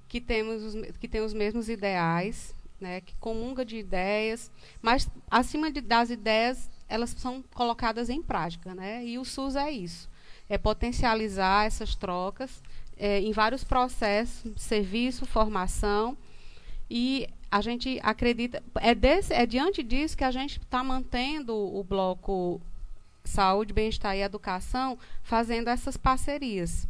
[0.09, 4.51] que temos os, que têm os mesmos ideais, né, que comunga de ideias,
[4.83, 9.05] mas acima de, das ideias elas são colocadas em prática, né?
[9.07, 10.09] E o SUS é isso
[10.49, 12.63] é potencializar essas trocas
[12.97, 16.17] é, em vários processos, serviço, formação.
[16.89, 21.85] E a gente acredita, é, desse, é diante disso que a gente está mantendo o
[21.85, 22.61] bloco
[23.23, 26.89] Saúde, Bem-Estar e Educação, fazendo essas parcerias.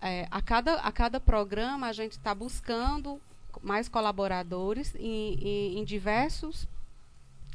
[0.00, 3.20] É, a, cada, a cada programa a gente está buscando
[3.62, 6.66] mais colaboradores em, em, em diversos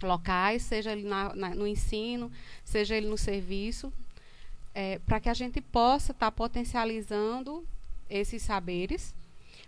[0.04, 2.32] locais, seja ele na, na, no ensino,
[2.64, 3.92] seja ele no serviço,
[4.76, 7.66] é, para que a gente possa estar tá potencializando
[8.08, 9.16] esses saberes,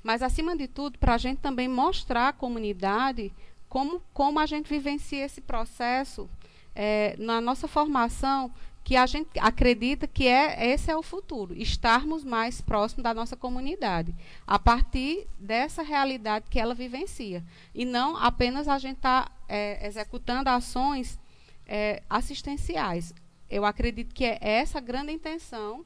[0.06, 3.34] mas acima de tudo para a gente também mostrar à comunidade
[3.68, 6.30] como, como a gente vivencia esse processo
[6.76, 8.54] é, na nossa formação,
[8.84, 13.36] que a gente acredita que é esse é o futuro, estarmos mais próximos da nossa
[13.36, 14.14] comunidade,
[14.46, 17.44] a partir dessa realidade que ela vivencia.
[17.74, 21.20] E não apenas a gente estar tá, é, executando ações
[21.66, 23.12] é, assistenciais
[23.50, 25.86] eu acredito que é essa grande intenção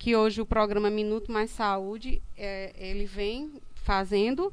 [0.00, 4.50] que hoje o programa Minuto Mais Saúde, é, ele vem fazendo.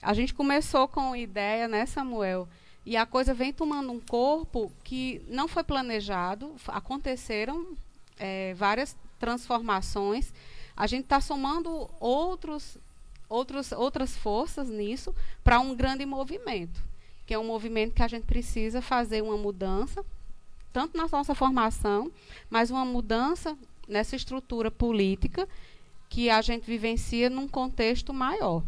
[0.00, 2.48] A gente começou com ideia, né, Samuel?
[2.86, 7.76] E a coisa vem tomando um corpo que não foi planejado, aconteceram
[8.16, 10.32] é, várias transformações.
[10.76, 12.78] A gente está somando outros,
[13.28, 15.12] outros, outras forças nisso
[15.42, 16.80] para um grande movimento,
[17.26, 20.04] que é um movimento que a gente precisa fazer uma mudança,
[20.72, 22.12] tanto na nossa formação,
[22.48, 23.58] mas uma mudança
[23.88, 25.48] nessa estrutura política
[26.08, 28.62] que a gente vivencia num contexto maior.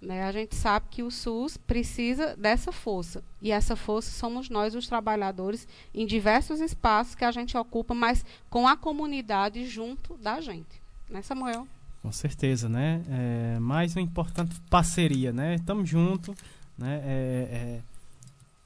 [0.00, 0.22] Né?
[0.22, 3.24] A gente sabe que o SUS precisa dessa força.
[3.40, 8.24] E essa força somos nós, os trabalhadores, em diversos espaços que a gente ocupa, mas
[8.50, 10.82] com a comunidade junto da gente.
[11.08, 11.66] Né, Samuel?
[12.02, 13.02] Com certeza, né?
[13.08, 15.54] É, mais uma importante parceria, né?
[15.54, 16.36] Estamos juntos,
[16.76, 17.00] né?
[17.02, 17.80] É, é,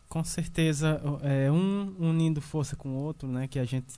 [0.09, 3.47] com certeza, é, um unindo força com o outro, né?
[3.47, 3.95] Que a gente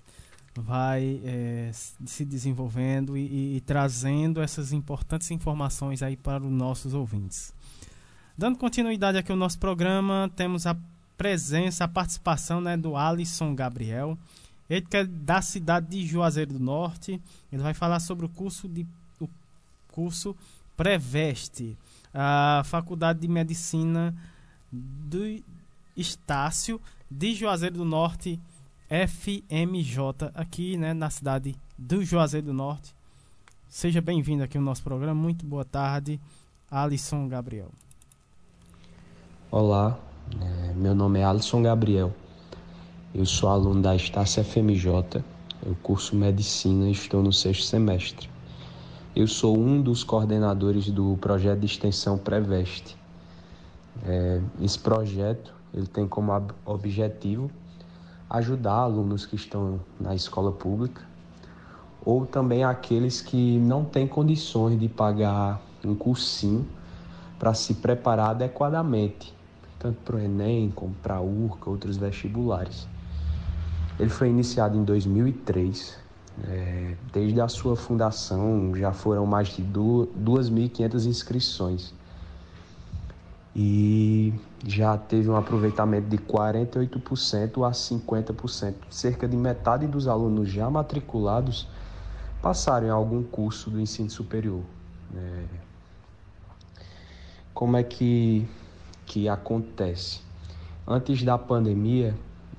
[0.60, 6.94] vai é, se desenvolvendo e, e, e, trazendo essas importantes informações aí para os nossos
[6.94, 7.52] ouvintes.
[8.36, 10.76] Dando continuidade aqui ao nosso programa, temos a
[11.16, 14.16] presença, a participação né, do Alisson Gabriel,
[14.70, 17.20] ele que é da cidade de Juazeiro do Norte.
[17.52, 18.86] Ele vai falar sobre o curso de
[19.20, 19.28] o
[19.90, 20.36] curso
[20.76, 21.76] Preveste,
[22.14, 24.14] a Faculdade de Medicina
[24.72, 25.42] do
[25.96, 26.80] Estácio
[27.10, 28.38] de Juazeiro do Norte
[28.90, 32.92] FMJ, aqui né, na cidade do Juazeiro do Norte.
[33.68, 35.14] Seja bem-vindo aqui ao nosso programa.
[35.14, 36.20] Muito boa tarde,
[36.68, 37.68] Alisson Gabriel.
[39.48, 39.96] Olá,
[40.40, 42.12] é, meu nome é Alisson Gabriel.
[43.14, 45.22] Eu sou aluno da Estácia FMJ,
[45.64, 48.28] eu curso Medicina e estou no sexto semestre.
[49.14, 52.96] Eu sou um dos coordenadores do projeto de extensão Preveste.
[54.04, 56.32] É, esse projeto ele tem como
[56.64, 57.48] objetivo
[58.30, 61.02] ajudar alunos que estão na escola pública
[62.04, 66.66] ou também aqueles que não têm condições de pagar um cursinho
[67.38, 69.34] para se preparar adequadamente,
[69.78, 72.86] tanto para o Enem como para a URCA, outros vestibulares.
[73.98, 75.98] Ele foi iniciado em 2003.
[76.44, 81.92] É, desde a sua fundação já foram mais de 2.500 inscrições
[83.54, 84.32] e
[84.64, 88.74] já teve um aproveitamento de 48% a 50%.
[88.88, 91.66] Cerca de metade dos alunos já matriculados
[92.40, 94.62] passaram em algum curso do ensino superior.
[95.14, 95.44] É...
[97.52, 98.48] Como é que,
[99.04, 100.20] que acontece?
[100.86, 102.14] Antes da pandemia,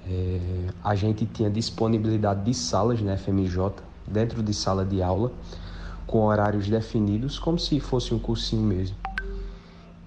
[0.08, 3.72] é, a gente tinha disponibilidade de salas na FMJ,
[4.06, 5.32] dentro de sala de aula,
[6.06, 8.96] com horários definidos, como se fosse um cursinho mesmo.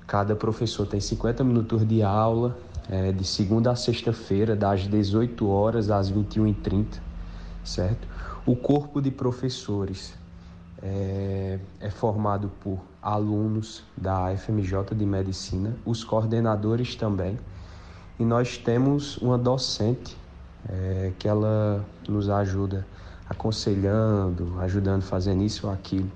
[0.06, 2.56] Cada professor tem 50 minutos de aula,
[2.90, 7.00] é, de segunda a sexta-feira, das 18 horas às 21h30,
[7.64, 8.06] certo?
[8.44, 10.14] O corpo de professores
[10.82, 17.38] é, é, formado por alunos da FMJ de Medicina, os coordenadores também,
[18.18, 20.16] e nós temos uma docente
[20.68, 22.86] é, que ela nos ajuda
[23.28, 26.10] aconselhando, ajudando, fazendo isso ou aquilo,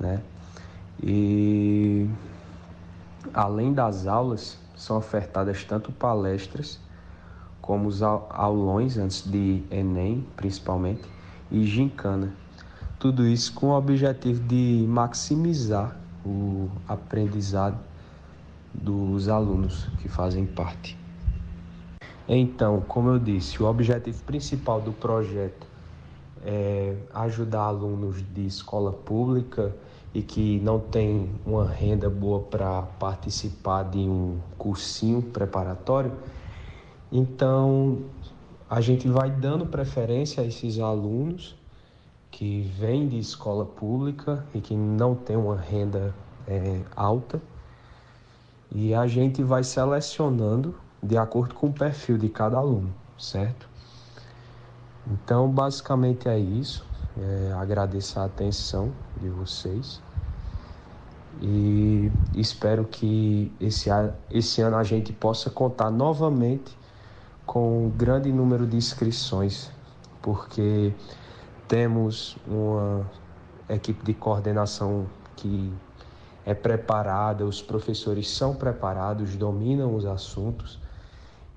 [0.00, 0.22] né?
[1.02, 2.08] E
[3.32, 6.80] Além das aulas, são ofertadas tanto palestras
[7.60, 11.02] como os aulões antes de Enem, principalmente,
[11.50, 12.32] e gincana.
[12.98, 17.78] Tudo isso com o objetivo de maximizar o aprendizado
[18.74, 20.98] dos alunos que fazem parte.
[22.28, 25.66] Então, como eu disse, o objetivo principal do projeto
[26.44, 29.74] é ajudar alunos de escola pública
[30.14, 36.12] e que não tem uma renda boa para participar de um cursinho preparatório,
[37.10, 37.98] então
[38.68, 41.56] a gente vai dando preferência a esses alunos
[42.30, 46.14] que vêm de escola pública e que não tem uma renda
[46.46, 47.40] é, alta
[48.74, 53.68] e a gente vai selecionando de acordo com o perfil de cada aluno, certo?
[55.06, 56.86] Então, basicamente é isso.
[57.18, 58.90] É, agradeço a atenção
[59.20, 60.00] de vocês
[61.42, 63.90] e espero que esse,
[64.30, 66.76] esse ano a gente possa contar novamente
[67.44, 69.70] com um grande número de inscrições,
[70.22, 70.94] porque
[71.68, 73.06] temos uma
[73.68, 75.06] equipe de coordenação
[75.36, 75.72] que
[76.46, 80.78] é preparada, os professores são preparados, dominam os assuntos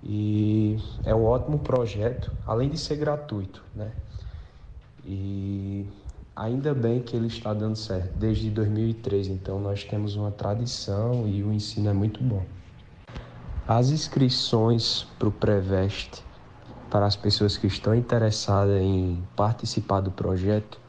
[0.03, 3.91] e é um ótimo projeto, além de ser gratuito, né?
[5.05, 5.85] E
[6.35, 11.43] ainda bem que ele está dando certo, desde 2003, então nós temos uma tradição e
[11.43, 12.43] o ensino é muito bom.
[13.67, 16.23] As inscrições para o Preveste,
[16.89, 20.79] para as pessoas que estão interessadas em participar do projeto,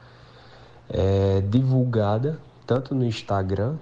[0.88, 3.76] é divulgada tanto no Instagram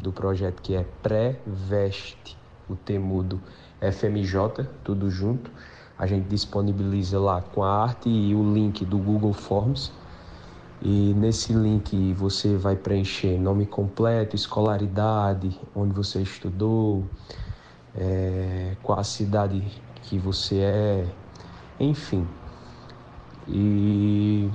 [0.00, 2.36] do projeto que é Pré-Veste,
[2.68, 3.40] o temudo
[3.80, 5.50] FMJ, tudo junto.
[5.98, 9.92] A gente disponibiliza lá com a arte e o link do Google Forms.
[10.82, 17.04] E nesse link você vai preencher nome completo, escolaridade, onde você estudou,
[17.96, 19.64] é, qual a cidade
[20.02, 21.06] que você é,
[21.78, 22.26] enfim.
[23.46, 24.50] E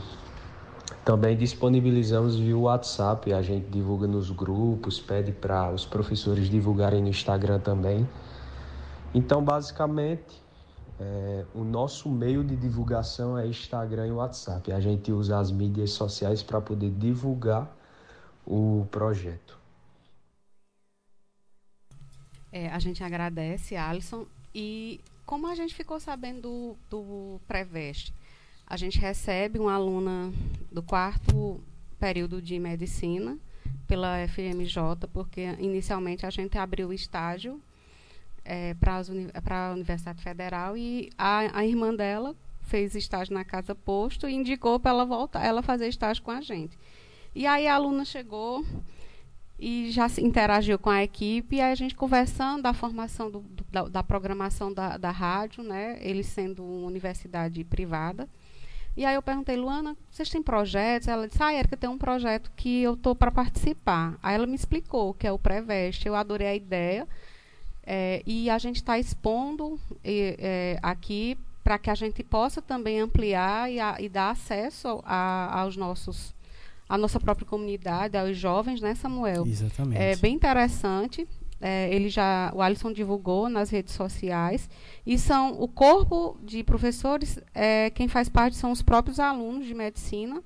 [1.06, 7.08] também disponibilizamos via WhatsApp, a gente divulga nos grupos, pede para os professores divulgarem no
[7.08, 8.08] Instagram também.
[9.14, 10.44] Então, basicamente,
[11.00, 14.72] é, o nosso meio de divulgação é Instagram e WhatsApp.
[14.72, 17.74] A gente usa as mídias sociais para poder divulgar
[18.46, 19.58] o projeto.
[22.52, 24.26] É, a gente agradece, Alisson.
[24.54, 28.14] E como a gente ficou sabendo do, do Preveste?
[28.68, 30.34] A gente recebe uma aluna
[30.72, 31.62] do quarto
[32.00, 33.38] período de medicina
[33.88, 37.62] pela FMJ, porque inicialmente a gente abriu o estágio
[38.46, 44.28] é, para a Universidade Federal e a, a, irmã dela fez estágio na Casa Posto
[44.28, 46.78] e indicou para ela voltar, ela fazer estágio com a gente.
[47.36, 48.66] E aí a aluna chegou
[49.60, 53.84] e já se interagiu com a equipe e a gente conversando da formação do, da,
[53.84, 55.98] da, programação da, da rádio, né?
[56.02, 58.28] Ele sendo uma universidade privada.
[58.96, 61.08] E aí eu perguntei, Luana, vocês têm projetos?
[61.08, 64.18] Ela disse, ah, Erika, tem um projeto que eu estou para participar.
[64.22, 66.08] Aí ela me explicou que é o Preveste.
[66.08, 67.08] Eu adorei a ideia.
[67.92, 73.72] É, e a gente está expondo é, aqui para que a gente possa também ampliar
[73.72, 76.36] e, a, e dar acesso a, aos nossos
[76.88, 79.46] a nossa própria comunidade, aos jovens, né, Samuel?
[79.46, 80.00] Exatamente.
[80.00, 81.28] É bem interessante.
[81.60, 84.70] É, ele já, o Alisson divulgou nas redes sociais
[85.06, 87.40] e são o corpo de professores.
[87.56, 90.44] É, quem faz parte são os próprios alunos de medicina,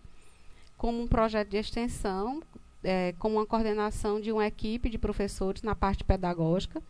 [0.78, 2.42] como um projeto de extensão,
[2.84, 6.82] é, com uma coordenação de uma equipe de professores na parte pedagógica.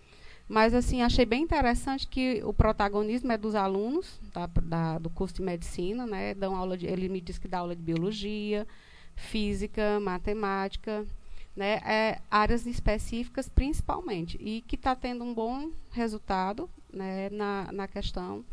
[0.47, 5.35] Mas, assim, achei bem interessante que o protagonismo é dos alunos da, da, do curso
[5.35, 6.33] de medicina, né?
[6.33, 8.67] Dão aula de, ele me disse que dá aula de biologia,
[9.15, 11.05] física, matemática,
[11.55, 11.79] né?
[11.85, 14.37] É, áreas específicas principalmente.
[14.41, 18.43] E que está tendo um bom resultado né, na, na questão,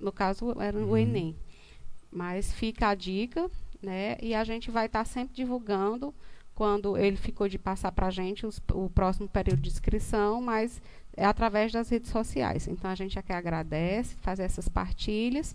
[0.00, 0.96] no caso, era o uhum.
[0.96, 1.36] Enem.
[2.10, 3.48] Mas fica a dica,
[3.80, 4.16] né?
[4.20, 6.12] E a gente vai estar tá sempre divulgando
[6.54, 10.82] quando ele ficou de passar para a gente os, o próximo período de inscrição, mas
[11.20, 12.66] é através das redes sociais.
[12.66, 15.54] Então a gente aqui agradece, fazer essas partilhas,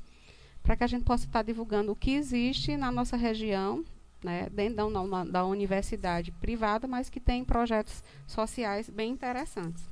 [0.61, 3.83] para que a gente possa estar divulgando o que existe na nossa região,
[4.23, 9.83] né, dentro da, da universidade privada, mas que tem projetos sociais bem interessantes.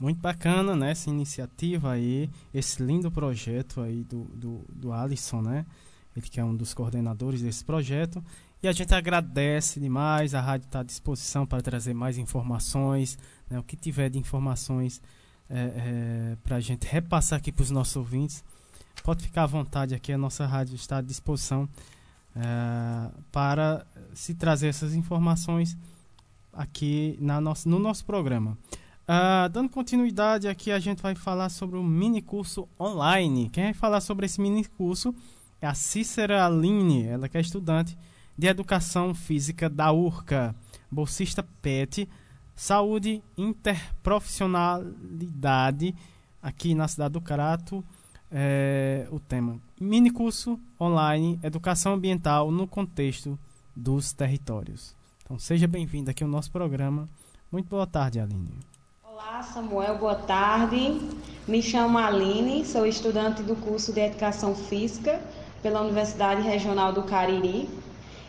[0.00, 5.64] Muito bacana, né, essa iniciativa aí, esse lindo projeto aí do, do, do Alisson, né?
[6.16, 8.22] Ele que é um dos coordenadores desse projeto.
[8.62, 13.18] E a gente agradece demais, a rádio está à disposição para trazer mais informações,
[13.52, 15.02] né, o que tiver de informações
[15.50, 18.42] é, é, para a gente repassar aqui para os nossos ouvintes.
[19.04, 21.68] Pode ficar à vontade aqui, a nossa rádio está à disposição
[22.34, 25.76] é, para se trazer essas informações
[26.52, 28.56] aqui na nossa, no nosso programa.
[29.02, 33.50] Uh, dando continuidade aqui, a gente vai falar sobre o mini curso online.
[33.50, 35.14] Quem vai falar sobre esse mini curso
[35.60, 37.98] é a Cícera Aline, ela que é estudante
[38.38, 40.54] de Educação Física da URCA,
[40.90, 42.08] bolsista PET,
[42.54, 45.94] Saúde Interprofissionalidade,
[46.42, 47.84] aqui na cidade do Carato,
[48.30, 53.38] é, o tema mini curso online Educação Ambiental no contexto
[53.74, 54.94] dos territórios.
[55.24, 57.08] Então seja bem-vindo aqui ao nosso programa.
[57.50, 58.58] Muito boa tarde, Aline.
[59.02, 61.00] Olá, Samuel, boa tarde.
[61.46, 65.20] Me chamo Aline, sou estudante do curso de Educação Física
[65.62, 67.68] pela Universidade Regional do Cariri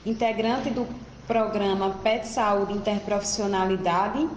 [0.06, 0.86] integrante do
[1.28, 4.28] programa PET Saúde Interprofissionalidade,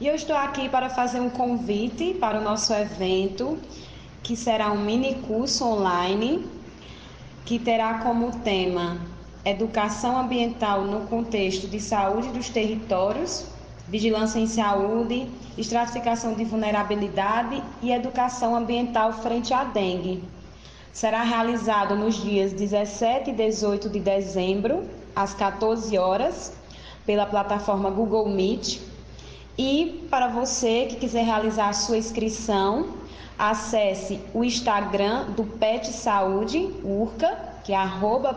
[0.00, 3.58] e eu estou aqui para fazer um convite para o nosso evento,
[4.22, 6.46] que será um mini curso online,
[7.44, 8.98] que terá como tema
[9.44, 13.46] Educação Ambiental no contexto de saúde dos territórios,
[13.88, 15.28] vigilância em saúde,
[15.58, 20.22] estratificação de vulnerabilidade e educação ambiental frente à dengue.
[20.92, 24.88] Será realizado nos dias 17 e 18 de dezembro,
[25.22, 26.52] às 14 horas,
[27.06, 28.80] pela plataforma Google Meet.
[29.58, 32.94] E para você que quiser realizar a sua inscrição,
[33.38, 37.76] acesse o Instagram do Pet Saúde Urca, que é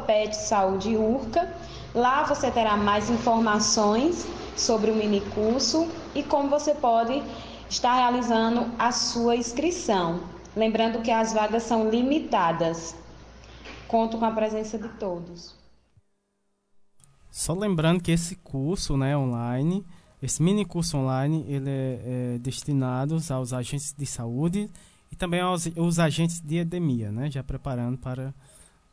[0.06, 1.54] Pet Saúde Urca.
[1.94, 7.22] Lá você terá mais informações sobre o mini curso e como você pode
[7.70, 10.22] estar realizando a sua inscrição.
[10.56, 12.96] Lembrando que as vagas são limitadas.
[13.88, 15.63] Conto com a presença de todos.
[17.34, 19.84] Só lembrando que esse curso, né, online,
[20.22, 24.70] esse mini curso online, ele é, é destinado aos agentes de saúde
[25.12, 28.32] e também aos, aos agentes de endemia, né, já preparando para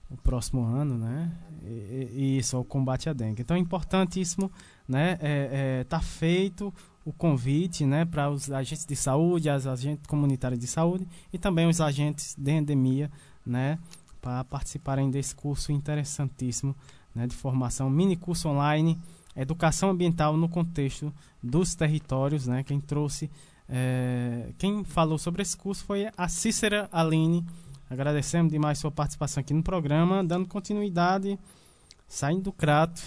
[0.09, 1.31] o próximo ano, né?
[1.63, 3.43] E, e isso, o combate à dengue.
[3.43, 4.51] Então é importantíssimo,
[4.89, 5.19] né?
[5.21, 6.73] É, é, tá feito
[7.05, 11.69] o convite, né, para os agentes de saúde, as agentes comunitários de saúde e também
[11.69, 13.11] os agentes de endemia,
[13.45, 13.79] né,
[14.19, 16.75] para participarem desse curso interessantíssimo,
[17.15, 18.99] né, de formação, mini curso online
[19.37, 21.13] educação ambiental no contexto
[21.43, 22.63] dos territórios, né?
[22.63, 23.31] Quem trouxe,
[23.69, 27.47] é, quem falou sobre esse curso foi a Cícera Aline.
[27.89, 31.39] Agradecemos demais sua participação aqui no programa, dando continuidade,
[32.07, 33.03] saindo do Crato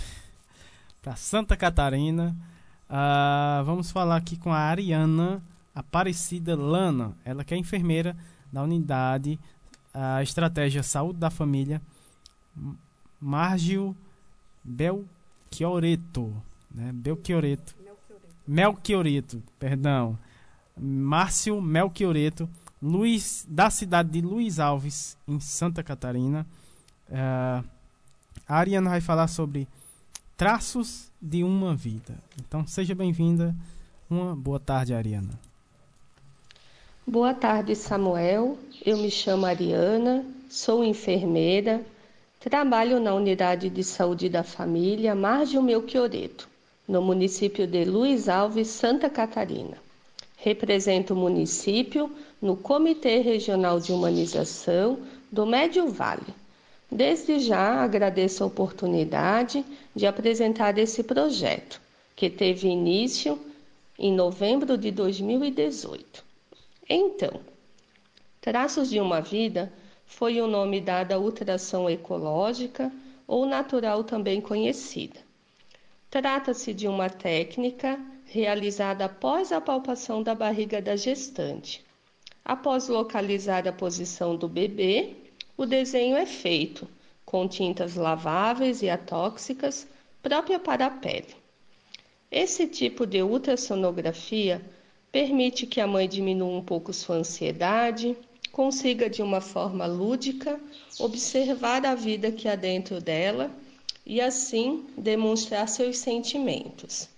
[1.02, 2.36] para Santa Catarina.
[2.90, 5.42] Uh, vamos falar aqui com a Ariana
[5.74, 8.16] Aparecida Lana, ela que é enfermeira
[8.52, 9.40] da unidade
[9.94, 11.82] a Estratégia Saúde da Família
[13.24, 13.96] Margio
[14.64, 15.06] Bel
[15.54, 16.34] Belchioreto,
[16.74, 16.92] né?
[16.92, 17.76] Belchioreto.
[18.46, 20.18] Melchioreto, perdão.
[20.76, 22.50] Márcio Melchioreto,
[22.82, 26.46] Luiz, da cidade de Luiz Alves, em Santa Catarina.
[27.08, 27.64] Uh,
[28.48, 29.68] a Ariana vai falar sobre
[30.36, 32.18] traços de uma vida.
[32.40, 33.56] Então, seja bem-vinda.
[34.10, 35.40] Uma boa tarde, Ariana.
[37.06, 38.58] Boa tarde, Samuel.
[38.84, 41.86] Eu me chamo Ariana, sou enfermeira,
[42.44, 46.50] Trabalho na Unidade de Saúde da Família Margem Melchioreto,
[46.86, 49.78] no município de Luiz Alves, Santa Catarina.
[50.36, 52.12] Represento o município
[52.42, 55.00] no Comitê Regional de Humanização
[55.32, 56.36] do Médio Vale.
[56.92, 59.64] Desde já agradeço a oportunidade
[59.96, 61.80] de apresentar esse projeto,
[62.14, 63.40] que teve início
[63.98, 66.22] em novembro de 2018.
[66.90, 67.40] Então,
[68.42, 69.72] Traços de uma Vida
[70.16, 72.92] foi o nome dado à ultração ecológica
[73.28, 75.20] ou natural também conhecida.
[76.10, 81.84] Trata-se de uma técnica realizada após a palpação da barriga da gestante.
[82.46, 85.16] Após localizar a posição do bebê,
[85.58, 86.88] o desenho é feito
[87.26, 89.88] com tintas laváveis e atóxicas
[90.22, 91.36] própria para a pele.
[92.30, 94.62] Esse tipo de ultrassonografia
[95.12, 98.16] permite que a mãe diminua um pouco sua ansiedade,
[98.54, 100.60] consiga de uma forma lúdica
[101.00, 103.52] observar a vida que há dentro dela
[104.06, 107.10] e assim demonstrar seus sentimentos.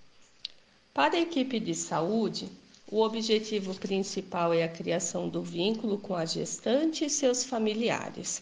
[0.94, 2.48] Para a equipe de saúde,
[2.90, 8.41] o objetivo principal é a criação do vínculo com a gestante e seus familiares.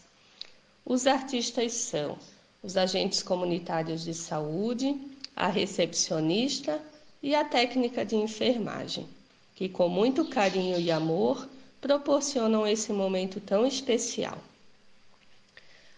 [0.86, 2.16] Os artistas são
[2.62, 4.96] os agentes comunitários de saúde,
[5.34, 6.80] a recepcionista
[7.20, 9.08] e a técnica de enfermagem,
[9.56, 11.48] que com muito carinho e amor
[11.84, 14.38] proporcionam esse momento tão especial.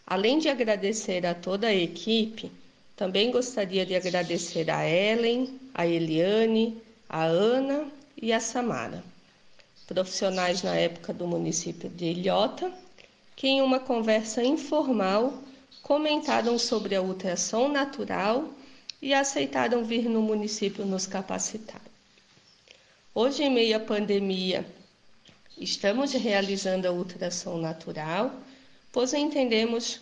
[0.05, 2.51] Além de agradecer a toda a equipe,
[2.97, 6.77] também gostaria de agradecer a Ellen, a Eliane,
[7.09, 7.87] a Ana
[8.21, 9.05] e a Samara,
[9.87, 12.73] profissionais na época do município de Ilhota,
[13.37, 15.35] que em uma conversa informal
[15.85, 18.49] comentaram sobre a ultrassom natural
[19.01, 21.83] e aceitaram vir no município nos capacitar.
[23.15, 24.67] Hoje, em meio à pandemia
[25.59, 28.31] Estamos realizando a ultrassom natural,
[28.93, 30.01] pois entendemos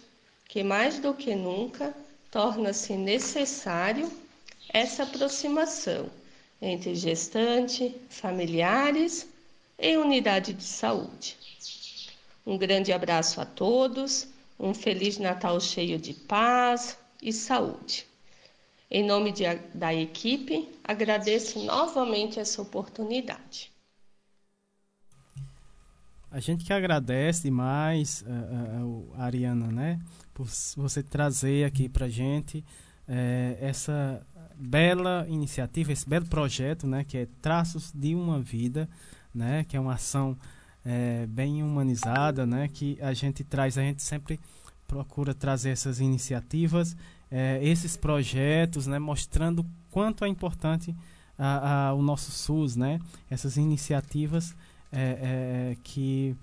[0.48, 1.94] que mais do que nunca
[2.28, 4.10] torna-se necessário
[4.68, 6.10] essa aproximação
[6.60, 9.28] entre gestante, familiares
[9.78, 11.36] e unidade de saúde.
[12.44, 14.26] Um grande abraço a todos,
[14.58, 18.06] um feliz Natal cheio de paz e saúde.
[18.90, 23.73] Em nome de, da equipe, agradeço novamente essa oportunidade.
[26.34, 30.00] A gente que agradece demais, uh, uh, Ariana, né?
[30.34, 34.20] Por você trazer aqui pra gente uh, essa
[34.56, 37.04] bela iniciativa, esse belo projeto, né?
[37.04, 38.88] Que é Traços de uma Vida,
[39.32, 39.62] né?
[39.62, 40.36] Que é uma ação
[41.28, 42.68] bem humanizada, né?
[42.68, 44.40] Que a gente traz, a gente sempre
[44.88, 46.96] procura trazer essas iniciativas,
[47.62, 48.98] esses projetos, né?
[48.98, 50.94] Mostrando quanto é importante
[51.38, 52.98] a, a, o nosso SUS, né?
[53.30, 54.54] Essas iniciativas
[54.94, 56.36] é, é, que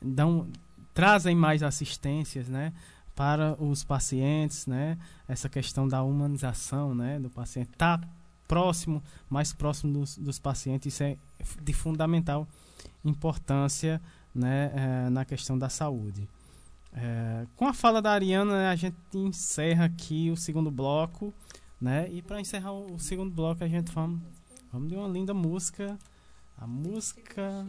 [0.00, 0.46] dão,
[0.92, 2.72] trazem mais assistências, né?
[3.14, 4.98] para os pacientes, né?
[5.28, 7.18] Essa questão da humanização, né?
[7.18, 8.08] Do paciente estar tá
[8.46, 11.16] próximo, mais próximo dos, dos pacientes, isso é
[11.62, 12.46] de fundamental
[13.04, 14.00] importância,
[14.34, 14.72] né?
[14.74, 16.28] É, na questão da saúde.
[16.92, 21.32] É, com a fala da Ariana, a gente encerra aqui o segundo bloco,
[21.80, 22.08] né?
[22.10, 24.20] E para encerrar o segundo bloco, a gente vamos,
[24.72, 25.96] vamos de uma linda música
[26.58, 27.66] a música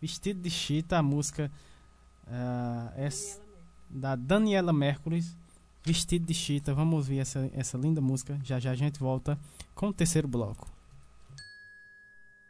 [0.00, 1.50] Vestido de Chita, a música
[2.26, 3.08] uh, é
[3.88, 5.24] da Daniela Mercury,
[5.84, 6.74] Vestido de Chita.
[6.74, 8.38] Vamos ouvir essa, essa linda música.
[8.42, 9.38] Já já a gente volta
[9.74, 10.68] com o terceiro bloco.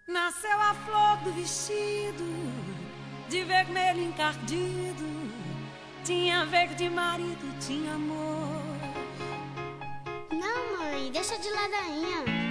[0.09, 2.25] Nasceu a flor do vestido
[3.29, 5.05] de vermelho encardido.
[6.05, 8.63] Tinha verde marido, tinha amor.
[10.31, 12.46] Não, mãe, deixa de ladainha.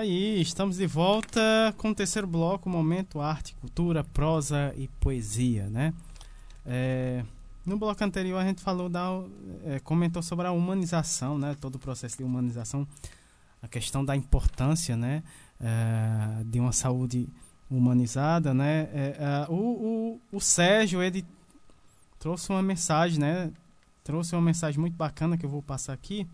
[0.00, 5.92] aí, estamos de volta com o terceiro bloco, momento arte, cultura, prosa e poesia, né?
[6.64, 7.22] É,
[7.66, 9.22] no bloco anterior a gente falou da,
[9.66, 11.54] é, comentou sobre a humanização, né?
[11.60, 12.88] Todo o processo de humanização,
[13.62, 15.22] a questão da importância, né?
[15.60, 17.28] É, de uma saúde
[17.70, 18.88] humanizada, né?
[18.94, 21.26] É, é, o, o, o Sérgio ele
[22.18, 23.52] trouxe uma mensagem, né?
[24.02, 26.26] Trouxe uma mensagem muito bacana que eu vou passar aqui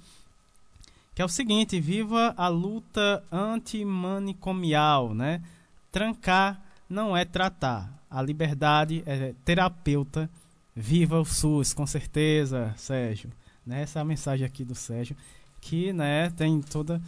[1.16, 5.42] que é o seguinte: viva a luta antimanicomial, né?
[5.90, 7.90] Trancar não é tratar.
[8.08, 10.30] A liberdade é terapeuta.
[10.78, 13.32] Viva o SUS, com certeza, Sérgio.
[13.66, 13.80] Né?
[13.80, 15.16] Essa é a mensagem aqui do Sérgio,
[15.58, 17.00] que né, tem toda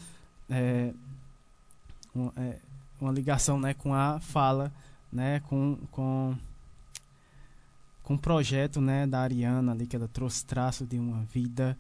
[0.49, 0.91] é,
[2.17, 2.57] um- é,
[2.99, 4.73] uma ligação né, com a fala,
[5.13, 6.35] né, com, com,
[8.03, 11.77] com o projeto né, da Ariana ali, que ela trouxe traço de uma vida,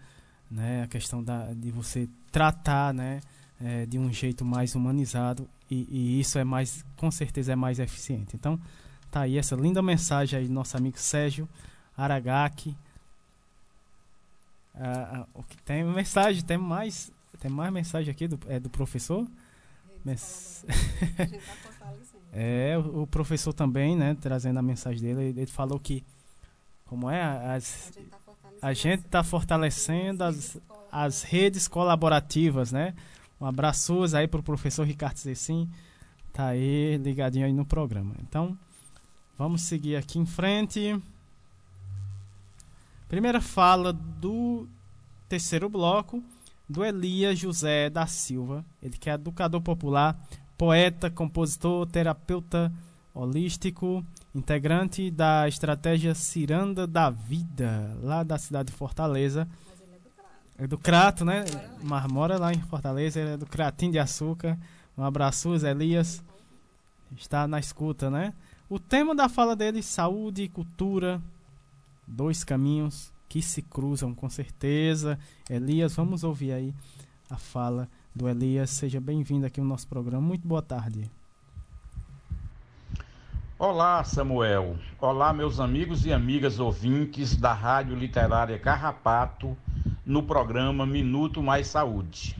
[0.50, 3.20] né, a questão da, de você tratar né,
[3.60, 7.78] é, de um jeito mais humanizado e, e isso é mais, com certeza é mais
[7.78, 8.34] eficiente.
[8.34, 8.58] Então,
[9.10, 11.48] tá aí essa linda mensagem aí do nosso amigo Sérgio
[11.96, 12.76] Aragaki.
[14.74, 17.10] Ah, ah, tem mensagem, tem mais,
[17.40, 19.26] tem mais mensagem aqui do, é do professor.
[22.30, 26.04] É, o, professor também, né, trazendo a mensagem dele, ele, falou que
[26.84, 27.90] como é as
[28.60, 30.58] a gente está fortalecendo as,
[30.90, 32.94] as redes colaborativas, né?
[33.40, 35.70] Um abraço aí pro professor Ricardo Zecim,
[36.32, 38.14] tá aí ligadinho aí no programa.
[38.20, 38.58] Então,
[39.36, 41.00] vamos seguir aqui em frente.
[43.08, 44.66] Primeira fala do
[45.28, 46.22] terceiro bloco
[46.68, 50.20] do Elias José da Silva, ele que é educador popular,
[50.58, 52.72] poeta, compositor, terapeuta
[53.14, 54.04] holístico,
[54.38, 59.48] integrante da estratégia Ciranda da Vida, lá da cidade de Fortaleza.
[60.56, 61.44] É do Crato, né?
[61.82, 64.58] Mas mora lá em Fortaleza, é do Cratim de Açúcar.
[64.96, 66.22] Um abraço, Elias.
[67.16, 68.32] Está na escuta, né?
[68.68, 71.22] O tema da fala dele, saúde e cultura,
[72.06, 75.18] dois caminhos que se cruzam com certeza.
[75.48, 76.74] Elias, vamos ouvir aí
[77.30, 78.70] a fala do Elias.
[78.70, 80.26] Seja bem-vindo aqui no nosso programa.
[80.26, 81.10] Muito boa tarde.
[83.60, 84.76] Olá, Samuel.
[85.00, 89.58] Olá, meus amigos e amigas ouvintes da Rádio Literária Carrapato,
[90.06, 92.36] no programa Minuto Mais Saúde.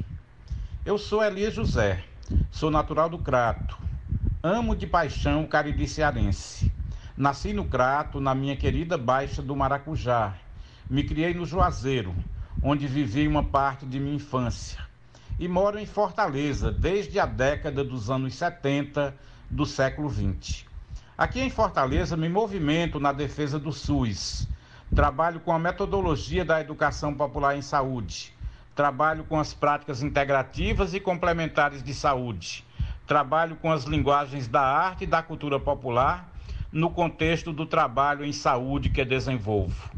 [0.86, 2.04] Eu sou Elias José,
[2.52, 3.76] sou natural do Crato,
[4.40, 6.70] amo de paixão o Cariri cearense.
[7.16, 10.36] Nasci no Crato, na minha querida Baixa do Maracujá.
[10.88, 12.14] Me criei no Juazeiro,
[12.62, 14.78] onde vivi uma parte de minha infância.
[15.36, 19.12] E moro em Fortaleza desde a década dos anos 70
[19.50, 20.67] do século 20.
[21.18, 24.48] Aqui em Fortaleza me movimento na defesa do SUS.
[24.94, 28.32] Trabalho com a metodologia da educação popular em saúde.
[28.72, 32.64] Trabalho com as práticas integrativas e complementares de saúde.
[33.04, 36.32] Trabalho com as linguagens da arte e da cultura popular
[36.70, 39.90] no contexto do trabalho em saúde que desenvolvo.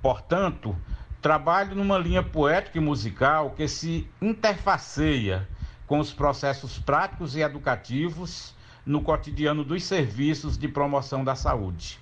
[0.00, 0.74] Portanto,
[1.20, 5.46] trabalho numa linha poética e musical que se interfaceia
[5.86, 8.54] com os processos práticos e educativos
[8.86, 11.98] no cotidiano dos serviços de promoção da saúde.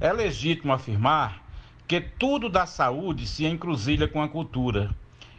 [0.00, 1.42] É legítimo afirmar
[1.88, 4.94] que tudo da saúde se encruzilha com a cultura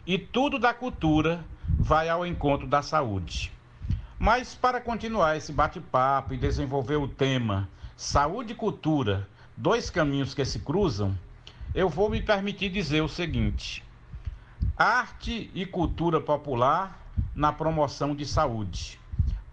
[0.06, 3.52] e tudo da cultura vai ao encontro da saúde.
[4.20, 10.44] Mas para continuar esse bate-papo e desenvolver o tema saúde e cultura, dois caminhos que
[10.44, 11.18] se cruzam,
[11.74, 13.84] eu vou me permitir dizer o seguinte:
[14.78, 17.00] arte e cultura popular
[17.34, 19.01] na promoção de saúde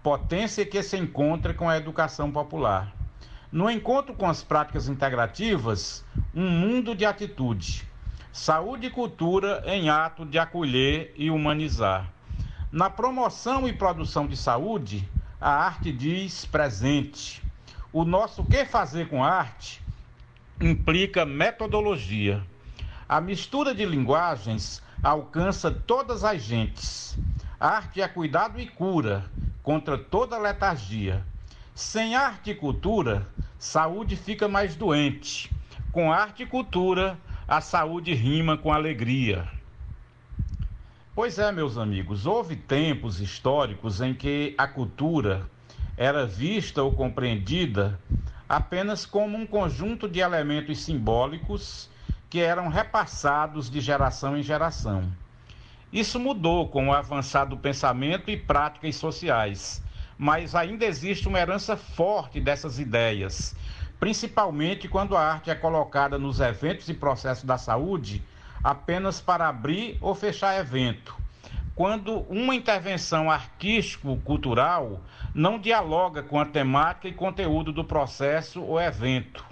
[0.03, 2.93] potência que se encontra com a educação popular.
[3.51, 6.05] No encontro com as práticas integrativas,
[6.35, 7.87] um mundo de atitude.
[8.33, 12.13] Saúde e cultura em ato de acolher e humanizar.
[12.71, 15.09] Na promoção e produção de saúde,
[15.41, 17.43] a arte diz presente.
[17.93, 19.83] O nosso que fazer com arte
[20.61, 22.45] implica metodologia.
[23.09, 27.17] A mistura de linguagens alcança todas as gentes.
[27.61, 29.29] Arte é cuidado e cura
[29.65, 31.25] contra toda letargia.
[31.75, 33.27] Sem arte e cultura,
[33.59, 35.51] saúde fica mais doente.
[35.91, 37.19] Com arte e cultura,
[37.49, 39.49] a saúde rima com alegria.
[41.17, 45.45] Pois é, meus amigos, houve tempos históricos em que a cultura
[45.97, 47.99] era vista ou compreendida
[48.49, 51.91] apenas como um conjunto de elementos simbólicos
[52.31, 55.13] que eram repassados de geração em geração.
[55.93, 59.83] Isso mudou com o avançar do pensamento e práticas sociais,
[60.19, 63.57] mas ainda existe uma herança forte dessas ideias,
[63.99, 68.23] principalmente quando a arte é colocada nos eventos e processos da saúde
[68.63, 71.17] apenas para abrir ou fechar evento.
[71.75, 75.01] Quando uma intervenção artístico-cultural
[75.33, 79.45] não dialoga com a temática e conteúdo do processo ou evento.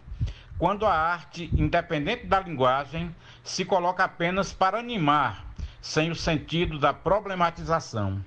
[0.58, 3.14] Quando a arte, independente da linguagem,
[3.44, 5.45] se coloca apenas para animar,
[5.86, 8.22] sem o sentido da problematização.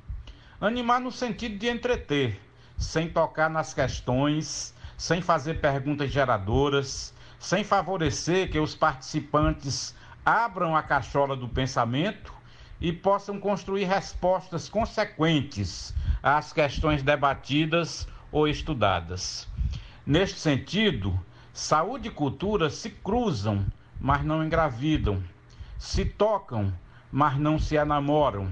[0.61, 2.40] Animar no sentido de entreter,
[2.77, 9.94] sem tocar nas questões, sem fazer perguntas geradoras, sem favorecer que os participantes
[10.26, 12.34] abram a cachola do pensamento
[12.80, 19.49] e possam construir respostas consequentes às questões debatidas ou estudadas.
[20.06, 21.19] Neste sentido,
[21.52, 23.65] saúde e cultura se cruzam,
[23.99, 25.22] mas não engravidam,
[25.77, 26.73] se tocam,
[27.11, 28.52] mas não se enamoram,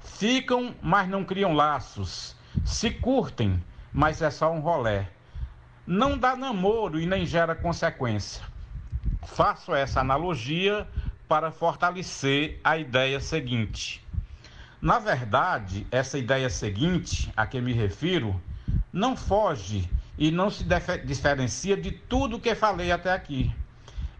[0.00, 3.62] ficam, mas não criam laços, se curtem,
[3.92, 5.08] mas é só um rolé.
[5.86, 8.44] Não dá namoro e nem gera consequência.
[9.24, 10.86] Faço essa analogia
[11.26, 14.04] para fortalecer a ideia seguinte.
[14.80, 18.40] Na verdade, essa ideia seguinte, a que me refiro,
[18.92, 20.64] não foge e não se
[21.04, 23.52] diferencia de tudo que falei até aqui.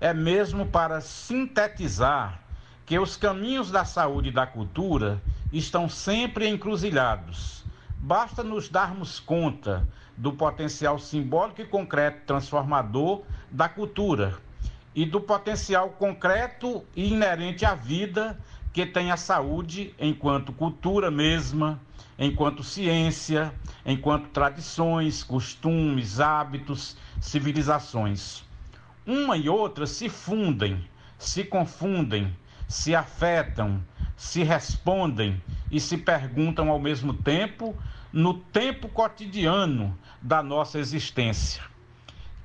[0.01, 2.41] É mesmo para sintetizar
[2.89, 5.21] que os caminhos da saúde e da cultura
[5.53, 7.63] estão sempre encruzilhados.
[7.99, 9.87] Basta nos darmos conta
[10.17, 14.39] do potencial simbólico e concreto transformador da cultura
[14.95, 18.41] e do potencial concreto e inerente à vida
[18.73, 21.79] que tem a saúde enquanto cultura mesma,
[22.19, 23.53] enquanto ciência,
[23.85, 28.43] enquanto tradições, costumes, hábitos, civilizações.
[29.07, 30.89] Uma e outra se fundem,
[31.19, 32.35] se confundem,
[32.69, 33.83] se afetam,
[34.17, 37.75] se respondem e se perguntam ao mesmo tempo
[38.13, 41.63] no tempo cotidiano da nossa existência.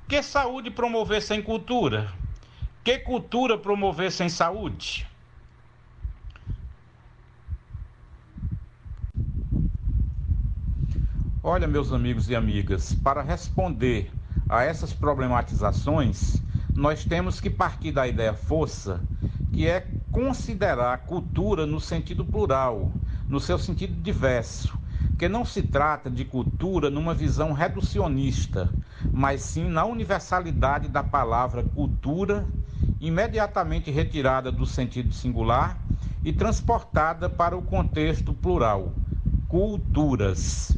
[0.08, 2.10] Que saúde promover sem cultura?
[2.82, 5.06] Que cultura promover sem saúde?
[11.42, 14.10] Olha, meus amigos e amigas, para responder
[14.48, 16.42] a essas problematizações,
[16.74, 19.00] nós temos que partir da ideia força,
[19.52, 22.90] que é considerar a cultura no sentido plural,
[23.28, 24.76] no seu sentido diverso,
[25.16, 28.74] que não se trata de cultura numa visão reducionista,
[29.12, 32.44] mas sim na universalidade da palavra cultura,
[33.00, 35.78] imediatamente retirada do sentido singular
[36.24, 38.92] e transportada para o contexto plural,
[39.46, 40.76] culturas.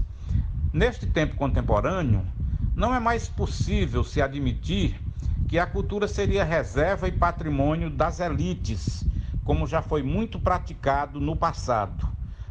[0.73, 2.27] Neste tempo contemporâneo,
[2.75, 5.06] não é mais possível se admitir
[5.49, 9.07] que a cultura seria reserva e patrimônio das elites,
[9.45, 12.05] como já foi muito praticado no passado.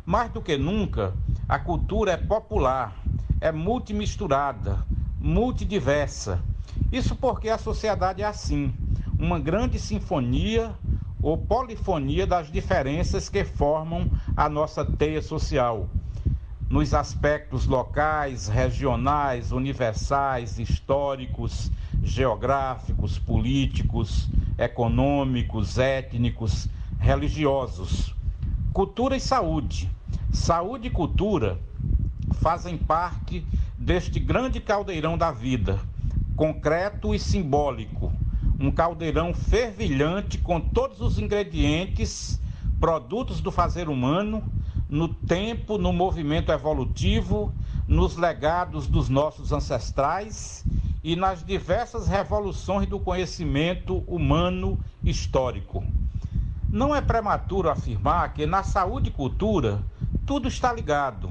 [0.06, 1.14] Mais do que nunca,
[1.48, 2.96] a cultura é popular,
[3.42, 4.80] é multimisturada,
[5.20, 6.42] multidiversa.
[6.92, 8.74] Isso porque a sociedade é assim,
[9.20, 10.74] uma grande sinfonia
[11.22, 15.90] ou polifonia das diferenças que formam a nossa teia social
[16.76, 21.72] nos aspectos locais, regionais, universais, históricos,
[22.04, 24.28] geográficos, políticos,
[24.58, 26.68] econômicos, étnicos,
[27.00, 28.14] religiosos.
[28.74, 29.90] Cultura e saúde.
[30.34, 31.58] Saúde e cultura
[32.42, 33.48] fazem parte
[33.78, 35.80] deste grande caldeirão da vida,
[36.36, 38.12] concreto e simbólico.
[38.60, 42.38] Um caldeirão fervilhante com todos os ingredientes,
[42.82, 44.44] produtos do fazer humano
[44.90, 47.54] no tempo, no movimento evolutivo,
[47.88, 50.64] nos legados dos nossos ancestrais
[51.04, 55.84] e nas diversas revoluções do conhecimento humano histórico.
[56.70, 59.82] Não é prematuro afirmar que na saúde e cultura
[60.26, 61.30] tudo está ligado.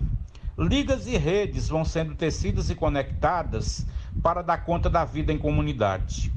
[0.57, 3.85] Ligas e redes vão sendo tecidas e conectadas
[4.23, 6.33] para dar conta da vida em comunidade.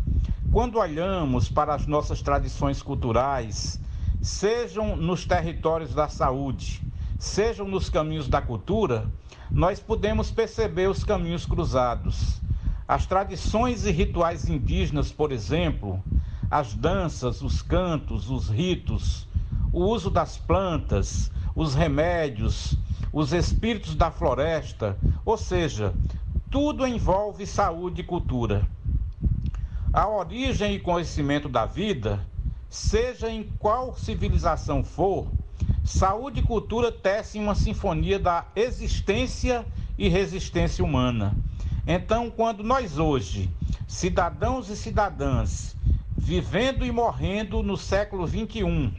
[0.52, 3.80] Quando olhamos para as nossas tradições culturais,
[4.22, 6.82] sejam nos territórios da saúde,
[7.18, 9.10] sejam nos caminhos da cultura,
[9.50, 12.40] nós podemos perceber os caminhos cruzados.
[12.88, 16.02] As tradições e rituais indígenas, por exemplo,
[16.50, 19.28] as danças, os cantos, os ritos,
[19.74, 22.78] o uso das plantas, os remédios,
[23.12, 25.94] os espíritos da floresta, ou seja,
[26.50, 28.68] tudo envolve saúde e cultura.
[29.92, 32.26] A origem e conhecimento da vida,
[32.70, 35.28] seja em qual civilização for,
[35.88, 39.66] Saúde e cultura tecem uma sinfonia da existência
[39.98, 41.34] e resistência humana.
[41.88, 43.50] Então, quando nós hoje,
[43.88, 45.78] cidadãos e cidadãs,
[46.18, 48.92] vivendo e morrendo no século XXI,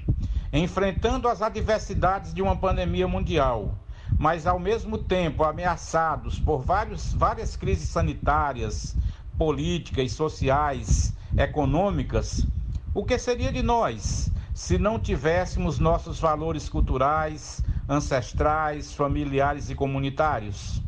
[0.50, 3.74] enfrentando as adversidades de uma pandemia mundial,
[4.18, 8.96] mas ao mesmo tempo ameaçados por vários, várias crises sanitárias,
[9.36, 12.46] políticas, sociais, econômicas,
[12.94, 20.82] o que seria de nós se não tivéssemos nossos valores culturais, ancestrais, familiares e comunitários?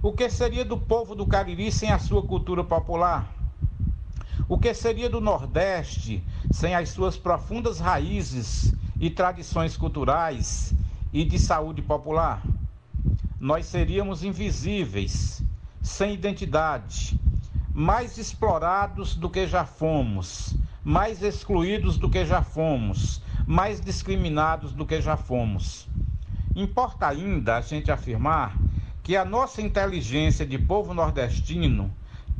[0.00, 3.26] O que seria do povo do Cariri sem a sua cultura popular?
[4.48, 6.22] O que seria do Nordeste
[6.52, 10.72] sem as suas profundas raízes e tradições culturais
[11.12, 12.40] e de saúde popular?
[13.40, 15.42] Nós seríamos invisíveis,
[15.82, 17.18] sem identidade,
[17.74, 20.54] mais explorados do que já fomos
[20.84, 25.86] mais excluídos do que já fomos, mais discriminados do que já fomos.
[26.56, 28.56] Importa ainda a gente afirmar
[29.02, 31.90] que a nossa inteligência de povo nordestino,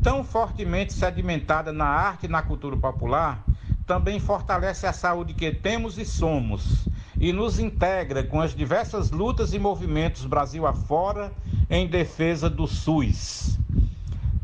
[0.03, 3.45] tão fortemente sedimentada na arte e na cultura popular,
[3.87, 6.89] também fortalece a saúde que temos e somos
[7.19, 11.33] e nos integra com as diversas lutas e movimentos Brasil afora
[11.69, 13.59] em defesa do SUS.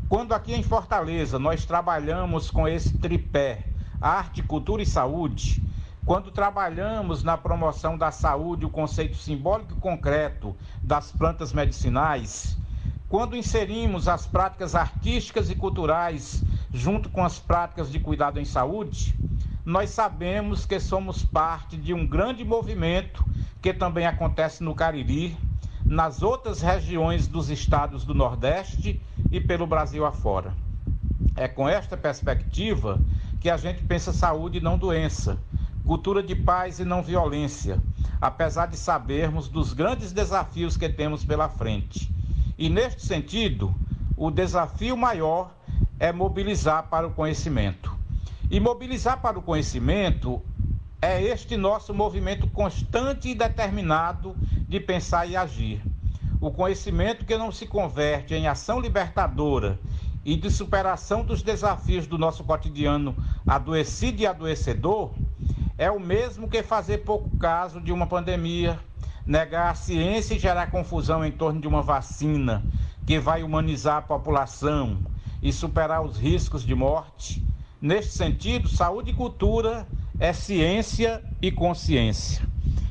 [0.07, 3.63] Quando aqui em Fortaleza nós trabalhamos com esse tripé,
[4.01, 5.63] arte, cultura e saúde,
[6.05, 12.57] quando trabalhamos na promoção da saúde, o conceito simbólico e concreto das plantas medicinais,
[13.09, 16.43] quando inserimos as práticas artísticas e culturais
[16.73, 19.15] junto com as práticas de cuidado em saúde,
[19.65, 23.25] nós sabemos que somos parte de um grande movimento
[23.61, 25.37] que também acontece no Cariri,
[25.85, 29.01] nas outras regiões dos estados do Nordeste
[29.31, 30.53] e pelo Brasil afora.
[31.35, 32.99] É com esta perspectiva
[33.39, 35.37] que a gente pensa saúde e não doença,
[35.85, 37.81] cultura de paz e não violência,
[38.19, 42.11] apesar de sabermos dos grandes desafios que temos pela frente.
[42.57, 43.73] E neste sentido,
[44.15, 45.53] o desafio maior
[45.99, 47.95] é mobilizar para o conhecimento.
[48.49, 50.41] E mobilizar para o conhecimento
[51.01, 54.35] é este nosso movimento constante e determinado
[54.67, 55.81] de pensar e agir.
[56.41, 59.79] O conhecimento que não se converte em ação libertadora
[60.27, 63.15] e de superação dos desafios do nosso cotidiano
[63.47, 65.11] adoecido e adoecedor
[65.77, 68.77] é o mesmo que fazer pouco caso de uma pandemia,
[69.25, 72.61] negar a ciência e gerar confusão em torno de uma vacina
[73.05, 74.97] que vai humanizar a população
[75.41, 77.41] e superar os riscos de morte.
[77.81, 79.87] Neste sentido, saúde e cultura
[80.19, 82.45] é ciência e consciência.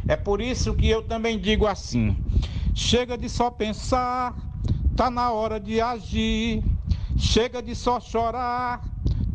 [0.08, 2.16] É por isso que eu também digo assim:
[2.74, 4.34] chega de só pensar,
[4.96, 6.64] tá na hora de agir.
[7.18, 8.82] Chega de só chorar,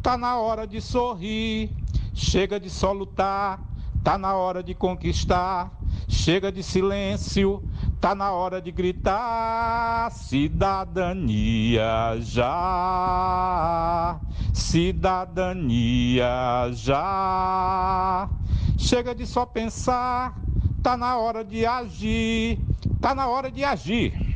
[0.01, 1.71] tá na hora de sorrir.
[2.13, 3.59] Chega de só lutar,
[4.03, 5.71] tá na hora de conquistar.
[6.07, 7.63] Chega de silêncio,
[7.99, 10.11] tá na hora de gritar.
[10.11, 14.19] Cidadania já,
[14.53, 16.29] cidadania
[16.73, 18.29] já.
[18.77, 20.37] Chega de só pensar,
[20.83, 22.59] tá na hora de agir,
[22.99, 24.30] tá na hora de agir.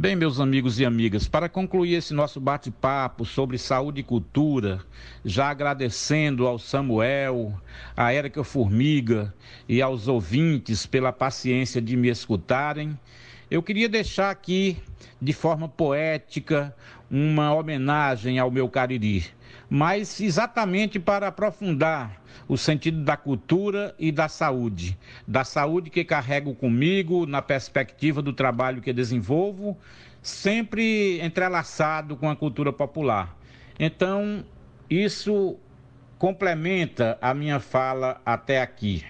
[0.00, 4.80] Bem, meus amigos e amigas, para concluir esse nosso bate-papo sobre saúde e cultura,
[5.24, 7.52] já agradecendo ao Samuel,
[7.96, 9.34] à Érica Formiga
[9.68, 12.96] e aos ouvintes pela paciência de me escutarem,
[13.50, 14.76] eu queria deixar aqui,
[15.20, 16.72] de forma poética,
[17.10, 19.26] uma homenagem ao meu Cariri,
[19.68, 24.98] mas exatamente para aprofundar o sentido da cultura e da saúde.
[25.26, 29.76] Da saúde que carrego comigo na perspectiva do trabalho que desenvolvo,
[30.22, 33.36] sempre entrelaçado com a cultura popular.
[33.78, 34.44] Então,
[34.88, 35.58] isso
[36.18, 39.04] complementa a minha fala até aqui.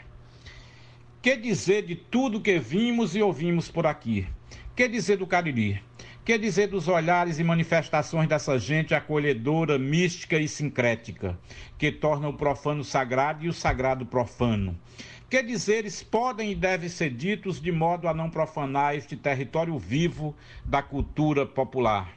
[1.22, 4.26] Que dizer de tudo que vimos e ouvimos por aqui?
[4.74, 5.87] Que dizer do Cariri?
[6.28, 11.38] Que dizer dos olhares e manifestações dessa gente acolhedora, mística e sincrética,
[11.78, 14.78] que torna o profano sagrado e o sagrado profano?
[15.30, 20.36] Que dizeres podem e devem ser ditos de modo a não profanar este território vivo
[20.66, 22.12] da cultura popular?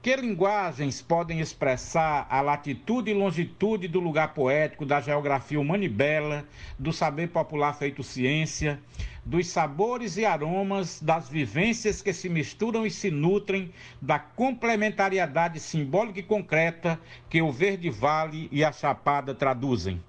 [0.00, 5.88] Que linguagens podem expressar a latitude e longitude do lugar poético, da geografia humana e
[5.88, 6.46] bela,
[6.78, 8.78] do saber popular feito ciência,
[9.24, 16.20] dos sabores e aromas, das vivências que se misturam e se nutrem, da complementariedade simbólica
[16.20, 20.02] e concreta que o Verde Vale e a Chapada traduzem?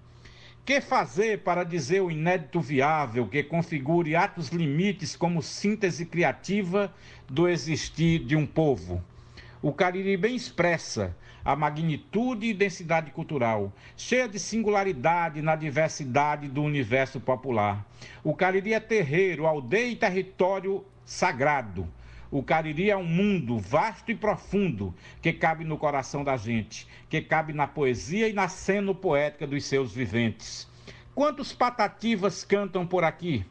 [0.65, 6.93] Que fazer para dizer o inédito viável que configure atos limites como síntese criativa
[7.29, 9.01] do existir de um povo?
[9.61, 11.15] O Cariri bem expressa
[11.45, 17.85] a magnitude e densidade cultural, cheia de singularidade na diversidade do universo popular.
[18.23, 21.87] O Cariri é terreiro, aldeia e território sagrado.
[22.31, 24.91] O Cariri é um mundo vasto e profundo
[25.21, 29.63] que cabe no coração da gente, que cabe na poesia e na cena poética dos
[29.65, 30.67] seus viventes.
[31.13, 33.45] Quantos patativas cantam por aqui?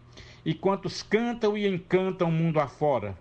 [0.45, 3.17] E quantos cantam e encantam o mundo afora?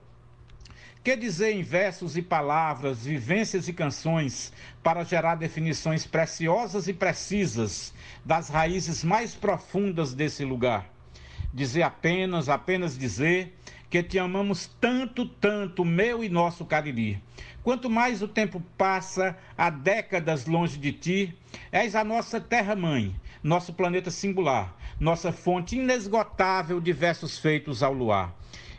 [1.04, 7.94] Que dizer em versos e palavras, vivências e canções para gerar definições preciosas e precisas
[8.24, 10.90] das raízes mais profundas desse lugar?
[11.54, 13.54] Dizer apenas, apenas dizer
[13.90, 17.22] que te amamos tanto, tanto, meu e nosso Cariri.
[17.62, 21.38] Quanto mais o tempo passa, há décadas longe de ti,
[21.70, 28.34] és a nossa terra-mãe, nosso planeta singular, nossa fonte inesgotável de versos feitos ao luar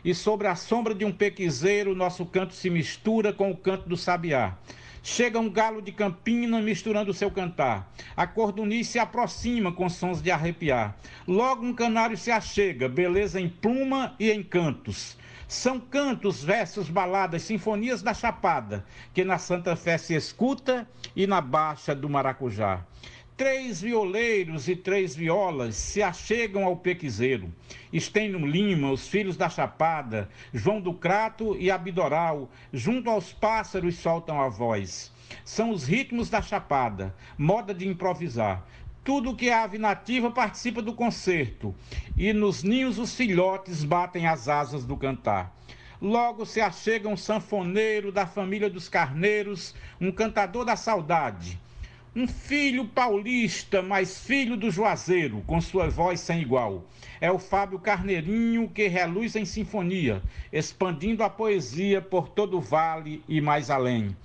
[0.05, 3.97] e sobre a sombra de um pequizeiro, nosso canto se mistura com o canto do
[3.97, 4.55] sabiá.
[5.01, 7.91] Chega um galo de campina misturando seu cantar.
[8.15, 10.95] A corduniz se aproxima com sons de arrepiar.
[11.27, 15.17] Logo um canário se achega, beleza em pluma e em cantos.
[15.47, 21.41] São cantos, versos, baladas, sinfonias da Chapada, que na Santa Fé se escuta e na
[21.41, 22.83] Baixa do Maracujá.
[23.37, 27.53] Três violeiros e três violas se achegam ao pequizeiro.
[27.91, 34.39] Estênio Lima, os filhos da Chapada, João do Crato e Abidoral, junto aos pássaros soltam
[34.39, 35.11] a voz.
[35.43, 38.65] São os ritmos da Chapada, moda de improvisar.
[39.03, 41.75] Tudo que é ave nativa participa do concerto,
[42.15, 45.53] e nos ninhos os filhotes batem as asas do cantar.
[46.01, 51.59] Logo se achega um sanfoneiro da família dos carneiros, um cantador da saudade.
[52.17, 56.85] Um filho paulista, mas filho do Juazeiro, com sua voz sem igual.
[57.19, 63.21] É o Fábio Carneirinho que reluz em sinfonia, expandindo a poesia por todo o vale
[63.27, 64.15] e mais além.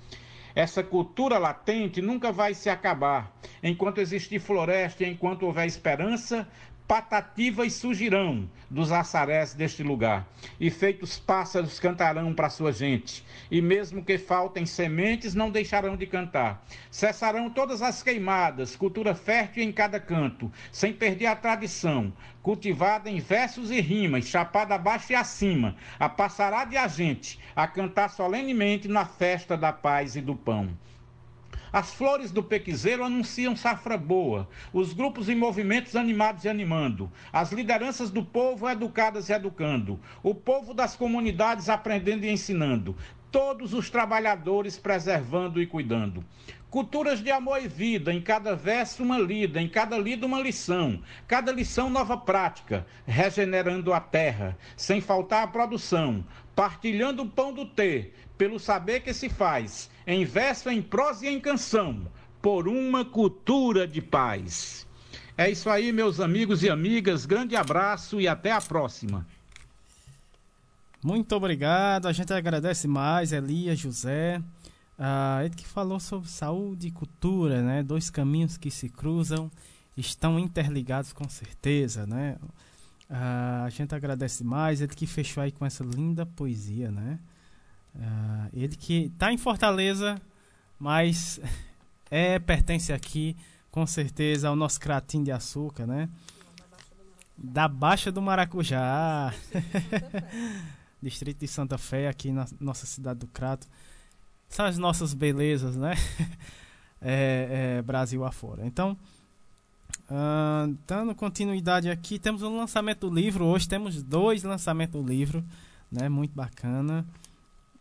[0.55, 3.37] Essa cultura latente nunca vai se acabar.
[3.61, 6.47] Enquanto existir floresta e enquanto houver esperança,
[6.91, 10.27] patativas surgirão dos açarés deste lugar,
[10.59, 16.05] e feitos pássaros cantarão para sua gente, e mesmo que faltem sementes, não deixarão de
[16.05, 16.61] cantar.
[16.89, 22.11] Cessarão todas as queimadas, cultura fértil em cada canto, sem perder a tradição,
[22.43, 27.69] cultivada em versos e rimas, chapada abaixo e acima, a passará de a gente, a
[27.69, 30.69] cantar solenemente na festa da paz e do pão.
[31.73, 37.53] As flores do pequizeiro anunciam safra boa, os grupos e movimentos animados e animando, as
[37.53, 42.93] lideranças do povo educadas e educando, o povo das comunidades aprendendo e ensinando,
[43.31, 46.25] todos os trabalhadores preservando e cuidando.
[46.69, 51.01] Culturas de amor e vida, em cada verso uma lida, em cada lida uma lição,
[51.25, 56.25] cada lição nova prática, regenerando a terra, sem faltar a produção,
[56.55, 61.29] partilhando o pão do ter, pelo saber que se faz, em verso, em prosa e
[61.29, 62.07] em canção,
[62.41, 64.87] por uma cultura de paz.
[65.37, 69.27] É isso aí, meus amigos e amigas, grande abraço e até a próxima.
[71.03, 74.41] Muito obrigado, a gente agradece mais, Elias José.
[74.97, 77.83] Ah, ele que falou sobre saúde e cultura, né?
[77.83, 79.51] Dois caminhos que se cruzam,
[79.95, 82.37] estão interligados com certeza, né?
[83.07, 87.19] Ah, a gente agradece mais, ele que fechou aí com essa linda poesia, né?
[87.99, 90.21] Ah, ele que está em Fortaleza,
[90.79, 91.39] mas
[92.09, 93.35] é pertence aqui
[93.71, 96.09] com certeza ao nosso cratinho de açúcar, né?
[97.37, 99.33] Da Baixa do Maracujá.
[101.01, 103.67] Distrito de Santa Fé, aqui na nossa cidade do Crato.
[104.47, 105.95] São as nossas belezas, né?
[107.03, 108.63] É, é, Brasil afora.
[108.63, 108.95] Então,
[110.07, 113.43] uh, dando continuidade aqui, temos um lançamento do livro.
[113.43, 115.43] Hoje temos dois lançamentos do livro,
[115.91, 116.07] né?
[116.07, 117.03] Muito bacana.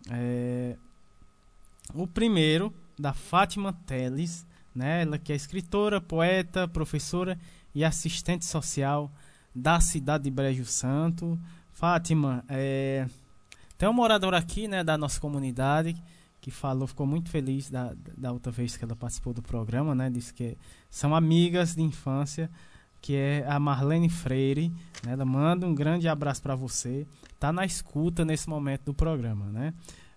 [0.08, 0.76] É,
[1.94, 5.02] o primeiro, da Fátima Teles, né?
[5.02, 7.38] Ela que é escritora, poeta, professora
[7.74, 9.10] e assistente social
[9.54, 11.38] da cidade de Brejo Santo.
[11.72, 13.06] Fátima, é,
[13.78, 15.96] tem uma moradora aqui, né, da nossa comunidade,
[16.40, 20.10] que falou, ficou muito feliz da, da outra vez que ela participou do programa, né?
[20.10, 20.56] Disse que
[20.88, 22.50] são amigas de infância,
[23.00, 24.68] que é a Marlene Freire.
[25.04, 27.06] Né, ela manda um grande abraço para você.
[27.40, 29.72] Tá na escuta nesse momento do programa, né?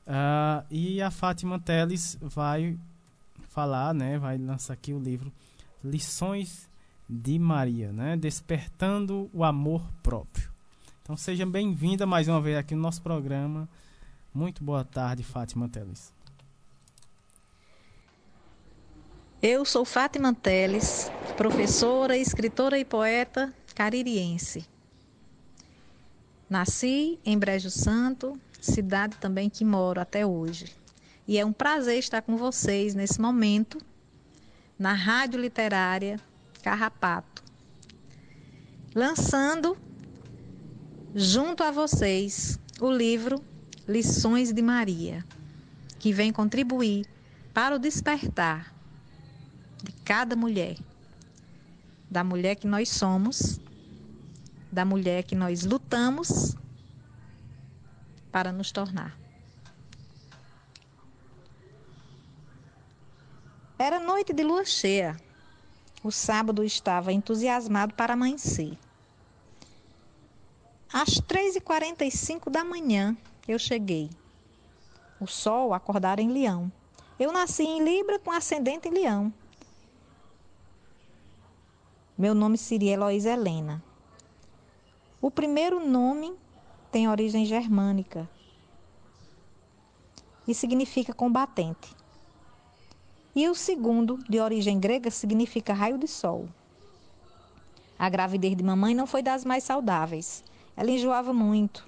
[0.06, 2.78] Ah, e a Fátima Teles vai
[3.48, 4.20] falar, né?
[4.20, 5.32] Vai lançar aqui o livro
[5.82, 6.70] Lições
[7.10, 8.18] de Maria, né?
[8.18, 10.52] Despertando o amor próprio.
[11.02, 13.70] Então seja bem-vinda mais uma vez aqui no nosso programa.
[14.34, 16.14] Muito boa tarde, Fátima Teles.
[19.42, 24.73] Eu sou Fátima Teles, professora, escritora e poeta caririense.
[26.54, 30.68] Nasci em Brejo Santo, cidade também que moro até hoje.
[31.28, 33.80] E é um prazer estar com vocês nesse momento
[34.78, 36.20] na Rádio Literária
[36.62, 37.44] Carrapato,
[38.94, 39.76] lançando
[41.16, 43.44] junto a vocês o livro
[43.88, 45.26] Lições de Maria,
[45.98, 47.08] que vem contribuir
[47.52, 48.72] para o despertar
[49.84, 50.78] de cada mulher,
[52.12, 53.60] da mulher que nós somos,
[54.74, 56.56] da mulher que nós lutamos
[58.32, 59.16] para nos tornar.
[63.78, 65.16] Era noite de lua cheia.
[66.04, 68.78] O sábado estava entusiasmado para amanhecer.
[70.92, 73.16] Às 3h45 da manhã,
[73.48, 74.10] eu cheguei.
[75.20, 76.72] O sol acordara em Leão.
[77.20, 79.34] Eu nasci em Libra com ascendente em Leão.
[82.18, 83.84] Meu nome seria Heloísa Helena.
[85.24, 86.36] O primeiro nome
[86.92, 88.30] tem origem germânica
[90.46, 91.96] e significa combatente.
[93.34, 96.50] E o segundo, de origem grega, significa raio de sol.
[97.98, 100.44] A gravidez de mamãe não foi das mais saudáveis.
[100.76, 101.88] Ela enjoava muito.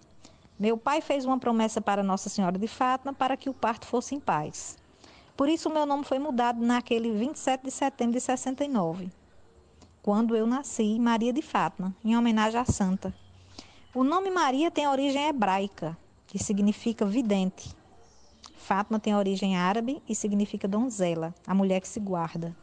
[0.57, 4.15] Meu pai fez uma promessa para Nossa Senhora de Fátima para que o parto fosse
[4.15, 4.77] em paz.
[5.35, 9.11] Por isso, meu nome foi mudado naquele 27 de setembro de 69,
[10.01, 13.24] quando eu nasci, Maria de Fátima, em homenagem à santa.
[13.95, 17.73] O nome Maria tem origem hebraica, que significa vidente.
[18.57, 22.53] Fátima tem origem árabe e significa donzela, a mulher que se guarda.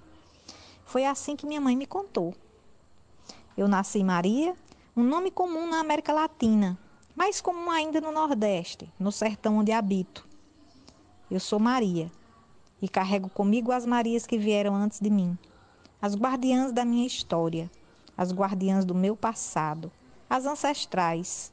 [0.84, 2.34] Foi assim que minha mãe me contou.
[3.56, 4.54] Eu nasci Maria,
[4.94, 6.78] um nome comum na América Latina,
[7.16, 10.28] mais comum ainda no Nordeste, no sertão onde habito.
[11.30, 12.12] Eu sou Maria
[12.82, 15.38] e carrego comigo as Marias que vieram antes de mim,
[15.98, 17.70] as guardiãs da minha história,
[18.18, 19.90] as guardiãs do meu passado,
[20.32, 21.52] as ancestrais,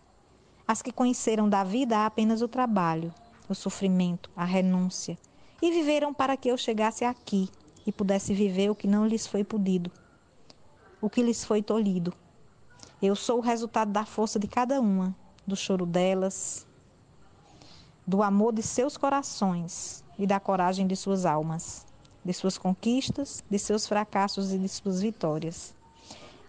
[0.65, 3.13] as que conheceram da vida apenas o trabalho,
[3.49, 5.17] o sofrimento, a renúncia,
[5.61, 7.49] e viveram para que eu chegasse aqui
[7.85, 9.91] e pudesse viver o que não lhes foi podido,
[11.01, 12.13] o que lhes foi tolhido.
[13.01, 15.13] Eu sou o resultado da força de cada uma,
[15.45, 16.65] do choro delas,
[18.07, 21.85] do amor de seus corações e da coragem de suas almas,
[22.23, 25.75] de suas conquistas, de seus fracassos e de suas vitórias.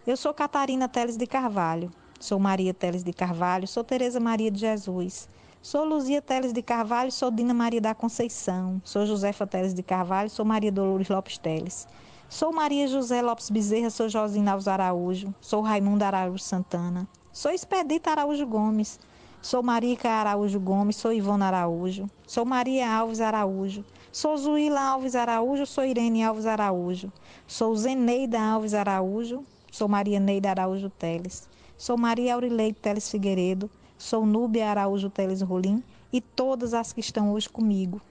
[0.06, 4.60] Eu sou Catarina Teles de Carvalho, sou Maria Teles de Carvalho, sou Tereza Maria de
[4.60, 5.26] Jesus,
[5.62, 10.28] sou Luzia Teles de Carvalho, sou Dina Maria da Conceição, sou Josefa Teles de Carvalho,
[10.28, 11.88] sou Maria Dolores Lopes Teles.
[12.28, 18.12] Sou Maria José Lopes Bezerra, sou Josina Alves Araújo, sou Raimundo Araújo Santana, sou Expedita
[18.12, 19.00] Araújo Gomes,
[19.42, 25.66] sou Marica Araújo Gomes, sou Ivona Araújo, sou Maria Alves Araújo, sou Zuíla Alves Araújo,
[25.66, 27.12] sou Irene Alves Araújo,
[27.48, 31.48] sou Zeneida Alves Araújo, sou Maria Neida Araújo Teles,
[31.80, 37.32] sou Maria Aurileide Teles Figueiredo, sou Núbia Araújo Teles Rolim e todas as que estão
[37.32, 38.02] hoje comigo.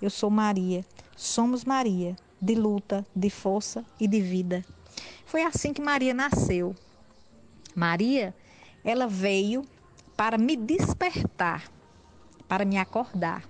[0.00, 0.82] Eu sou Maria,
[1.14, 4.64] somos Maria, de luta, de força e de vida.
[5.26, 6.74] Foi assim que Maria nasceu.
[7.74, 8.34] Maria,
[8.82, 9.62] ela veio
[10.16, 11.70] para me despertar,
[12.48, 13.46] para me acordar.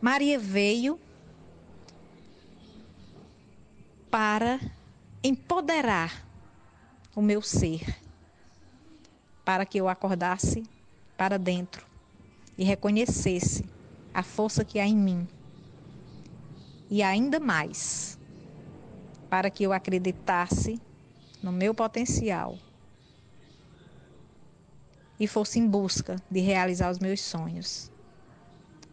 [0.00, 0.98] Maria veio
[4.10, 4.58] para
[5.22, 6.26] empoderar
[7.14, 8.02] o meu ser,
[9.44, 10.62] para que eu acordasse
[11.16, 11.86] para dentro
[12.56, 13.64] e reconhecesse
[14.12, 15.28] a força que há em mim
[16.90, 18.18] e ainda mais,
[19.28, 20.80] para que eu acreditasse
[21.42, 22.58] no meu potencial
[25.18, 27.90] e fosse em busca de realizar os meus sonhos.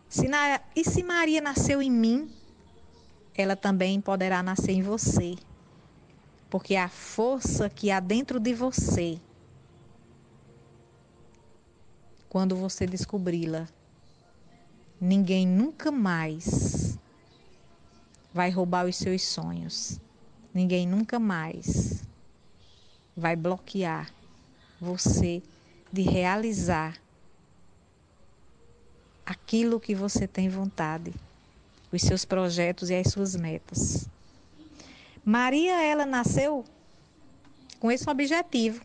[0.09, 2.31] Se na, e se Maria nasceu em mim,
[3.35, 5.35] ela também poderá nascer em você,
[6.49, 9.19] porque a força que há dentro de você,
[12.31, 13.67] quando você descobri-la,
[15.01, 16.97] ninguém nunca mais
[18.33, 19.99] vai roubar os seus sonhos.
[20.53, 22.05] Ninguém nunca mais
[23.17, 24.09] vai bloquear
[24.79, 25.43] você
[25.91, 26.97] de realizar
[29.25, 31.13] aquilo que você tem vontade,
[31.91, 34.07] os seus projetos e as suas metas.
[35.25, 36.63] Maria, ela nasceu
[37.77, 38.81] com esse objetivo,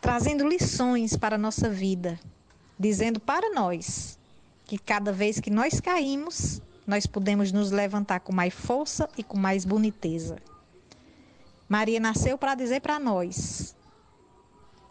[0.00, 2.18] trazendo lições para a nossa vida,
[2.78, 4.18] dizendo para nós
[4.64, 9.36] que cada vez que nós caímos, nós podemos nos levantar com mais força e com
[9.36, 10.38] mais boniteza.
[11.68, 13.76] Maria nasceu para dizer para nós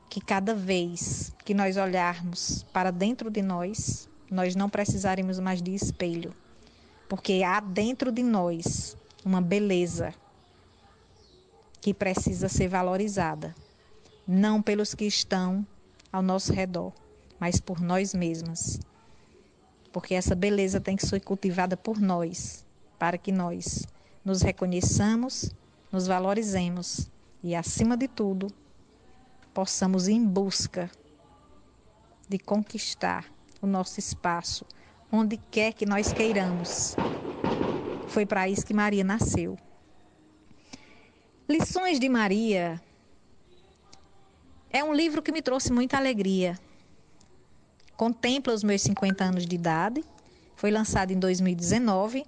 [0.09, 5.73] que cada vez que nós olharmos para dentro de nós, nós não precisaremos mais de
[5.73, 6.33] espelho,
[7.07, 10.13] porque há dentro de nós uma beleza
[11.81, 13.55] que precisa ser valorizada,
[14.30, 15.66] não pelos que estão
[16.11, 16.93] ao nosso redor,
[17.40, 18.80] mas por nós mesmas
[19.91, 22.66] porque essa beleza tem que ser cultivada por nós,
[22.98, 23.85] para que nós
[24.24, 25.51] nos reconheçamos,
[25.91, 27.09] nos valorizemos
[27.43, 28.48] e, acima de tudo,
[29.53, 30.90] possamos ir em busca
[32.27, 33.25] de conquistar
[33.61, 34.66] o nosso espaço,
[35.11, 36.98] onde quer que nós queiramos.
[38.06, 39.58] Foi para isso que Maria nasceu.
[41.48, 42.80] Lições de Maria
[44.72, 46.57] é um livro que me trouxe muita alegria
[47.99, 50.06] contempla os meus 50 anos de idade.
[50.56, 52.25] Foi lançado em 2019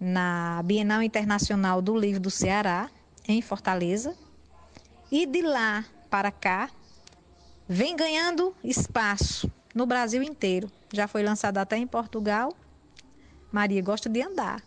[0.00, 2.90] na Bienal Internacional do Livro do Ceará,
[3.28, 4.16] em Fortaleza.
[5.12, 6.70] E de lá para cá,
[7.68, 10.68] vem ganhando espaço no Brasil inteiro.
[10.92, 12.52] Já foi lançado até em Portugal.
[13.52, 14.60] Maria gosta de andar.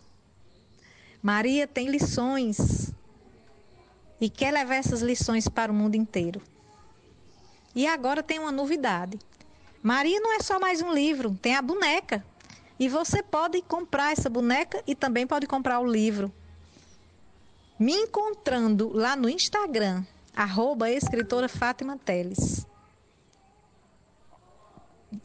[1.21, 2.93] Maria tem lições
[4.21, 6.41] e quer levar essas lições para o mundo inteiro.
[7.73, 9.19] E agora tem uma novidade.
[9.81, 12.23] Maria não é só mais um livro, tem a boneca.
[12.79, 16.31] E você pode comprar essa boneca e também pode comprar o livro.
[17.79, 20.03] Me encontrando lá no Instagram,
[20.35, 22.65] arroba escritora Fátima Teles.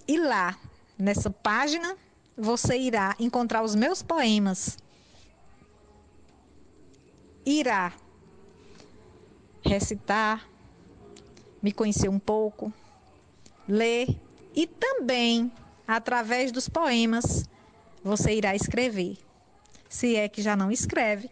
[0.08, 0.58] E lá,
[0.98, 1.96] nessa página,
[2.36, 4.78] você irá encontrar os meus poemas.
[7.44, 7.92] Irá
[9.62, 10.48] recitar,
[11.66, 12.72] me conhecer um pouco,
[13.66, 14.16] ler
[14.54, 15.50] e também,
[15.84, 17.44] através dos poemas,
[18.04, 19.18] você irá escrever.
[19.88, 21.28] Se é que já não escreve.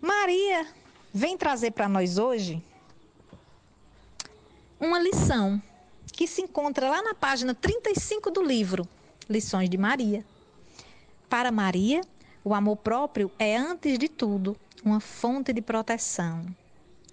[0.00, 0.66] Maria
[1.12, 2.64] vem trazer para nós hoje
[4.80, 5.62] uma lição
[6.10, 8.88] que se encontra lá na página 35 do livro
[9.28, 10.24] Lições de Maria.
[11.28, 12.00] Para Maria,
[12.42, 16.46] o amor próprio é, antes de tudo, uma fonte de proteção.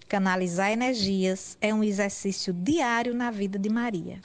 [0.07, 4.21] Canalizar energias é um exercício diário na vida de Maria.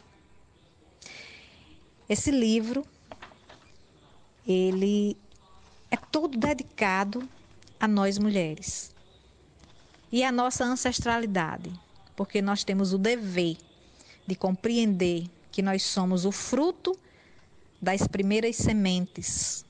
[2.09, 2.87] Esse livro,
[4.47, 5.17] ele
[5.91, 7.29] é todo dedicado
[7.81, 8.95] a nós mulheres
[10.13, 11.73] e à nossa ancestralidade,
[12.15, 13.57] porque nós temos o dever
[14.25, 16.97] de compreender que nós somos o fruto
[17.81, 19.65] das primeiras sementes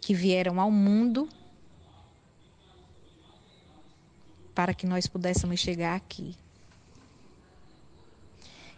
[0.00, 1.28] que vieram ao mundo
[4.60, 6.36] para que nós pudéssemos chegar aqui.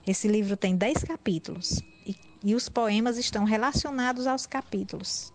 [0.07, 5.33] Esse livro tem dez capítulos e, e os poemas estão relacionados aos capítulos.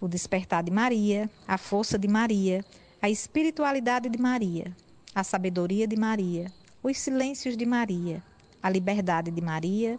[0.00, 2.64] O despertar de Maria, a força de Maria,
[3.00, 4.76] a espiritualidade de Maria,
[5.14, 6.50] a sabedoria de Maria,
[6.82, 8.20] os silêncios de Maria,
[8.60, 9.96] a liberdade de Maria,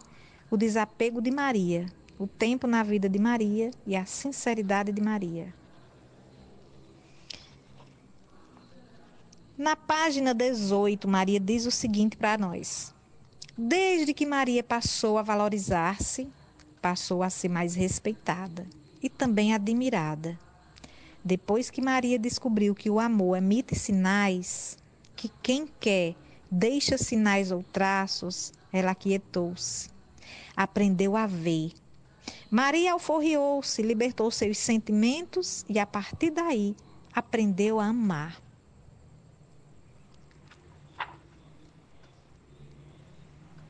[0.50, 1.86] o desapego de Maria,
[2.18, 5.54] o tempo na vida de Maria e a sinceridade de Maria.
[9.62, 12.92] Na página 18, Maria diz o seguinte para nós:
[13.56, 16.26] Desde que Maria passou a valorizar-se,
[16.80, 18.66] passou a ser mais respeitada
[19.00, 20.36] e também admirada.
[21.24, 24.76] Depois que Maria descobriu que o amor emite sinais,
[25.14, 26.16] que quem quer
[26.50, 29.88] deixa sinais ou traços, ela aquietou-se.
[30.56, 31.70] Aprendeu a ver.
[32.50, 36.74] Maria alforriou-se, libertou seus sentimentos e, a partir daí,
[37.14, 38.42] aprendeu a amar.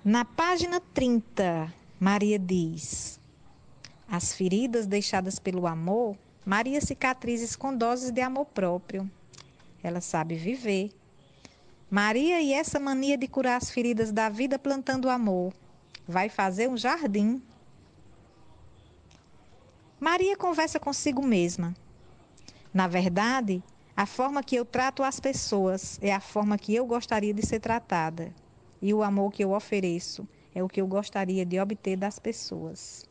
[0.04, 3.20] Na página 30, Maria diz:
[4.08, 9.08] As feridas deixadas pelo amor, Maria cicatrizes com doses de amor próprio.
[9.80, 10.90] Ela sabe viver.
[11.88, 15.54] Maria e essa mania de curar as feridas da vida plantando amor.
[16.04, 17.40] Vai fazer um jardim.
[20.00, 21.76] Maria conversa consigo mesma.
[22.74, 23.62] Na verdade,
[23.96, 27.60] a forma que eu trato as pessoas é a forma que eu gostaria de ser
[27.60, 28.34] tratada.
[28.82, 33.08] E o amor que eu ofereço é o que eu gostaria de obter das pessoas.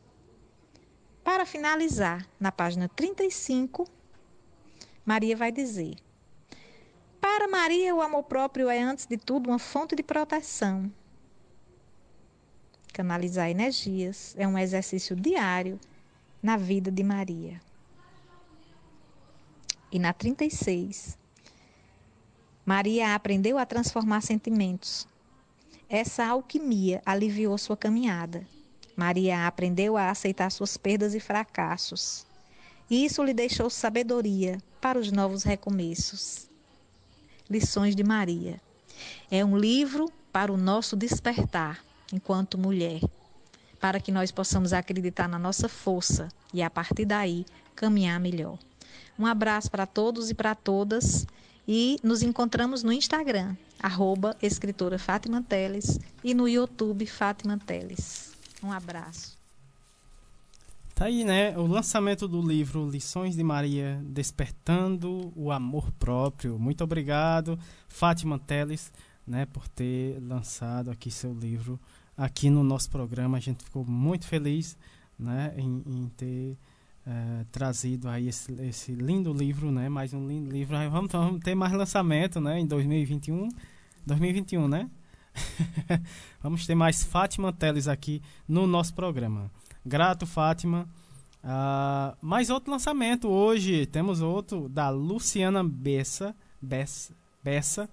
[1.24, 3.88] Para finalizar, na página 35,
[5.06, 5.96] Maria vai dizer:
[7.22, 10.92] Para Maria, o amor próprio é, antes de tudo, uma fonte de proteção.
[12.94, 15.80] Canalizar energias é um exercício diário
[16.44, 17.62] na vida de Maria.
[19.90, 21.18] E na 36,
[22.66, 25.08] Maria aprendeu a transformar sentimentos.
[25.94, 28.48] Essa alquimia aliviou sua caminhada.
[28.96, 32.26] Maria aprendeu a aceitar suas perdas e fracassos.
[32.90, 36.48] Isso lhe deixou sabedoria para os novos recomeços.
[37.50, 38.62] Lições de Maria.
[39.30, 43.02] É um livro para o nosso despertar enquanto mulher,
[43.78, 47.46] para que nós possamos acreditar na nossa força e a partir daí
[47.76, 48.58] caminhar melhor.
[49.20, 51.28] Um abraço para todos e para todas
[51.68, 58.34] e nos encontramos no Instagram, arroba escritora Fátima Teles e no YouTube Fátima Teles.
[58.64, 59.40] Um abraço.
[60.94, 61.58] Tá aí, né?
[61.58, 66.60] O lançamento do livro Lições de Maria Despertando o Amor Próprio.
[66.60, 67.58] Muito obrigado,
[67.88, 68.92] Fátima Teles,
[69.26, 71.80] né, por ter lançado aqui seu livro
[72.16, 73.38] aqui no nosso programa.
[73.38, 74.78] A gente ficou muito feliz,
[75.18, 76.58] né, em, em ter
[77.06, 79.90] eh, trazido aí esse, esse lindo livro, né?
[79.90, 80.76] Mais um lindo livro.
[80.90, 82.60] Vamos, vamos ter mais lançamento, né?
[82.60, 83.50] Em 2021.
[84.06, 84.90] 2021, né?
[86.42, 89.52] vamos ter mais Fátima Teles aqui no nosso programa.
[89.86, 90.88] Grato, Fátima.
[91.44, 93.86] Ah, mais outro lançamento hoje.
[93.86, 97.14] Temos outro da Luciana Bessa, Bessa,
[97.44, 97.90] Bessa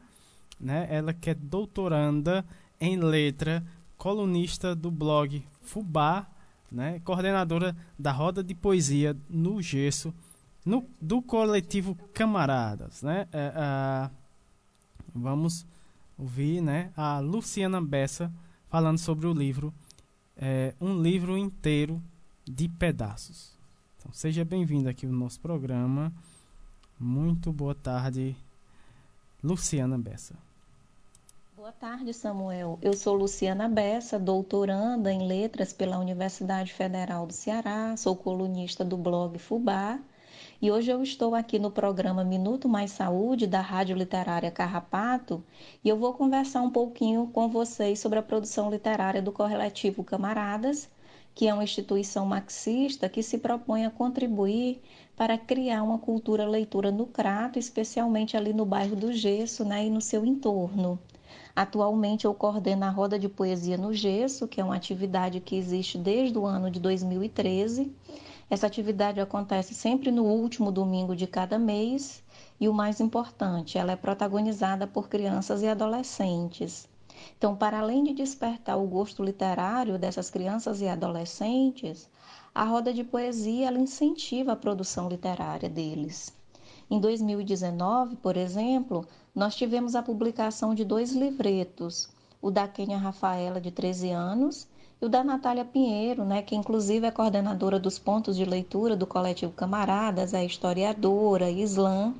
[0.60, 0.86] né?
[0.90, 2.44] Ela que é doutoranda
[2.80, 3.64] em letra,
[3.96, 6.26] colunista do blog Fubá,
[6.70, 7.00] né?
[7.04, 10.12] Coordenadora da roda de poesia no Gesso,
[10.64, 13.26] no, do coletivo Camaradas, né?
[13.32, 14.10] É, ah,
[15.14, 15.66] vamos
[16.18, 16.92] ouvir, né?
[16.96, 18.32] A Luciana Bessa
[18.68, 19.72] falando sobre o livro
[20.38, 22.00] é, um livro inteiro
[22.44, 23.58] de pedaços.
[23.98, 26.12] Então, seja bem-vindo aqui ao nosso programa.
[26.98, 28.36] Muito boa tarde,
[29.42, 30.47] Luciana Bessa.
[31.58, 32.78] Boa tarde, Samuel.
[32.80, 38.96] Eu sou Luciana Bessa, doutoranda em letras pela Universidade Federal do Ceará, sou colunista do
[38.96, 39.98] blog Fubá
[40.62, 45.42] e hoje eu estou aqui no programa Minuto Mais Saúde da Rádio Literária Carrapato
[45.82, 50.88] e eu vou conversar um pouquinho com vocês sobre a produção literária do Correlativo Camaradas,
[51.34, 54.80] que é uma instituição marxista que se propõe a contribuir
[55.16, 59.90] para criar uma cultura leitura no Crato, especialmente ali no bairro do Gesso né, e
[59.90, 60.96] no seu entorno.
[61.54, 65.98] Atualmente eu coordeno a Roda de Poesia no Gesso, que é uma atividade que existe
[65.98, 67.92] desde o ano de 2013.
[68.50, 72.22] Essa atividade acontece sempre no último domingo de cada mês
[72.60, 76.88] e o mais importante, ela é protagonizada por crianças e adolescentes.
[77.36, 82.08] Então, para além de despertar o gosto literário dessas crianças e adolescentes,
[82.54, 86.32] a roda de poesia ela incentiva a produção literária deles.
[86.90, 89.06] Em 2019, por exemplo,
[89.38, 92.08] nós tivemos a publicação de dois livretos,
[92.42, 94.66] o da Kênia Rafaela, de 13 anos,
[95.00, 99.06] e o da Natália Pinheiro, né, que inclusive é coordenadora dos pontos de leitura do
[99.06, 102.12] coletivo Camaradas, é historiadora, islã.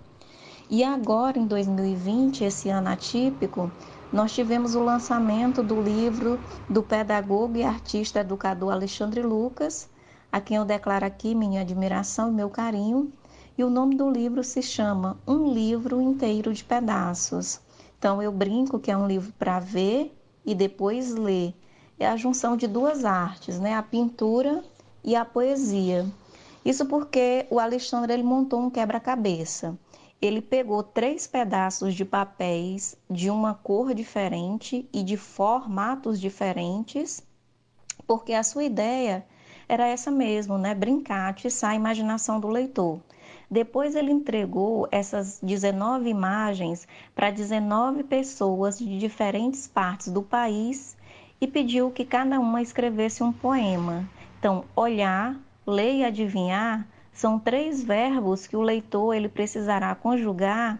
[0.70, 3.68] E agora, em 2020, esse ano atípico,
[4.12, 6.38] nós tivemos o lançamento do livro
[6.70, 9.90] do pedagogo e artista educador Alexandre Lucas,
[10.30, 13.12] a quem eu declaro aqui minha admiração e meu carinho.
[13.58, 17.60] E o nome do livro se chama Um Livro Inteiro de Pedaços.
[17.98, 21.52] Então eu brinco que é um livro para ver e depois ler.
[21.98, 23.74] É a junção de duas artes, né?
[23.74, 24.64] A pintura
[25.02, 26.06] e a poesia.
[26.64, 29.76] Isso porque o Alexandre ele montou um quebra-cabeça
[30.20, 37.22] ele pegou três pedaços de papéis de uma cor diferente e de formatos diferentes,
[38.04, 39.24] porque a sua ideia
[39.68, 40.74] era essa mesmo, né?
[40.74, 42.98] Brincar, atiçar a imaginação do leitor.
[43.50, 50.96] Depois ele entregou essas 19 imagens para 19 pessoas de diferentes partes do país
[51.40, 54.08] e pediu que cada uma escrevesse um poema.
[54.38, 55.34] Então, olhar,
[55.66, 60.78] ler e adivinhar são três verbos que o leitor ele precisará conjugar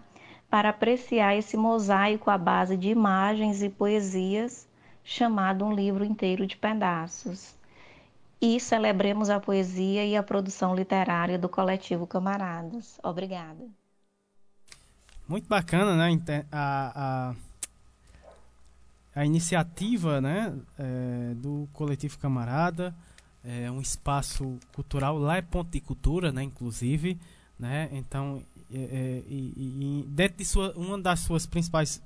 [0.51, 4.69] para apreciar esse mosaico à base de imagens e poesias,
[5.03, 7.58] chamado um livro inteiro de pedaços.
[8.41, 12.99] E celebremos a poesia e a produção literária do coletivo Camaradas.
[13.03, 13.67] Obrigada.
[15.27, 16.47] Muito bacana, né?
[16.53, 17.35] A,
[19.15, 20.55] a, a iniciativa né?
[20.79, 22.95] É, do coletivo Camarada
[23.45, 27.19] é um espaço cultural lá é ponto de cultura né inclusive
[27.59, 28.43] né então
[28.73, 32.03] é, é, e, e, dentro de sua uma das suas principais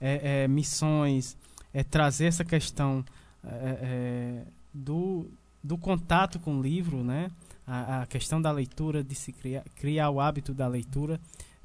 [0.00, 1.36] é, é missões
[1.74, 3.04] é trazer essa questão
[3.44, 4.42] é,
[4.72, 5.30] do,
[5.62, 7.30] do contato com o livro né
[7.66, 11.20] a, a, questão da leitura de se criar criar o hábito da leitura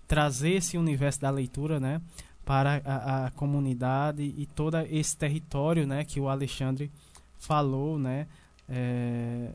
[0.07, 2.01] trazer esse universo da leitura né
[2.45, 6.91] para a, a comunidade e todo esse território né que o Alexandre
[7.37, 8.27] falou né
[8.67, 9.49] é,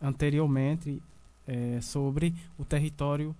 [0.00, 1.02] anteriormente
[1.46, 3.34] é, sobre o território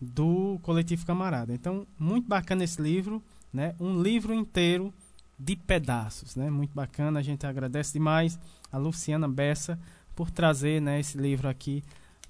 [0.00, 1.54] do coletivo camarada.
[1.54, 3.74] Então, muito bacana esse livro, né?
[3.78, 4.92] Um livro inteiro
[5.38, 6.50] de pedaços, né?
[6.50, 7.20] Muito bacana.
[7.20, 8.38] A gente agradece demais
[8.70, 9.78] a Luciana Bessa
[10.14, 11.82] por trazer, né, esse livro aqui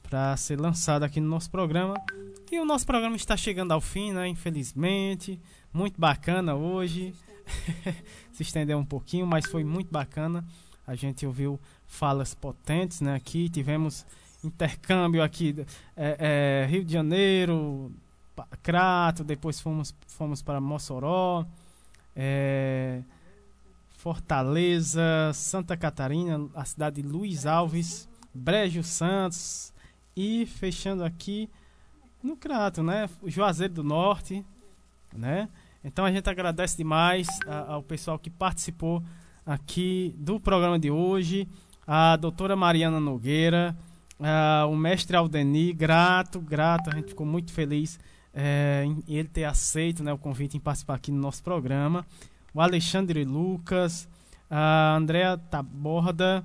[0.02, 1.94] para ser lançado aqui no nosso programa.
[2.50, 4.28] E o nosso programa está chegando ao fim, né?
[4.28, 5.40] Infelizmente,
[5.72, 7.14] muito bacana hoje.
[8.32, 10.44] Se estendeu um pouquinho, mas foi muito bacana.
[10.86, 13.14] A gente ouviu falas potentes, né?
[13.14, 14.06] Aqui tivemos
[14.44, 15.54] intercâmbio aqui,
[15.96, 17.90] é, é, Rio de Janeiro,
[18.62, 21.46] Crato, depois fomos, fomos para Mossoró,
[22.14, 23.02] é,
[23.96, 29.72] Fortaleza, Santa Catarina, a cidade de Luiz Alves, Brejo Santos
[30.16, 31.48] e fechando aqui
[32.22, 33.08] no Crato, né?
[33.26, 34.44] Juazeiro do Norte,
[35.12, 35.48] né?
[35.82, 39.02] Então a gente agradece demais a, ao pessoal que participou
[39.44, 41.46] aqui do programa de hoje,
[41.86, 43.76] a doutora Mariana Nogueira,
[44.18, 48.00] uh, o mestre Aldeni, grato, grato, a gente ficou muito feliz
[48.34, 52.04] é, ele ter aceito né, o convite em participar aqui no nosso programa,
[52.52, 54.08] o Alexandre Lucas,
[54.50, 56.44] a Andrea Taborda,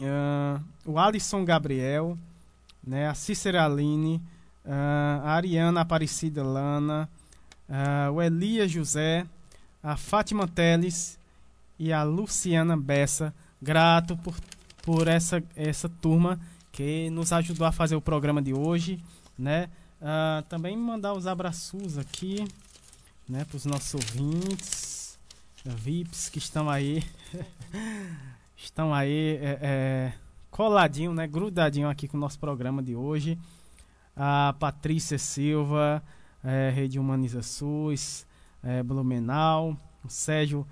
[0.00, 2.16] uh, o Alisson Gabriel,
[2.86, 4.20] né, a Cícera Aline,
[4.64, 7.08] a Ariana Aparecida Lana,
[7.68, 9.26] uh, o Elias José,
[9.82, 11.18] a Fátima Teles,
[11.78, 13.32] e a Luciana Bessa.
[13.62, 14.34] Grato por,
[14.82, 16.38] por essa, essa turma
[16.72, 19.02] que nos ajudou a fazer o programa de hoje,
[19.38, 19.68] né?
[20.00, 22.46] Uh, também mandar os abraços aqui,
[23.28, 24.98] né, para os nossos ouvintes.
[25.64, 27.02] VIPs que estão aí.
[28.56, 30.12] estão aí é, é,
[30.50, 31.26] coladinho, né?
[31.26, 33.38] Grudadinho aqui com o nosso programa de hoje.
[34.16, 36.02] A Patrícia Silva,
[36.42, 38.26] é, Rede Humaniza SUS,
[38.62, 40.66] é, Blumenau, o Sérgio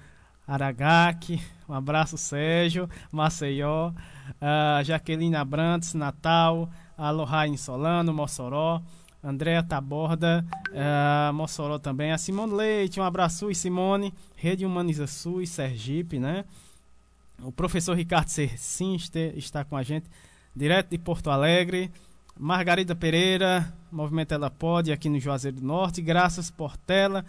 [0.47, 3.93] Aragaki, um abraço Sérgio, Maceió,
[4.41, 8.81] a Jaqueline Abrantes, Natal, a Lohane Solano, Mossoró,
[9.27, 15.51] Andréa Taborda, eh, Mossoró também, a Simone Leite, um abraço e Simone, Rede Humaniza SUS,
[15.51, 16.45] Sergipe, né?
[17.43, 20.09] O professor Ricardo Sercinster está com a gente,
[20.55, 21.91] direto de Porto Alegre.
[22.39, 26.03] Margarida Pereira, Movimento Ela Pode, aqui no Juazeiro do Norte.
[26.03, 27.25] Graças Portela.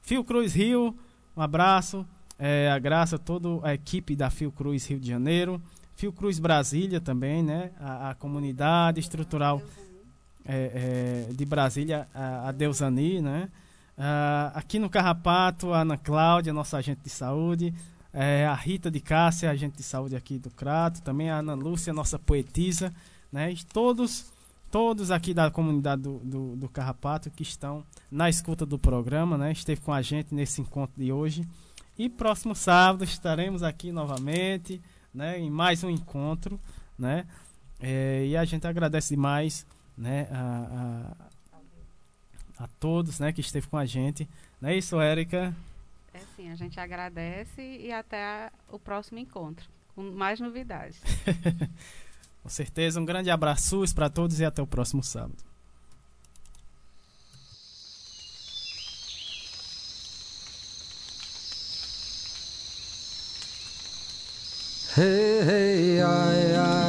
[0.00, 0.96] Fio Cruz Rio,
[1.36, 2.06] um abraço.
[2.38, 5.60] É, a Graça, toda a equipe da Fio Cruz Rio de Janeiro.
[5.96, 7.72] Fio Cruz Brasília também, né?
[7.78, 9.60] A, a comunidade estrutural
[10.44, 13.48] é, é, de Brasília, a, a Deusani, né?
[13.96, 17.74] Ah, aqui no Carrapato, a Ana Cláudia, nossa agente de saúde.
[18.12, 21.00] É, a Rita de Cássia, agente de saúde aqui do Crato.
[21.02, 22.92] Também a Ana Lúcia, nossa poetisa.
[23.30, 23.52] Né?
[23.52, 24.30] E todos
[24.70, 29.52] todos aqui da comunidade do, do, do, Carrapato que estão na escuta do programa, né?
[29.52, 31.46] Esteve com a gente nesse encontro de hoje.
[31.98, 34.80] E próximo sábado estaremos aqui novamente,
[35.12, 35.38] né?
[35.38, 36.58] Em mais um encontro,
[36.98, 37.26] né?
[37.78, 40.28] É, e a gente agradece demais, né?
[40.30, 41.14] A,
[42.58, 43.32] a, a, todos, né?
[43.32, 44.28] Que esteve com a gente.
[44.60, 45.54] Não é isso, Érica?
[46.14, 51.00] É sim, a gente agradece e até o próximo encontro, com mais novidades.
[52.42, 55.36] Com certeza, um grande abraço para todos e até o próximo sábado.
[64.94, 66.81] Hey, hey, ai, ai,